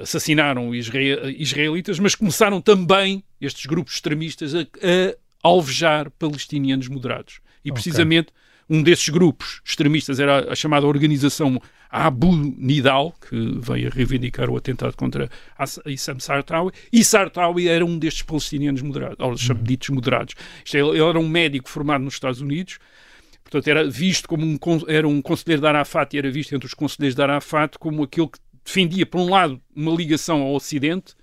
assassinaram 0.00 0.74
israel, 0.74 1.30
israelitas, 1.30 1.98
mas 1.98 2.14
começaram 2.14 2.60
também, 2.60 3.24
estes 3.40 3.66
grupos 3.66 3.94
extremistas, 3.94 4.54
a, 4.54 4.60
a 4.60 5.14
alvejar 5.42 6.10
palestinianos 6.12 6.88
moderados. 6.88 7.40
E, 7.64 7.72
precisamente, 7.72 8.28
okay. 8.28 8.78
um 8.78 8.82
desses 8.82 9.08
grupos 9.08 9.60
extremistas 9.64 10.20
era 10.20 10.50
a 10.50 10.54
chamada 10.54 10.86
Organização 10.86 11.60
Abu 11.90 12.36
Nidal, 12.36 13.14
que 13.28 13.58
veio 13.60 13.88
a 13.88 13.90
reivindicar 13.90 14.48
o 14.48 14.56
atentado 14.56 14.96
contra 14.96 15.28
Issam 15.86 16.20
Sartawi, 16.20 16.70
e 16.92 17.04
Sartawi 17.04 17.68
era 17.68 17.84
um 17.84 17.98
destes 17.98 18.22
palestinianos 18.22 18.82
moderados, 18.82 19.18
ou 19.18 19.30
uhum. 19.30 19.62
ditos 19.62 19.88
moderados. 19.90 20.34
Isto, 20.64 20.76
é, 20.76 20.80
ele 20.80 21.02
era 21.02 21.18
um 21.18 21.28
médico 21.28 21.68
formado 21.68 22.04
nos 22.04 22.14
Estados 22.14 22.40
Unidos, 22.40 22.78
Portanto, 23.42 23.66
era 23.66 23.90
visto 23.90 24.28
como 24.28 24.46
um, 24.46 24.58
era 24.86 25.08
um 25.08 25.20
conselheiro 25.20 25.60
de 25.60 25.66
Arafat 25.66 26.14
e 26.14 26.18
era 26.18 26.30
visto 26.30 26.54
entre 26.54 26.68
os 26.68 26.74
conselheiros 26.74 27.16
de 27.16 27.22
Arafat 27.22 27.76
como 27.80 28.04
aquele 28.04 28.28
que 28.28 28.38
defendia, 28.64 29.04
por 29.04 29.20
um 29.20 29.28
lado, 29.28 29.60
uma 29.74 29.90
ligação 29.90 30.40
ao 30.40 30.54
Ocidente, 30.54 31.16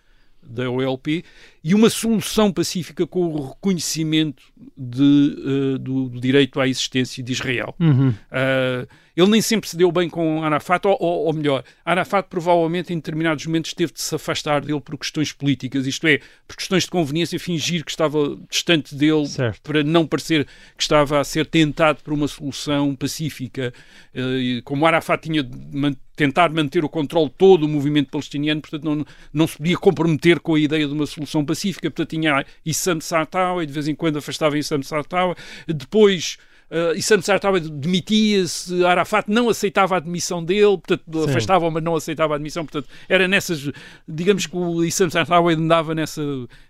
da 0.43 0.69
OLP, 0.69 1.23
e 1.67 1.75
uma 1.75 1.89
solução 1.89 2.49
pacífica 2.49 3.05
com 3.05 3.25
o 3.27 3.49
reconhecimento 3.49 4.41
de, 4.77 5.35
uh, 5.73 5.77
do, 5.77 6.07
do, 6.07 6.21
direito 6.21 6.61
à 6.61 6.67
existência 6.67 7.21
de 7.21 7.33
Israel. 7.33 7.75
Uhum. 7.77 8.07
Uh, 8.07 8.87
ele 9.17 9.31
nem 9.31 9.41
sempre 9.41 9.67
se 9.67 9.75
deu 9.75 9.91
bem 9.91 10.07
com 10.07 10.43
Arafat, 10.43 10.87
ou, 10.87 10.95
ou, 10.97 11.25
ou, 11.25 11.33
melhor, 11.33 11.65
Arafat 11.83 12.29
provavelmente 12.29 12.93
em 12.93 12.95
determinados 12.95 13.45
momentos 13.47 13.73
teve 13.73 13.91
de 13.91 13.99
se 13.99 14.15
afastar 14.15 14.61
dele 14.61 14.79
por 14.79 14.97
questões 14.97 15.33
políticas, 15.33 15.85
isto 15.85 16.07
é, 16.07 16.21
por 16.47 16.55
questões 16.55 16.83
de 16.83 16.91
conveniência, 16.91 17.37
fingir 17.37 17.83
que 17.83 17.91
estava 17.91 18.37
distante 18.49 18.95
dele 18.95 19.27
certo. 19.27 19.59
para 19.61 19.83
não 19.83 20.07
parecer 20.07 20.45
que 20.77 20.83
estava 20.83 21.19
a 21.19 21.23
ser 21.25 21.47
tentado 21.47 21.99
por 22.01 22.13
uma 22.13 22.29
solução 22.29 22.95
pacífica. 22.95 23.73
Uh, 24.15 24.61
como 24.63 24.85
Arafat 24.85 25.23
tinha 25.23 25.43
de 25.43 25.97
tentar 26.17 26.51
manter 26.51 26.83
o 26.83 26.89
controle 26.89 27.31
todo 27.37 27.61
do 27.61 27.67
movimento 27.67 28.09
palestiniano, 28.09 28.59
portanto 28.59 28.83
não, 28.83 29.05
não 29.31 29.47
se 29.47 29.57
podia 29.57 29.77
comprometer 29.77 30.39
com 30.39 30.55
a 30.55 30.59
ideia 30.59 30.87
de 30.87 30.93
uma 30.93 31.05
solução 31.05 31.45
pacífica, 31.45 31.56
portanto 31.73 32.09
tinha 32.09 32.45
Issam 32.65 32.99
Sartawa 33.01 33.63
e 33.63 33.65
de 33.65 33.73
vez 33.73 33.87
em 33.87 33.95
quando 33.95 34.17
afastava 34.17 34.57
Issam 34.57 34.81
Sartawa, 34.83 35.35
depois 35.67 36.37
Uh, 36.69 36.91
e 36.97 37.01
Santos 37.01 37.25
Sartawa 37.25 37.61
demitia-se, 37.61 38.83
Arafat 38.83 39.31
não 39.31 39.47
aceitava 39.47 39.95
a 39.95 39.99
admissão 39.99 40.43
dele, 40.43 40.77
portanto 40.77 41.23
afastava, 41.23 41.71
mas 41.71 41.81
não 41.81 41.95
aceitava 41.95 42.33
a 42.33 42.35
admissão, 42.35 42.65
portanto 42.65 42.89
era 43.07 43.25
nessas, 43.25 43.71
digamos 44.05 44.45
que 44.45 44.57
o 44.57 44.83
Issam 44.83 45.09
Sartawa 45.09 45.53
andava 45.53 45.95
nessa... 45.95 46.21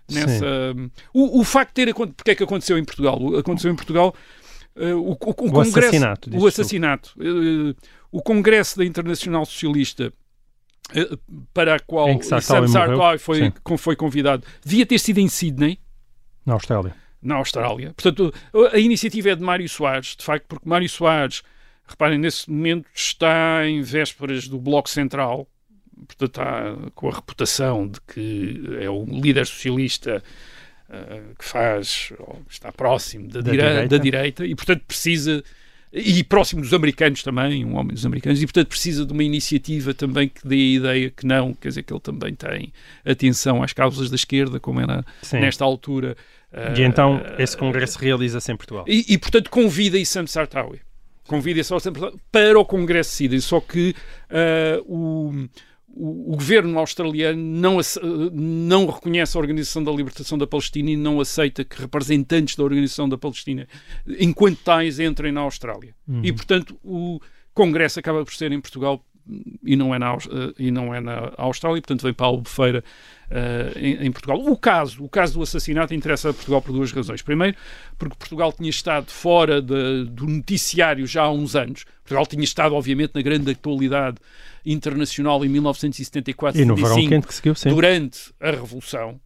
nessa 0.08 0.46
o, 1.12 1.40
o, 1.40 1.44
facto 1.44 1.70
de 1.70 1.84
ter 1.84 1.90
acontecido, 1.90 2.14
porque 2.14 2.30
é 2.30 2.34
que 2.36 2.44
aconteceu 2.44 2.78
em 2.78 2.84
Portugal? 2.84 3.18
Aconteceu 3.38 3.72
em 3.72 3.74
Portugal 3.74 4.14
uh, 4.76 4.82
o, 4.82 5.10
o, 5.10 5.14
o, 5.14 5.30
o, 5.30 5.34
Congresso... 5.34 5.78
Assassinato, 5.78 6.30
o 6.32 6.46
assassinato. 6.46 7.14
Uh, 7.18 7.74
o 8.12 8.22
Congresso 8.22 8.78
da 8.78 8.84
Internacional 8.84 9.44
Socialista 9.44 10.12
para 11.52 11.76
a 11.76 11.78
qual 11.78 12.08
Issam 12.10 12.40
Sartawa 12.40 13.18
foi, 13.18 13.52
foi 13.76 13.96
convidado, 13.96 14.44
devia 14.64 14.86
ter 14.86 14.98
sido 14.98 15.18
em 15.18 15.28
Sydney. 15.28 15.78
Na 16.44 16.54
Austrália 16.54 16.94
na 17.22 17.36
Austrália. 17.36 17.92
Portanto, 17.94 18.32
a 18.72 18.78
iniciativa 18.78 19.30
é 19.30 19.34
de 19.34 19.42
Mário 19.42 19.68
Soares, 19.68 20.16
de 20.16 20.24
facto, 20.24 20.46
porque 20.46 20.68
Mário 20.68 20.88
Soares, 20.88 21.42
reparem, 21.86 22.18
nesse 22.18 22.50
momento 22.50 22.86
está 22.94 23.66
em 23.66 23.82
vésperas 23.82 24.46
do 24.48 24.58
Bloco 24.58 24.88
Central, 24.88 25.48
portanto, 26.06 26.26
está 26.26 26.76
com 26.94 27.08
a 27.08 27.14
reputação 27.14 27.88
de 27.88 28.00
que 28.02 28.78
é 28.80 28.88
o 28.88 29.04
líder 29.04 29.46
socialista 29.46 30.22
uh, 30.88 31.34
que 31.36 31.44
faz, 31.44 32.12
está 32.48 32.70
próximo 32.70 33.28
da, 33.28 33.40
da, 33.40 33.50
direita. 33.50 33.88
da 33.88 33.98
direita 33.98 34.46
e, 34.46 34.54
portanto, 34.54 34.84
precisa 34.86 35.42
e 35.92 36.22
próximo 36.24 36.62
dos 36.62 36.74
americanos 36.74 37.22
também, 37.22 37.64
um 37.64 37.76
homem 37.76 37.94
dos 37.94 38.04
americanos, 38.04 38.42
e 38.42 38.46
portanto 38.46 38.68
precisa 38.68 39.06
de 39.06 39.12
uma 39.12 39.24
iniciativa 39.24 39.94
também 39.94 40.28
que 40.28 40.46
dê 40.46 40.54
a 40.54 40.58
ideia 40.58 41.10
que 41.10 41.26
não, 41.26 41.54
quer 41.54 41.68
dizer, 41.68 41.82
que 41.82 41.92
ele 41.92 42.00
também 42.00 42.34
tem 42.34 42.72
atenção 43.04 43.62
às 43.62 43.72
causas 43.72 44.10
da 44.10 44.16
esquerda, 44.16 44.60
como 44.60 44.80
era 44.80 45.04
Sim. 45.22 45.40
nesta 45.40 45.64
altura 45.64 46.16
e 46.76 46.82
então 46.82 47.20
esse 47.38 47.56
congresso 47.56 47.98
realiza-se 47.98 48.50
em 48.50 48.56
Portugal. 48.56 48.84
E, 48.88 49.04
e 49.08 49.18
portanto 49.18 49.50
convida 49.50 49.98
Issam 49.98 50.26
Sartawi. 50.26 50.80
Convida 51.26 51.60
Issam 51.60 51.78
Sartawi 51.78 52.14
para 52.32 52.58
o 52.58 52.64
congresso 52.64 53.10
CIDA, 53.10 53.38
só 53.40 53.60
que 53.60 53.94
uh, 54.30 54.82
o, 54.86 55.48
o, 55.98 56.32
o, 56.32 56.36
governo 56.36 56.78
australiano 56.78 57.40
não, 57.40 57.78
não 58.32 58.86
reconhece 58.86 59.36
a 59.36 59.40
Organização 59.40 59.82
da 59.82 59.90
Libertação 59.90 60.38
da 60.38 60.46
Palestina 60.46 60.90
e 60.90 60.96
não 60.96 61.20
aceita 61.20 61.64
que 61.64 61.80
representantes 61.80 62.54
da 62.56 62.62
Organização 62.62 63.08
da 63.08 63.18
Palestina, 63.18 63.66
enquanto 64.18 64.58
tais, 64.58 65.00
entrem 65.00 65.32
na 65.32 65.40
Austrália. 65.40 65.94
Uhum. 66.06 66.20
E, 66.24 66.32
portanto, 66.32 66.78
o 66.82 67.20
Congresso 67.52 67.98
acaba 67.98 68.24
por 68.24 68.34
ser 68.34 68.52
em 68.52 68.60
Portugal 68.60 69.04
e 69.62 69.76
não 69.76 69.94
é 69.94 69.98
na, 69.98 70.16
e 70.58 70.70
não 70.70 70.94
é 70.94 71.00
na 71.00 71.32
Austrália, 71.36 71.80
portanto 71.82 72.02
vem 72.02 72.14
para 72.14 72.26
a 72.26 72.28
Albufeira 72.28 72.84
uh, 73.30 73.78
em, 73.78 74.06
em, 74.06 74.12
Portugal. 74.12 74.38
O 74.40 74.56
caso, 74.56 75.04
o 75.04 75.08
caso 75.08 75.34
do 75.34 75.42
assassinato 75.42 75.94
interessa 75.94 76.30
a 76.30 76.34
Portugal 76.34 76.62
por 76.62 76.72
duas 76.72 76.92
razões. 76.92 77.22
Primeiro, 77.22 77.56
porque 77.96 78.16
Portugal 78.16 78.52
tinha 78.52 78.70
estado 78.70 79.10
fora 79.10 79.60
de, 79.60 80.04
do 80.04 80.26
noticiário 80.26 81.06
já 81.06 81.22
há 81.22 81.30
uns 81.30 81.54
anos. 81.54 81.84
Portugal 82.02 82.26
tinha 82.26 82.44
estado, 82.44 82.74
obviamente, 82.74 83.12
na 83.14 83.22
grande 83.22 83.50
atualidade 83.50 84.16
internacional 84.64 85.44
em 85.44 85.48
1974 85.48 86.60
e 86.60 86.64
no 86.64 86.76
verão 86.76 86.96
quente 87.08 87.26
que 87.26 87.34
seguiu, 87.34 87.54
sim. 87.54 87.70
durante 87.70 88.32
a 88.40 88.50
Revolução 88.50 89.20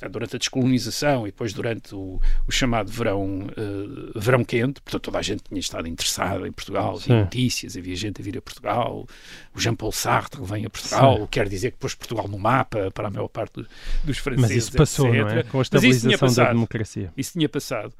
é, 0.00 0.08
durante 0.08 0.36
a 0.36 0.38
descolonização 0.38 1.26
e 1.26 1.30
depois 1.30 1.52
durante 1.52 1.94
o, 1.94 2.20
o 2.46 2.52
chamado 2.52 2.90
verão, 2.90 3.46
uh, 3.46 4.18
verão 4.18 4.44
quente, 4.44 4.80
portanto 4.80 5.02
toda 5.02 5.18
a 5.18 5.22
gente 5.22 5.42
tinha 5.44 5.60
estado 5.60 5.88
interessada 5.88 6.46
em 6.46 6.52
Portugal, 6.52 6.96
havia 6.96 7.20
notícias, 7.20 7.76
havia 7.76 7.96
gente 7.96 8.20
a 8.20 8.24
vir 8.24 8.38
a 8.38 8.42
Portugal, 8.42 9.06
o 9.54 9.60
Jean-Paul 9.60 9.92
Sartre 9.92 10.40
vem 10.44 10.66
a 10.66 10.70
Portugal, 10.70 11.18
Sim. 11.18 11.28
quer 11.30 11.48
dizer 11.48 11.72
que 11.72 11.78
pôs 11.78 11.94
Portugal 11.94 12.28
no 12.28 12.38
mapa 12.38 12.90
para 12.90 13.08
a 13.08 13.10
maior 13.10 13.28
parte 13.28 13.64
dos 14.04 14.18
franceses, 14.18 14.54
Mas 14.54 14.64
isso 14.64 14.76
passou, 14.76 15.08
etc. 15.08 15.20
não 15.20 15.28
é? 15.28 15.42
Com 15.42 15.58
a 15.58 15.62
estabilização 15.62 16.18
passado, 16.18 16.46
da 16.46 16.52
democracia. 16.52 17.12
Isso 17.16 17.32
tinha 17.32 17.48
passado. 17.48 17.92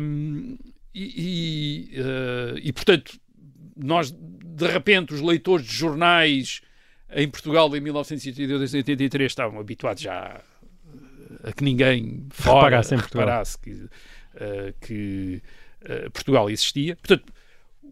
Um, 0.00 0.56
e, 0.94 1.90
e, 1.94 2.00
uh, 2.00 2.58
e, 2.62 2.72
portanto, 2.72 3.18
nós, 3.76 4.10
de 4.10 4.66
repente, 4.66 5.14
os 5.14 5.20
leitores 5.20 5.66
de 5.66 5.74
jornais 5.74 6.60
em 7.12 7.28
Portugal 7.28 7.74
em 7.76 7.80
1982 7.80 8.74
e 8.74 8.76
83 8.78 9.32
estavam 9.32 9.58
habituados 9.58 10.02
já 10.02 10.40
a 11.42 11.52
que 11.52 11.64
ninguém 11.64 12.26
fora 12.32 12.80
reparasse, 12.80 12.96
reparasse 12.96 13.58
que, 13.58 13.70
uh, 13.72 14.74
que 14.80 15.42
uh, 15.82 16.10
Portugal 16.10 16.50
existia. 16.50 16.96
Portanto, 16.96 17.32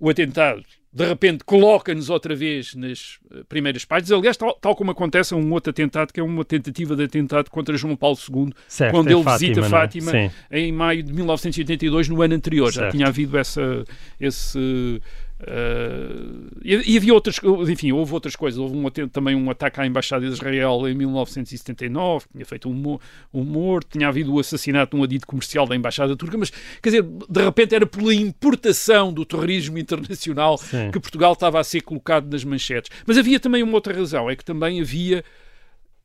o 0.01 0.09
atentado 0.09 0.63
de 0.91 1.05
repente 1.05 1.45
coloca-nos 1.45 2.09
outra 2.09 2.35
vez 2.35 2.75
nas 2.75 3.19
eh, 3.31 3.43
primeiras 3.49 3.85
páginas. 3.85 4.11
Aliás, 4.11 4.37
tal, 4.37 4.55
tal, 4.55 4.75
como 4.75 4.91
acontece 4.91 5.35
a 5.35 5.37
um 5.37 5.53
outro 5.53 5.71
atentado, 5.71 6.13
que 6.13 6.19
é 6.19 6.23
uma 6.23 6.45
tentativa 6.45 6.97
de 6.97 7.05
atentado 7.05 7.51
contra 7.51 7.77
João 7.77 7.95
Paulo 7.95 8.17
II, 8.17 8.53
certo, 8.67 8.93
quando 8.93 9.09
é 9.09 9.13
ele 9.13 9.23
Fátima, 9.23 9.39
visita 9.39 9.69
Fátima 9.69 10.13
em 10.51 10.73
maio 10.73 11.03
de 11.03 11.13
1982, 11.13 12.09
no 12.09 12.23
ano 12.23 12.35
anterior. 12.35 12.73
Certo. 12.73 12.87
Já 12.87 12.91
tinha 12.91 13.07
havido 13.07 13.37
essa, 13.37 13.85
esse 14.19 15.01
Uh, 15.41 16.49
e, 16.65 16.95
e, 16.95 16.97
havia 16.97 17.15
outras, 17.15 17.39
enfim, 17.69 17.93
houve 17.93 18.13
outras 18.13 18.35
coisas. 18.35 18.59
Houve 18.59 18.77
um, 18.77 19.09
também 19.09 19.37
um 19.37 19.49
ataque 19.51 19.81
à 19.81 19.87
Embaixada 19.87 20.27
de 20.27 20.33
Israel 20.33 20.89
em 20.89 20.95
1979, 20.95 22.27
que 22.27 22.33
tinha 22.33 22.45
feito 22.45 22.69
um, 22.69 22.99
um 23.33 23.45
morto, 23.45 23.89
tinha 23.93 24.09
havido 24.09 24.35
o 24.35 24.41
assassinato 24.41 24.97
de 24.97 25.01
um 25.01 25.05
adito 25.05 25.27
comercial 25.27 25.67
da 25.67 25.77
Embaixada 25.77 26.17
Turca, 26.17 26.37
mas 26.37 26.51
quer 26.83 26.91
dizer, 26.91 27.03
de 27.03 27.43
repente 27.43 27.75
era 27.75 27.87
pela 27.87 28.13
importação 28.13 29.13
do 29.13 29.25
terrorismo 29.25 29.79
internacional 29.79 30.59
Sim. 30.59 30.91
que 30.91 30.99
Portugal 30.99 31.35
estava 31.35 31.61
a 31.61 31.65
ser 31.65 31.83
colocado 31.83 32.31
nas 32.31 32.43
manchetes. 32.43 32.91
Mas 33.07 33.17
havia 33.17 33.39
também 33.39 33.63
uma 33.63 33.75
outra 33.75 33.95
razão, 33.95 34.29
é 34.29 34.35
que 34.35 34.45
também 34.45 34.81
havia 34.81 35.25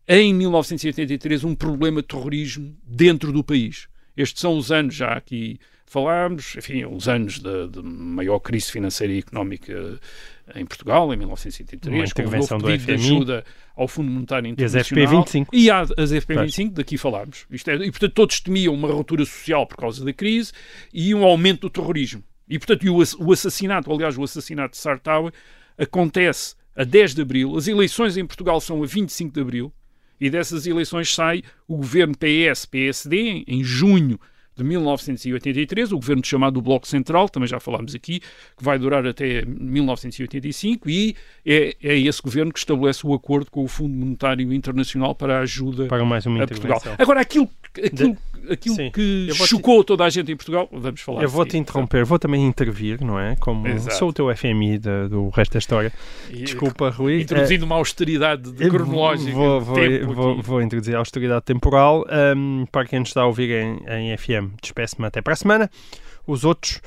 em 0.08 0.34
1983 0.34 1.44
um 1.44 1.56
problema 1.56 2.02
de 2.02 2.08
terrorismo 2.10 2.76
dentro 2.86 3.32
do 3.32 3.44
país. 3.44 3.88
Estes 4.16 4.42
são 4.42 4.58
os 4.58 4.72
anos, 4.72 4.94
já 4.94 5.14
aqui 5.14 5.60
falámos, 5.94 6.56
enfim, 6.58 6.86
os 6.86 7.08
anos 7.08 7.40
de, 7.40 7.68
de 7.68 7.84
maior 7.84 8.40
crise 8.40 8.72
financeira 8.72 9.14
e 9.14 9.20
económica 9.20 10.00
em 10.56 10.66
Portugal, 10.66 11.14
em 11.14 11.18
1973, 11.18 11.96
Uma 11.96 12.06
intervenção 12.06 12.60
com 12.60 12.66
o 12.66 12.70
novo 12.70 12.86
pedido 12.86 12.86
de 12.86 12.94
ajuda 12.94 13.46
ao 13.76 13.88
Fundo 13.88 14.12
Monetário 14.12 14.56
E 14.58 14.64
as 14.64 14.74
Internacional. 14.74 15.24
FP25. 15.24 15.48
E 15.54 15.70
as 15.70 15.90
FP25, 15.92 16.74
daqui 16.74 16.98
falámos. 16.98 17.46
Isto 17.52 17.70
é, 17.70 17.76
e, 17.76 17.92
portanto, 17.92 18.14
todos 18.14 18.40
temiam 18.40 18.74
uma 18.74 18.92
ruptura 18.92 19.24
social 19.24 19.68
por 19.68 19.78
causa 19.78 20.04
da 20.04 20.12
crise 20.12 20.52
e 20.92 21.14
um 21.14 21.24
aumento 21.24 21.62
do 21.62 21.70
terrorismo. 21.70 22.24
E, 22.50 22.58
portanto, 22.58 22.84
o, 22.92 23.26
o 23.26 23.32
assassinato, 23.32 23.92
aliás, 23.92 24.18
o 24.18 24.24
assassinato 24.24 24.72
de 24.72 24.78
Sartawi 24.80 25.32
acontece 25.78 26.56
a 26.76 26.84
10 26.84 27.14
de 27.14 27.22
abril. 27.22 27.56
As 27.56 27.68
eleições 27.68 28.18
em 28.18 28.26
Portugal 28.26 28.60
são 28.60 28.82
a 28.82 28.86
25 28.88 29.32
de 29.32 29.42
abril. 29.42 29.74
E 30.20 30.30
dessas 30.30 30.66
eleições 30.66 31.14
sai 31.14 31.44
o 31.68 31.78
governo 31.78 32.16
PS-PSD 32.18 33.44
em 33.48 33.64
junho 33.64 34.20
de 34.56 34.64
1983, 34.64 35.92
o 35.92 35.96
governo 35.96 36.24
chamado 36.26 36.62
Bloco 36.62 36.88
Central, 36.88 37.28
também 37.30 37.48
já 37.48 37.60
falámos 37.60 37.96
aqui, 37.96 38.20
que 38.20 38.64
vai 38.64 38.78
durar 38.78 39.06
até 39.06 39.44
1985, 39.46 40.90
e 40.90 41.16
é, 41.46 41.76
é 41.82 41.98
esse 41.98 42.22
governo 42.22 42.52
que 42.52 42.60
estabelece 42.60 43.06
o 43.06 43.14
acordo 43.14 43.50
com 43.50 43.64
o 43.64 43.68
Fundo 43.68 43.94
Monetário 43.94 44.54
Internacional 44.54 45.16
para 45.16 45.40
a 45.40 45.42
ajuda 45.42 45.88
Para 45.88 46.06
mais 46.06 46.26
uma 46.26 46.44
a 46.44 46.48
Portugal. 46.48 46.82
Agora, 46.98 47.22
aquilo, 47.22 47.50
aquilo, 47.78 48.18
aquilo 48.50 48.76
Sim. 48.76 48.92
que 48.92 49.28
vou 49.36 49.46
te- 49.46 49.50
chocou 49.50 49.84
toda 49.84 50.04
a 50.04 50.10
gente 50.10 50.32
em 50.32 50.36
Portugal, 50.36 50.68
vamos 50.72 51.02
falar 51.02 51.24
Eu 51.24 51.30
vou-te 51.30 51.58
interromper, 51.58 52.06
vou 52.06 52.18
também 52.20 52.46
intervir, 52.46 53.04
não 53.04 53.20
é? 53.20 53.36
Como 53.38 53.68
Exato. 53.68 53.96
sou 53.98 54.10
o 54.10 54.14
teu 54.14 54.30
FMI 54.36 54.78
da- 54.80 55.08
do 55.08 55.30
resto 55.30 55.54
da 55.54 55.60
história. 55.60 55.92
E- 56.30 56.44
Desculpa, 56.44 56.90
Rui. 56.90 57.22
Introduzindo 57.22 57.66
uma 57.66 57.76
austeridade 57.76 58.52
de 58.52 58.64
Eh, 58.66 58.70
cronológica. 58.70 59.32
Vou, 59.32 59.60
de 59.60 59.66
vou, 59.66 59.76
tempo 59.76 60.14
vou, 60.14 60.42
vou 60.42 60.62
introduzir 60.62 60.96
a 60.96 61.00
austeridade 61.00 61.46
temporal. 61.46 62.06
Ahm, 62.10 62.66
para 62.72 62.86
quem 62.86 63.00
nos 63.00 63.10
está 63.10 63.22
a 63.22 63.26
ouvir 63.28 63.50
em, 63.52 63.80
em 63.88 64.18
FM, 64.18 64.56
despeço-me 64.62 65.08
até 65.08 65.22
para 65.22 65.34
a 65.34 65.36
semana. 65.38 65.70
Os 66.28 66.44
outros 66.46 66.82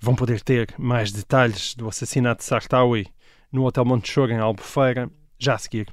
vão 0.00 0.14
poder 0.14 0.40
ter 0.40 0.68
mais 0.78 1.12
detalhes 1.12 1.74
do 1.74 1.88
assassinato 1.88 2.38
de 2.40 2.44
Sartawi 2.44 3.06
no 3.52 3.64
Hotel 3.66 3.84
Montechor, 3.84 4.30
em 4.30 4.38
Albufeira, 4.38 5.10
já 5.38 5.54
a 5.54 5.58
seguir. 5.58 5.86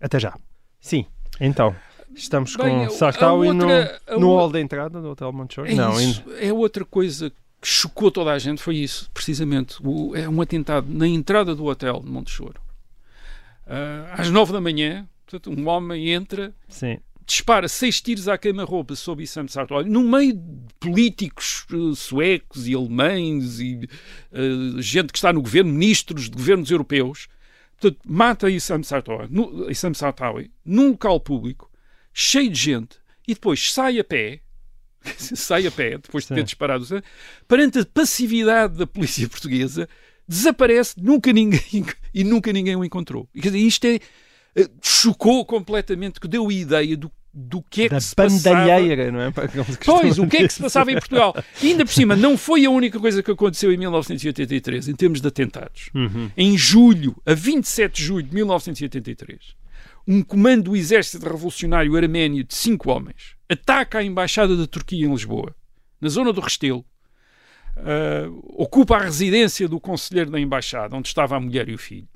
Até 0.00 0.18
já. 0.18 0.34
Sim, 0.80 1.04
então, 1.40 1.74
estamos 2.14 2.56
Bem, 2.56 2.86
com 2.86 2.90
Sartawi 2.90 3.48
a 3.48 3.52
no, 3.54 3.66
no 4.20 4.36
hall 4.36 4.50
da 4.50 4.60
entrada 4.60 5.00
do 5.00 5.10
Hotel 5.10 5.32
Montechor? 5.32 5.66
É 5.66 5.74
Não, 5.74 6.00
isso. 6.00 6.22
É 6.38 6.52
outra 6.52 6.84
coisa 6.84 7.30
que 7.60 7.68
chocou 7.68 8.10
toda 8.10 8.32
a 8.32 8.38
gente, 8.38 8.60
foi 8.62 8.76
isso, 8.76 9.10
precisamente. 9.14 9.76
O- 9.84 10.14
é 10.16 10.28
um 10.28 10.40
atentado 10.40 10.86
na 10.88 11.06
entrada 11.06 11.54
do 11.54 11.64
hotel 11.64 12.00
de 12.00 12.10
Montechoro. 12.10 12.60
Ah, 13.66 14.14
às 14.18 14.28
nove 14.30 14.52
da 14.52 14.60
manhã, 14.60 15.06
portanto, 15.26 15.50
um 15.56 15.68
homem 15.68 16.10
entra, 16.10 16.52
sim. 16.68 16.98
dispara 17.24 17.68
seis 17.68 18.00
tiros 18.00 18.26
à 18.28 18.36
queima-roupa 18.36 18.96
sob 18.96 19.24
Sam 19.26 19.46
Sartori, 19.48 19.88
no 19.88 20.02
meio 20.02 20.34
de 20.34 20.74
políticos 20.80 21.64
eh, 21.72 21.94
suecos 21.94 22.66
e 22.66 22.74
alemães 22.74 23.60
e 23.60 23.88
eh, 24.32 24.40
gente 24.78 25.12
que 25.12 25.18
está 25.18 25.32
no 25.32 25.40
governo, 25.40 25.72
ministros 25.72 26.24
de 26.24 26.36
governos 26.36 26.70
europeus. 26.70 27.28
Portanto, 27.80 28.00
mata 28.06 28.50
Issam 28.50 28.82
Sartori, 28.82 29.28
no, 29.30 29.70
Issam 29.70 29.94
Sartori 29.94 30.50
num 30.64 30.90
local 30.90 31.18
público, 31.20 31.70
cheio 32.12 32.50
de 32.50 32.58
gente, 32.58 32.96
e 33.26 33.34
depois 33.34 33.72
sai 33.72 33.98
a 33.98 34.04
pé, 34.04 34.40
sai 35.16 35.66
a 35.66 35.70
pé, 35.70 35.98
depois 35.98 36.26
de 36.26 36.34
ter 36.34 36.44
disparado, 36.44 36.86
perante 37.46 37.80
a 37.80 37.86
passividade 37.86 38.76
da 38.76 38.86
polícia 38.86 39.26
portuguesa, 39.30 39.88
desaparece, 40.26 40.94
nunca 40.98 41.32
ninguém, 41.32 41.86
e 42.14 42.24
nunca 42.24 42.52
ninguém 42.52 42.76
o 42.76 42.84
encontrou. 42.84 43.28
E, 43.34 43.40
quer 43.40 43.48
dizer, 43.48 43.66
isto 43.66 43.84
é, 43.86 43.98
eh, 44.56 44.68
chocou 44.82 45.44
completamente, 45.44 46.20
que 46.20 46.28
deu 46.28 46.48
a 46.48 46.52
ideia 46.52 46.96
do, 46.96 47.10
do 47.32 47.62
que 47.62 47.82
é 47.82 47.88
que 47.88 47.94
Da 47.94 48.00
se 48.00 48.14
passava. 48.14 48.60
não 49.10 49.20
é? 49.20 49.32
Pois, 49.84 50.18
o 50.18 50.26
que 50.26 50.36
é 50.38 50.46
que 50.46 50.52
se 50.52 50.60
passava 50.60 50.92
em 50.92 50.94
Portugal? 50.94 51.34
E 51.62 51.68
ainda 51.68 51.84
por 51.84 51.92
cima, 51.92 52.14
não 52.14 52.36
foi 52.36 52.64
a 52.64 52.70
única 52.70 53.00
coisa 53.00 53.22
que 53.22 53.30
aconteceu 53.30 53.72
em 53.72 53.76
1983, 53.76 54.88
em 54.88 54.94
termos 54.94 55.20
de 55.20 55.28
atentados. 55.28 55.90
Uhum. 55.94 56.30
Em 56.36 56.56
julho, 56.56 57.16
a 57.24 57.34
27 57.34 57.96
de 57.96 58.04
julho 58.04 58.26
de 58.26 58.34
1983, 58.34 59.56
um 60.06 60.22
comando 60.22 60.64
do 60.64 60.76
exército 60.76 61.24
revolucionário 61.24 61.96
arménio 61.96 62.44
de 62.44 62.54
cinco 62.54 62.90
homens 62.90 63.36
ataca 63.48 63.98
a 63.98 64.02
embaixada 64.04 64.56
da 64.56 64.66
Turquia 64.66 65.06
em 65.06 65.10
Lisboa, 65.10 65.54
na 66.00 66.08
zona 66.08 66.32
do 66.32 66.40
Restelo, 66.40 66.84
ah, 67.76 68.28
ocupa 68.54 68.96
a 68.96 69.00
residência 69.02 69.68
do 69.68 69.78
conselheiro 69.80 70.30
da 70.30 70.40
embaixada, 70.40 70.96
onde 70.96 71.08
estava 71.08 71.36
a 71.36 71.40
mulher 71.40 71.68
e 71.68 71.74
o 71.74 71.78
filho. 71.78 72.08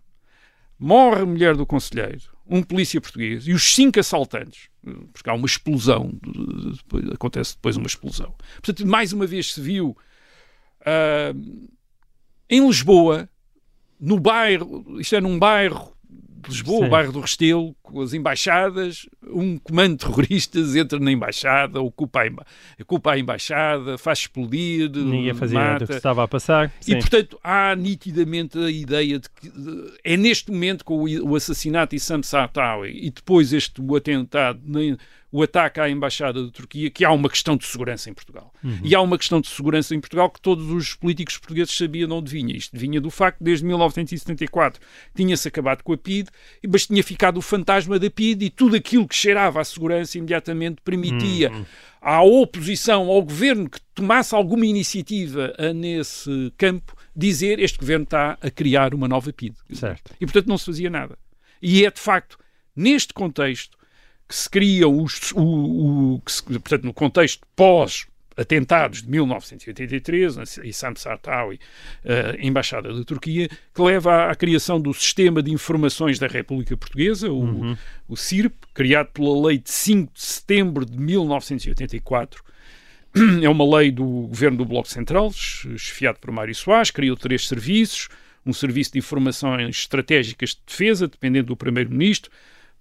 Morre 0.78 1.22
a 1.22 1.26
mulher 1.26 1.56
do 1.56 1.64
conselheiro, 1.64 2.20
um 2.46 2.62
polícia 2.62 3.00
português 3.00 3.46
e 3.48 3.52
os 3.52 3.74
cinco 3.74 3.98
assaltantes, 3.98 4.68
porque 5.12 5.30
há 5.30 5.34
uma 5.34 5.46
explosão, 5.46 6.12
de- 6.22 6.32
de- 6.32 6.76
depois- 6.76 7.08
acontece 7.10 7.54
depois 7.54 7.76
uma 7.76 7.86
explosão. 7.86 8.34
Portanto, 8.62 8.86
mais 8.86 9.12
uma 9.12 9.26
vez 9.26 9.54
se 9.54 9.60
viu 9.60 9.96
ah, 10.84 11.32
em 12.50 12.66
Lisboa, 12.66 13.28
no 13.98 14.20
bairro, 14.20 15.00
isto 15.00 15.16
é 15.16 15.20
num 15.20 15.38
bairro 15.38 15.95
de 16.42 16.48
Lisboa, 16.50 16.80
Sim. 16.80 16.86
o 16.86 16.90
bairro 16.90 17.12
do 17.12 17.20
Restelo, 17.20 17.74
com 17.82 18.00
as 18.00 18.12
embaixadas, 18.14 19.06
um 19.28 19.58
comando 19.58 19.96
de 19.96 20.04
terroristas 20.04 20.76
entra 20.76 20.98
na 20.98 21.10
embaixada, 21.10 21.80
ocupa 21.80 22.20
a, 22.20 22.26
emba 22.26 22.46
ocupa 22.80 23.12
a 23.12 23.18
embaixada, 23.18 23.96
faz 23.98 24.20
explodir, 24.20 24.90
Ninguém 24.90 25.34
fazia 25.34 25.58
nada 25.58 25.70
do 25.70 25.80
mata. 25.80 25.86
que 25.86 25.92
estava 25.94 26.22
a 26.24 26.28
passar. 26.28 26.72
E, 26.82 26.84
Sim. 26.84 26.98
portanto, 26.98 27.38
há 27.42 27.74
nitidamente 27.74 28.58
a 28.58 28.70
ideia 28.70 29.18
de 29.18 29.28
que 29.30 29.48
de- 29.48 29.92
é 30.04 30.16
neste 30.16 30.50
momento, 30.52 30.84
com 30.84 30.98
o, 31.04 31.30
o 31.30 31.34
assassinato 31.36 31.94
de 31.96 32.00
Sam 32.00 32.22
Sartawi 32.22 32.90
e 33.06 33.10
depois 33.10 33.52
este 33.52 33.80
o 33.80 33.96
atentado, 33.96 34.60
o 35.36 35.42
ataque 35.42 35.78
à 35.78 35.90
Embaixada 35.90 36.42
da 36.42 36.50
Turquia, 36.50 36.88
que 36.88 37.04
há 37.04 37.12
uma 37.12 37.28
questão 37.28 37.58
de 37.58 37.66
segurança 37.66 38.08
em 38.08 38.14
Portugal. 38.14 38.50
E 38.82 38.94
há 38.94 39.02
uma 39.02 39.18
questão 39.18 39.38
de 39.38 39.48
segurança 39.48 39.94
em 39.94 40.00
Portugal 40.00 40.30
que 40.30 40.40
todos 40.40 40.70
os 40.70 40.94
políticos 40.94 41.36
portugueses 41.36 41.76
sabiam 41.76 42.08
de 42.08 42.14
onde 42.14 42.32
vinha. 42.32 42.56
Isto 42.56 42.74
vinha 42.74 42.98
do 43.02 43.10
facto, 43.10 43.36
desde 43.44 43.66
1974, 43.66 44.80
tinha-se 45.14 45.46
acabado 45.46 45.82
com 45.82 45.92
a 45.92 45.98
PID, 45.98 46.30
mas 46.66 46.86
tinha 46.86 47.04
ficado 47.04 47.36
o 47.36 47.42
fantasma 47.42 47.98
da 47.98 48.08
PID 48.08 48.46
e 48.46 48.50
tudo 48.50 48.76
aquilo 48.76 49.06
que 49.06 49.14
cheirava 49.14 49.60
à 49.60 49.64
segurança 49.64 50.16
imediatamente 50.16 50.80
permitia 50.82 51.52
à 52.00 52.22
oposição, 52.22 53.10
ao 53.10 53.22
governo 53.22 53.68
que 53.68 53.78
tomasse 53.94 54.34
alguma 54.34 54.64
iniciativa 54.64 55.52
nesse 55.74 56.50
campo, 56.56 56.96
dizer 57.14 57.58
este 57.58 57.78
governo 57.78 58.04
está 58.04 58.38
a 58.40 58.50
criar 58.50 58.94
uma 58.94 59.06
nova 59.06 59.30
PID. 59.34 59.54
Certo. 59.74 60.14
E, 60.18 60.24
portanto, 60.24 60.46
não 60.46 60.56
se 60.56 60.64
fazia 60.64 60.88
nada. 60.88 61.18
E 61.60 61.84
é, 61.84 61.90
de 61.90 62.00
facto, 62.00 62.38
neste 62.74 63.12
contexto 63.12 63.76
que 64.28 64.34
se 64.34 64.48
criam 64.50 65.02
os... 65.02 65.32
O, 65.32 65.40
o- 66.16 66.22
se- 66.26 66.42
portanto, 66.42 66.84
no 66.84 66.92
contexto 66.94 67.46
pós 67.54 68.06
atentados 68.38 69.00
de 69.02 69.08
1983, 69.10 70.58
e 70.62 70.70
Sam 70.72 70.92
Sartawi, 70.94 71.58
a 72.04 72.36
Embaixada 72.46 72.92
da 72.92 73.02
Turquia, 73.02 73.48
que 73.48 73.80
leva 73.82 74.12
à, 74.12 74.30
à 74.30 74.34
criação 74.34 74.78
do 74.78 74.92
Sistema 74.92 75.42
de 75.42 75.50
Informações 75.50 76.18
da 76.18 76.26
República 76.26 76.76
Portuguesa, 76.76 77.30
o, 77.32 77.76
o 78.06 78.14
CIRP, 78.16 78.54
criado 78.74 79.08
pela 79.12 79.46
Lei 79.48 79.56
de 79.56 79.70
5 79.70 80.12
de 80.12 80.22
setembro 80.22 80.84
de 80.84 80.98
1984. 80.98 82.44
É 83.42 83.48
uma 83.48 83.78
lei 83.78 83.90
do 83.90 84.04
governo 84.04 84.58
do 84.58 84.64
Bloco 84.66 84.88
Central, 84.88 85.32
chefiado 85.32 86.18
por 86.20 86.30
Mário 86.30 86.54
Soares, 86.54 86.90
criou 86.90 87.16
três 87.16 87.48
serviços, 87.48 88.08
um 88.44 88.52
serviço 88.52 88.92
de 88.92 88.98
informações 88.98 89.76
estratégicas 89.78 90.50
de 90.50 90.60
defesa, 90.66 91.08
dependendo 91.08 91.46
do 91.46 91.56
Primeiro-Ministro, 91.56 92.30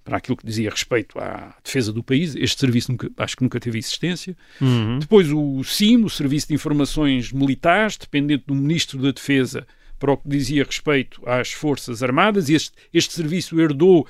para 0.06 0.18
aquilo 0.18 0.38
que 0.38 0.46
dizia 0.46 0.70
respeito 0.70 1.20
à 1.20 1.56
defesa 1.64 1.92
do 1.92 2.04
país. 2.04 2.36
Este 2.36 2.60
serviço 2.60 2.92
nunca- 2.92 3.10
acho 3.18 3.36
que 3.36 3.44
nunca 3.44 3.60
teve 3.60 3.80
existência. 3.80 4.38
Uhum. 4.62 5.00
Depois 5.00 5.30
o 5.32 5.64
SIM, 5.64 6.04
o 6.04 6.10
Serviço 6.10 6.48
de 6.48 6.54
Informações 6.54 7.32
Militares, 7.34 7.98
dependente 7.98 8.44
do 8.46 8.54
Ministro 8.56 9.00
da 9.02 9.10
Defesa, 9.12 9.66
para 10.00 10.12
o 10.14 10.18
que 10.18 10.30
dizia 10.30 10.64
respeito 10.64 11.22
às 11.28 11.52
Forças 11.52 12.04
Armadas. 12.04 12.50
Este, 12.50 12.72
este 12.94 13.14
serviço 13.14 13.60
herdou 13.60 14.08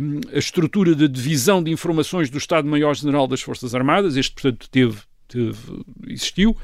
hum, 0.00 0.20
a 0.32 0.38
estrutura 0.38 0.94
de 0.94 1.06
divisão 1.06 1.62
de 1.62 1.70
informações 1.70 2.30
do 2.30 2.38
Estado-Maior-General 2.38 3.28
das 3.28 3.42
Forças 3.42 3.74
Armadas. 3.74 4.16
Este, 4.16 4.32
portanto, 4.32 4.68
teve, 4.70 4.96
teve, 5.28 5.54
existiu. 6.08 6.56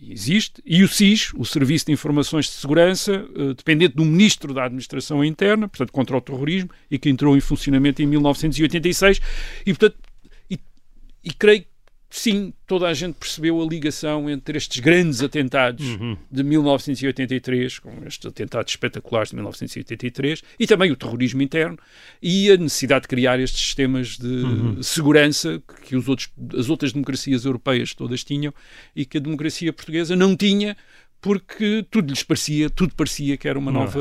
Existe. 0.00 0.62
E 0.64 0.82
o 0.82 0.88
SIS, 0.88 1.32
o 1.34 1.44
Serviço 1.44 1.86
de 1.86 1.92
Informações 1.92 2.46
de 2.46 2.52
Segurança, 2.52 3.26
eh, 3.36 3.54
dependente 3.54 3.96
do 3.96 4.04
Ministro 4.04 4.54
da 4.54 4.64
Administração 4.64 5.24
Interna, 5.24 5.68
portanto, 5.68 5.92
contra 5.92 6.16
o 6.16 6.20
terrorismo, 6.20 6.70
e 6.90 6.98
que 6.98 7.08
entrou 7.08 7.36
em 7.36 7.40
funcionamento 7.40 8.02
em 8.02 8.06
1986. 8.06 9.20
E, 9.66 9.74
portanto, 9.74 9.96
e, 10.50 10.58
e 11.24 11.32
creio 11.32 11.62
que 11.62 11.68
sim, 12.10 12.52
toda 12.66 12.88
a 12.88 12.94
gente 12.94 13.16
percebeu 13.16 13.60
a 13.60 13.66
ligação 13.66 14.30
entre 14.30 14.56
estes 14.56 14.80
grandes 14.80 15.22
atentados 15.22 15.84
de 16.30 16.42
1983, 16.42 17.78
com 17.78 17.90
estes 18.06 18.26
atentados 18.26 18.72
espetaculares 18.72 19.30
de 19.30 19.36
1983, 19.36 20.42
e 20.58 20.66
também 20.66 20.90
o 20.90 20.96
terrorismo 20.96 21.42
interno, 21.42 21.78
e 22.22 22.50
a 22.50 22.56
necessidade 22.56 23.02
de 23.02 23.08
criar 23.08 23.38
estes 23.38 23.60
sistemas 23.60 24.16
de 24.16 24.82
segurança 24.82 25.62
que 25.84 25.96
os 25.96 26.08
outros, 26.08 26.30
as 26.56 26.70
outras 26.70 26.92
democracias 26.92 27.44
europeias 27.44 27.92
todas 27.94 28.24
tinham 28.24 28.52
e 28.96 29.04
que 29.04 29.18
a 29.18 29.20
democracia 29.20 29.72
portuguesa 29.72 30.16
não 30.16 30.36
tinha. 30.36 30.76
Porque 31.20 31.84
tudo 31.90 32.10
lhes 32.10 32.22
parecia, 32.22 32.70
tudo 32.70 32.94
parecia 32.94 33.36
que 33.36 33.48
era 33.48 33.58
uma 33.58 33.72
nova. 33.72 33.98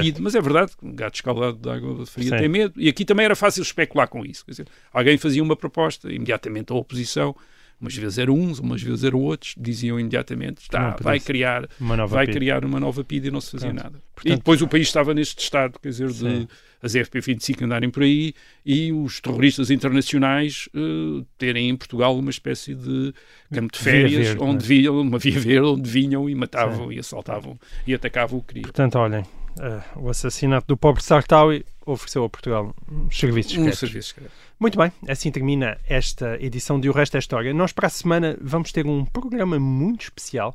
PID, 0.00 0.20
mas 0.20 0.34
é 0.36 0.40
verdade, 0.40 0.72
um 0.82 0.94
gato 0.94 1.16
escaldado 1.16 1.58
de 1.58 1.68
água 1.68 2.06
fria 2.06 2.30
Sim. 2.30 2.36
tem 2.36 2.48
medo, 2.48 2.74
e 2.80 2.88
aqui 2.88 3.04
também 3.04 3.24
era 3.24 3.34
fácil 3.34 3.62
especular 3.62 4.06
com 4.08 4.24
isso. 4.24 4.44
Quer 4.44 4.52
dizer, 4.52 4.66
alguém 4.92 5.18
fazia 5.18 5.42
uma 5.42 5.56
proposta, 5.56 6.12
imediatamente 6.12 6.72
a 6.72 6.76
oposição 6.76 7.34
umas 7.80 7.94
vezes 7.96 8.18
eram 8.18 8.34
uns, 8.34 8.58
umas 8.58 8.82
vezes 8.82 9.04
eram 9.04 9.18
outros, 9.20 9.54
diziam 9.58 9.98
imediatamente, 9.98 10.60
está, 10.60 10.96
vai 11.00 11.18
criar 11.18 11.66
uma 11.80 11.96
nova 11.96 12.14
vai 12.14 12.26
PIDE. 12.26 12.38
criar 12.38 12.62
uma 12.62 12.78
nova 12.78 13.02
PIDE 13.02 13.28
e 13.28 13.30
não 13.30 13.40
se 13.40 13.52
fazia 13.52 13.72
nada. 13.72 13.96
e 13.96 14.14
Portanto- 14.14 14.36
depois 14.36 14.60
o 14.60 14.68
país 14.68 14.86
estava 14.86 15.14
neste 15.14 15.42
estado, 15.42 15.78
quer 15.80 15.88
dizer, 15.88 16.08
de 16.12 16.46
as 16.82 16.94
FP25 16.94 17.62
andarem 17.62 17.90
por 17.90 18.02
aí 18.02 18.34
e 18.64 18.92
os 18.92 19.20
terroristas 19.20 19.70
internacionais 19.70 20.68
eh, 20.74 21.24
terem 21.38 21.68
em 21.68 21.76
Portugal 21.76 22.16
uma 22.18 22.30
espécie 22.30 22.74
de 22.74 23.12
campo 23.52 23.72
de 23.72 23.78
férias, 23.78 24.28
verde, 24.28 24.42
onde 24.42 24.64
é? 24.64 24.68
vinham, 24.68 25.00
uma 25.00 25.18
via 25.18 25.38
verde, 25.38 25.66
onde 25.66 25.90
vinham 25.90 26.28
e 26.28 26.34
matavam 26.34 26.92
e 26.92 26.98
assaltavam 26.98 27.58
e 27.86 27.94
atacavam 27.94 28.38
o 28.38 28.42
que 28.42 28.48
queriam. 28.48 28.64
Portanto, 28.64 28.98
olhem, 28.98 29.24
eh, 29.58 29.80
o 29.96 30.08
assassinato 30.08 30.66
do 30.66 30.76
pobre 30.76 31.02
Sartawi 31.02 31.64
ofereceu 31.84 32.24
a 32.24 32.28
Portugal 32.28 32.74
serviços 33.10 33.56
Um 33.56 33.72
serviço. 33.72 34.14
Muito 34.58 34.78
bem, 34.78 34.92
assim 35.08 35.30
termina 35.30 35.78
esta 35.88 36.36
edição 36.40 36.78
de 36.78 36.88
O 36.88 36.92
Resto 36.92 37.16
é 37.16 37.18
História. 37.18 37.52
Nós 37.52 37.72
para 37.72 37.86
a 37.86 37.90
semana 37.90 38.36
vamos 38.40 38.72
ter 38.72 38.86
um 38.86 39.04
programa 39.04 39.58
muito 39.58 40.02
especial 40.02 40.54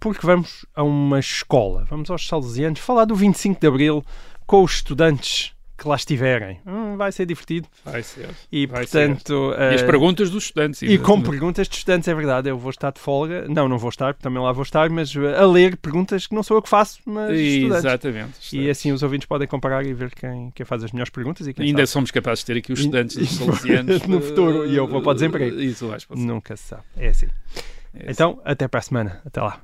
porque 0.00 0.26
vamos 0.26 0.66
a 0.74 0.82
uma 0.82 1.20
escola, 1.20 1.86
vamos 1.88 2.10
aos 2.10 2.26
Salesianos 2.26 2.80
falar 2.80 3.04
do 3.04 3.14
25 3.14 3.60
de 3.60 3.66
Abril 3.66 4.04
com 4.46 4.64
os 4.64 4.74
estudantes 4.74 5.54
que 5.82 5.88
lá 5.88 5.96
estiverem. 5.96 6.60
Hum, 6.66 6.96
vai 6.96 7.10
ser 7.10 7.26
divertido 7.26 7.66
Vai 7.84 8.02
ser. 8.02 8.28
e 8.52 8.66
Vai 8.66 8.86
ser. 8.86 9.08
portanto... 9.08 9.52
E 9.58 9.74
as 9.74 9.82
eh, 9.82 9.86
perguntas 9.86 10.30
dos 10.30 10.44
estudantes. 10.44 10.80
E 10.82 10.96
com 10.98 11.20
perguntas 11.20 11.68
de 11.68 11.74
estudantes, 11.76 12.06
é 12.08 12.14
verdade. 12.14 12.48
Eu 12.48 12.56
vou 12.56 12.70
estar 12.70 12.92
de 12.92 13.00
folga. 13.00 13.46
Não, 13.48 13.68
não 13.68 13.78
vou 13.78 13.90
estar, 13.90 14.14
porque 14.14 14.22
também 14.22 14.40
lá 14.42 14.52
vou 14.52 14.62
estar, 14.62 14.88
mas 14.90 15.14
uh, 15.16 15.26
a 15.36 15.44
ler 15.46 15.76
perguntas 15.76 16.26
que 16.26 16.34
não 16.34 16.42
sou 16.42 16.56
eu 16.56 16.62
que 16.62 16.68
faço, 16.68 17.00
mas 17.04 17.30
estudantes. 17.32 17.84
Exatamente. 17.84 18.56
E 18.56 18.70
assim 18.70 18.92
os 18.92 19.02
ouvintes 19.02 19.26
podem 19.26 19.48
comparar 19.48 19.84
e 19.84 19.92
ver 19.92 20.10
quem, 20.14 20.50
quem 20.54 20.64
faz 20.64 20.84
as 20.84 20.92
melhores 20.92 21.10
perguntas 21.10 21.46
e 21.46 21.52
quem 21.52 21.66
Ainda 21.66 21.78
sabe. 21.78 21.88
somos 21.88 22.10
capazes 22.12 22.40
de 22.40 22.46
ter 22.46 22.58
aqui 22.58 22.72
os 22.72 22.78
E- 22.78 22.82
estudantes 22.82 23.16
dos 23.16 23.30
e- 23.32 23.34
salesianos. 23.38 24.02
no 24.06 24.20
futuro, 24.20 24.66
e 24.66 24.76
eu 24.76 24.86
vou 24.86 25.02
para 25.02 25.10
o 25.10 25.14
desemprego. 25.14 25.60
Isso 25.60 25.88
vais 25.88 26.04
para 26.04 26.16
Nunca 26.16 26.56
se 26.56 26.68
sabe. 26.68 26.82
É 26.96 27.08
assim. 27.08 27.26
É 27.94 28.10
Então, 28.12 28.40
até 28.44 28.68
para 28.68 28.78
a 28.78 28.82
semana. 28.82 29.20
Até 29.26 29.40
lá. 29.42 29.60